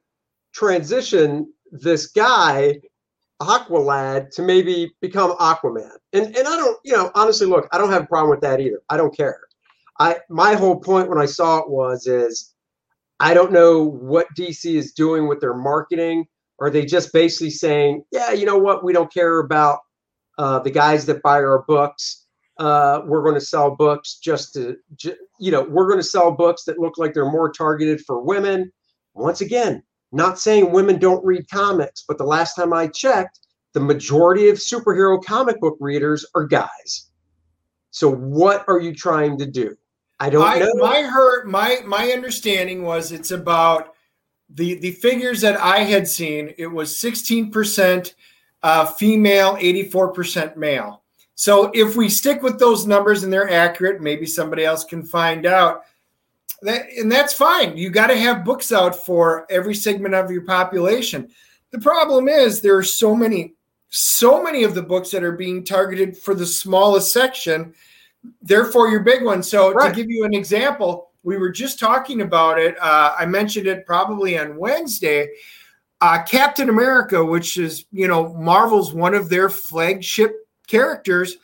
transition 0.53 1.53
this 1.73 2.07
guy, 2.07 2.81
Aqualad, 3.41 4.31
to 4.31 4.43
maybe 4.43 4.95
become 5.01 5.33
Aquaman. 5.37 5.91
And 6.13 6.37
and 6.37 6.49
I 6.49 6.57
don't, 6.57 6.79
you 6.85 6.93
know, 6.93 7.11
honestly, 7.15 7.47
look, 7.47 7.69
I 7.73 7.79
don't 7.79 7.91
have 7.91 8.05
a 8.05 8.07
problem 8.07 8.31
with 8.31 8.41
that 8.41 8.61
either. 8.61 8.81
I 8.89 8.97
don't 8.97 9.17
care. 9.17 9.41
I 9.99 10.19
my 10.29 10.55
whole 10.55 10.81
point 10.81 11.09
when 11.09 11.19
I 11.19 11.27
saw 11.27 11.59
it 11.59 11.71
was 11.71 12.07
is 12.07 12.55
I 13.21 13.35
don't 13.35 13.53
know 13.53 13.83
what 13.83 14.27
DC 14.39 14.75
is 14.75 14.93
doing 14.93 15.29
with 15.29 15.41
their 15.41 15.55
marketing. 15.55 16.27
Are 16.61 16.71
they 16.71 16.85
just 16.87 17.13
basically 17.13 17.51
saying, 17.51 18.05
yeah, 18.13 18.33
you 18.33 18.47
know 18.47 18.59
what, 18.59 18.85
we 18.85 18.93
don't 18.93 19.13
care 19.13 19.41
about 19.41 19.81
uh, 20.39 20.59
the 20.61 20.71
guys 20.71 21.07
that 21.07 21.23
buy 21.23 21.37
our 21.37 21.65
books. 21.67 22.27
Uh, 22.59 23.03
we're 23.05 23.23
going 23.23 23.35
to 23.35 23.41
sell 23.41 23.75
books 23.75 24.19
just 24.23 24.55
to, 24.55 24.77
you 25.39 25.51
know, 25.51 25.63
we're 25.63 25.87
going 25.87 25.99
to 25.99 26.07
sell 26.07 26.31
books 26.31 26.65
that 26.65 26.79
look 26.79 26.97
like 26.97 27.13
they're 27.13 27.31
more 27.31 27.53
targeted 27.53 28.01
for 28.07 28.23
women. 28.23 28.73
Once 29.15 29.43
again, 29.43 29.83
not 30.17 30.39
saying 30.39 30.73
women 30.73 30.99
don't 30.99 31.25
read 31.25 31.49
comics, 31.51 32.05
but 32.07 32.19
the 32.19 32.25
last 32.25 32.55
time 32.55 32.73
I 32.73 32.89
checked, 32.89 33.41
the 33.73 33.81
majority 33.81 34.49
of 34.49 34.57
superhero 34.57 35.23
comic 35.23 35.61
book 35.61 35.77
readers 35.81 36.25
are 36.35 36.47
guys. 36.47 37.11
So 37.91 38.11
what 38.11 38.65
are 38.69 38.81
you 38.81 38.95
trying 38.95 39.39
to 39.39 39.47
do? 39.47 39.77
I 40.19 40.31
don't 40.31 40.47
I, 40.47 40.59
know. 40.59 40.73
my 40.77 41.03
hurt 41.03 41.47
my 41.47 41.81
my 41.87 42.11
understanding 42.11 42.83
was 42.83 43.13
it's 43.13 43.31
about 43.31 43.95
the 44.49 44.75
the 44.77 44.93
figures 44.93 45.41
that 45.43 45.61
I 45.61 45.81
had 45.81 46.09
seen. 46.09 46.55
It 46.57 46.69
was 46.69 46.95
16% 46.95 48.15
uh, 48.63 48.87
female, 48.87 49.57
84% 49.57 50.57
male. 50.57 51.03
So 51.35 51.71
if 51.75 51.97
we 51.97 52.09
stick 52.09 52.43
with 52.43 52.59
those 52.59 52.87
numbers 52.87 53.23
and 53.23 53.33
they're 53.33 53.51
accurate, 53.51 54.01
maybe 54.01 54.25
somebody 54.25 54.65
else 54.65 54.85
can 54.85 55.05
find 55.05 55.45
out. 55.45 55.83
That, 56.63 56.87
and 56.99 57.11
that's 57.11 57.33
fine. 57.35 57.77
You 57.77 57.91
got 57.91 58.07
to 58.09 58.17
have 58.17 58.45
books 58.45 58.73
out 58.73 58.95
for 58.95 59.47
every 59.51 59.75
segment 59.75 60.15
of 60.15 60.31
your 60.31 60.43
population. 60.43 61.29
The 61.71 61.79
problem 61.79 62.29
is 62.29 62.61
there 62.61 62.77
are 62.77 62.83
so 62.83 63.15
many, 63.15 63.55
so 63.91 64.43
many 64.43 64.65
of 64.65 64.75
the 64.75 64.83
books 64.83 65.11
that 65.11 65.23
are 65.23 65.33
being 65.33 65.65
targeted 65.65 66.17
for 66.17 66.35
the 66.35 66.47
smallest 66.47 67.13
section. 67.13 67.75
Therefore, 68.43 68.89
your 68.89 69.01
big 69.01 69.23
one. 69.25 69.43
So, 69.43 69.73
Right. 69.73 69.91
to 69.91 69.95
give 69.95 70.11
you 70.11 70.25
an 70.25 70.35
example, 70.35 71.11
we 71.23 71.37
were 71.37 71.51
just 71.51 71.79
talking 71.79 72.23
about 72.23 72.59
it. 72.59 72.77
Uh, 72.81 73.15
I 73.19 73.27
mentioned 73.27 73.67
it 73.67 73.85
probably 73.85 74.39
on 74.39 74.57
Wednesday. 74.57 75.29
Uh, 76.01 76.23
Captain 76.23 76.69
America, 76.69 77.25
which 77.25 77.57
is 77.57 77.85
you 77.91 78.07
know 78.07 78.33
Marvel's 78.35 78.93
one 78.95 79.15
of 79.15 79.29
their 79.29 79.49
flagship 79.49 80.33
characters, 80.67 81.37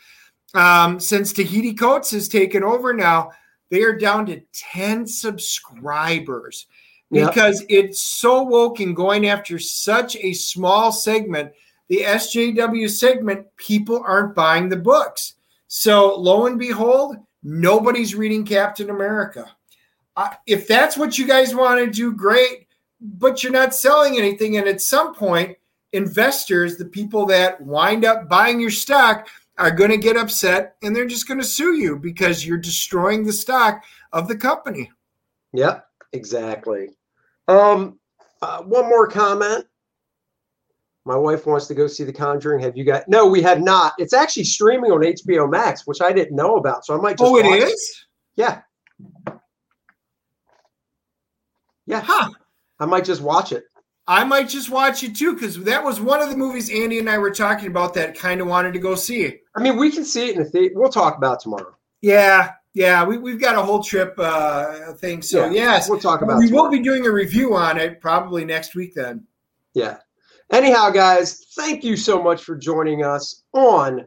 um, 0.55 1.01
since 1.01 1.33
Ta-Nehisi 1.33 1.79
Coates 1.79 2.11
has 2.11 2.29
taken 2.29 2.63
over 2.63 2.93
now, 2.93 3.31
they 3.73 3.83
are 3.83 3.97
down 3.97 4.27
to 4.27 4.43
10 4.53 5.07
subscribers 5.07 6.67
Yep. 7.11 7.29
because 7.29 7.65
it's 7.69 8.01
so 8.01 8.43
woke 8.43 8.81
and 8.81 8.95
going 8.95 9.27
after 9.27 9.59
such 9.59 10.17
a 10.17 10.33
small 10.35 10.93
segment. 10.93 11.53
The 11.89 12.03
SJW 12.05 12.89
segment, 12.91 13.47
people 13.57 14.03
aren't 14.07 14.35
buying 14.35 14.69
the 14.69 14.77
books. 14.77 15.35
So 15.69 16.15
lo 16.17 16.47
and 16.47 16.59
behold, 16.59 17.17
nobody's 17.43 18.15
reading 18.15 18.45
Captain 18.47 18.91
America. 18.91 19.51
Uh, 20.17 20.31
if 20.47 20.69
that's 20.69 20.97
what 20.97 21.19
you 21.19 21.27
guys 21.27 21.55
want 21.55 21.81
to 21.81 21.91
do, 21.91 22.13
great, 22.13 22.67
but 23.01 23.43
you're 23.43 23.53
not 23.53 23.75
selling 23.75 24.19
anything. 24.19 24.59
And 24.59 24.69
at 24.69 24.81
some 24.83 25.15
point, 25.15 25.57
investors, 25.93 26.77
the 26.77 26.87
people 26.87 27.25
that 27.27 27.61
wind 27.61 28.05
up 28.05 28.29
buying 28.29 28.61
your 28.61 28.71
stock, 28.71 29.29
are 29.63 29.71
going 29.71 29.91
to 29.93 29.97
get 29.97 30.17
upset 30.17 30.75
and 30.83 30.95
they're 30.95 31.07
just 31.07 31.29
going 31.29 31.39
to 31.39 31.47
sue 31.47 31.77
you 31.77 31.97
because 31.97 32.45
you're 32.45 32.59
destroying 32.59 33.25
the 33.25 33.33
stock 33.33 33.85
of 34.13 34.27
the 34.27 34.37
company. 34.37 34.91
Yep, 35.53 35.87
exactly. 36.13 36.89
Um, 37.47 38.01
uh, 38.43 38.63
one 38.63 38.89
more 38.89 39.07
comment. 39.07 39.65
My 41.05 41.17
wife 41.17 41.47
wants 41.47 41.69
to 41.69 41.75
go 41.75 41.87
see 41.87 42.03
The 42.03 42.13
Conjuring. 42.13 42.61
Have 42.61 42.77
you 42.77 42.85
got? 42.85 43.09
No, 43.09 43.27
we 43.29 43.41
have 43.43 43.61
not. 43.61 43.93
It's 43.99 44.13
actually 44.13 44.45
streaming 44.45 44.91
on 44.91 45.01
HBO 45.01 45.49
Max, 45.49 45.87
which 45.87 46.01
I 46.01 46.13
didn't 46.13 46.35
know 46.35 46.57
about. 46.57 46.85
So 46.85 46.99
I 46.99 47.01
might 47.01 47.17
just. 47.17 47.23
Oh, 47.23 47.39
it 47.39 47.47
is? 47.47 48.07
Yeah. 48.35 48.63
Yeah, 51.87 52.03
Huh. 52.05 52.31
I 52.81 52.87
might 52.87 53.05
just 53.05 53.21
watch 53.23 53.53
it. 53.53 53.65
I 54.07 54.25
might 54.25 54.49
just 54.49 54.69
watch 54.69 55.03
it 55.03 55.15
too 55.15 55.35
because 55.35 55.63
that 55.65 55.85
was 55.85 56.01
one 56.01 56.21
of 56.21 56.31
the 56.31 56.37
movies 56.37 56.71
Andy 56.71 56.99
and 56.99 57.09
I 57.09 57.19
were 57.19 57.31
talking 57.31 57.69
about 57.69 57.95
that 57.95 58.19
kind 58.19 58.41
of 58.41 58.49
wanted 58.49 58.73
to 58.73 58.81
go 58.81 58.95
see. 58.95 59.39
I 59.55 59.63
mean, 59.63 59.77
we 59.77 59.91
can 59.91 60.05
see 60.05 60.29
it 60.29 60.37
in 60.37 60.43
the 60.43 60.49
theater. 60.49 60.75
We'll 60.77 60.91
talk 60.91 61.17
about 61.17 61.35
it 61.35 61.41
tomorrow. 61.41 61.77
Yeah, 62.01 62.53
yeah, 62.75 63.05
we, 63.05 63.19
we've 63.19 63.41
got 63.41 63.57
a 63.57 63.63
whole 63.63 63.83
trip 63.83 64.15
uh, 64.19 64.95
thing. 64.95 65.23
So, 65.23 65.45
Yeah, 65.47 65.53
yes, 65.53 65.89
we'll 65.89 66.01
talk 66.01 66.23
about. 66.23 66.39
we 66.39 66.51
will 66.51 66.71
be 66.71 66.81
doing 66.81 67.07
a 67.07 67.13
review 67.13 67.55
on 67.55 67.79
it 67.79 68.01
probably 68.01 68.45
next 68.45 68.75
week 68.75 68.95
then. 68.95 69.25
Yeah. 69.75 69.99
Anyhow, 70.51 70.91
guys, 70.91 71.47
thank 71.55 71.85
you 71.85 71.97
so 71.97 72.23
much 72.23 72.43
for 72.43 72.57
joining 72.57 73.05
us 73.05 73.45
on 73.53 74.07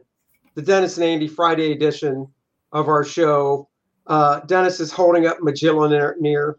the 0.54 0.62
Dennis 0.62 0.96
and 0.96 1.06
Andy 1.06 1.28
Friday 1.28 1.72
edition 1.72 2.26
of 2.72 2.88
our 2.88 3.04
show. 3.04 3.68
Uh, 4.06 4.40
Dennis 4.40 4.78
is 4.78 4.92
holding 4.92 5.26
up 5.26 5.38
Magellan 5.40 6.14
near. 6.20 6.58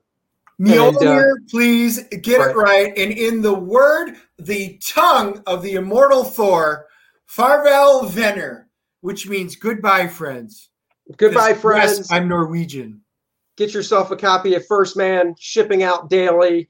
Uh, 0.60 0.66
Mjolnir, 0.66 1.34
please 1.50 2.04
get 2.22 2.40
right. 2.40 2.50
it 2.50 2.56
right. 2.56 2.98
And 2.98 3.12
in 3.12 3.42
the 3.42 3.54
word, 3.54 4.16
the 4.40 4.80
tongue 4.84 5.42
of 5.46 5.62
the 5.62 5.74
immortal 5.74 6.24
Thor, 6.24 6.88
Farvel 7.30 8.10
Venner, 8.10 8.70
which 9.02 9.28
means 9.28 9.56
goodbye, 9.56 10.08
friends. 10.08 10.70
Goodbye, 11.18 11.50
Yes, 11.50 11.62
friends. 11.62 12.12
I'm 12.12 12.28
Norwegian. 12.28 13.02
Get 13.56 13.74
yourself 13.74 14.12
a 14.12 14.16
copy 14.16 14.56
of 14.56 14.66
First 14.66 14.98
Man, 14.98 15.36
shipping 15.40 15.84
out 15.84 16.10
daily. 16.10 16.70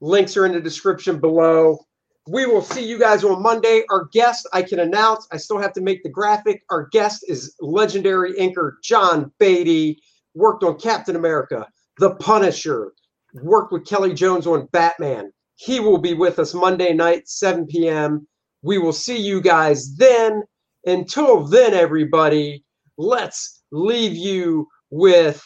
Links 0.00 0.36
are 0.36 0.46
in 0.46 0.52
the 0.52 0.60
description 0.60 1.18
below. 1.18 1.78
We 2.26 2.46
will 2.46 2.62
see 2.62 2.86
you 2.86 2.98
guys 2.98 3.22
on 3.24 3.42
Monday. 3.42 3.84
Our 3.90 4.06
guest, 4.12 4.48
I 4.52 4.62
can 4.62 4.80
announce, 4.80 5.26
I 5.30 5.36
still 5.36 5.58
have 5.58 5.72
to 5.74 5.80
make 5.80 6.02
the 6.02 6.08
graphic. 6.08 6.62
Our 6.70 6.88
guest 6.88 7.24
is 7.28 7.54
legendary 7.60 8.32
inker 8.34 8.72
John 8.82 9.30
Beatty, 9.38 10.02
worked 10.34 10.62
on 10.64 10.78
Captain 10.78 11.16
America, 11.16 11.66
The 11.98 12.14
Punisher, 12.16 12.92
worked 13.42 13.72
with 13.72 13.86
Kelly 13.86 14.14
Jones 14.14 14.46
on 14.46 14.68
Batman. 14.72 15.32
He 15.56 15.80
will 15.80 15.98
be 15.98 16.14
with 16.14 16.38
us 16.38 16.54
Monday 16.54 16.92
night, 16.92 17.28
7 17.28 17.66
p.m. 17.66 18.26
We 18.62 18.78
will 18.78 18.92
see 18.92 19.18
you 19.18 19.40
guys 19.40 19.96
then. 19.96 20.42
Until 20.86 21.46
then, 21.46 21.74
everybody, 21.74 22.64
let's 22.96 23.62
leave 23.70 24.14
you 24.14 24.68
with. 24.90 25.44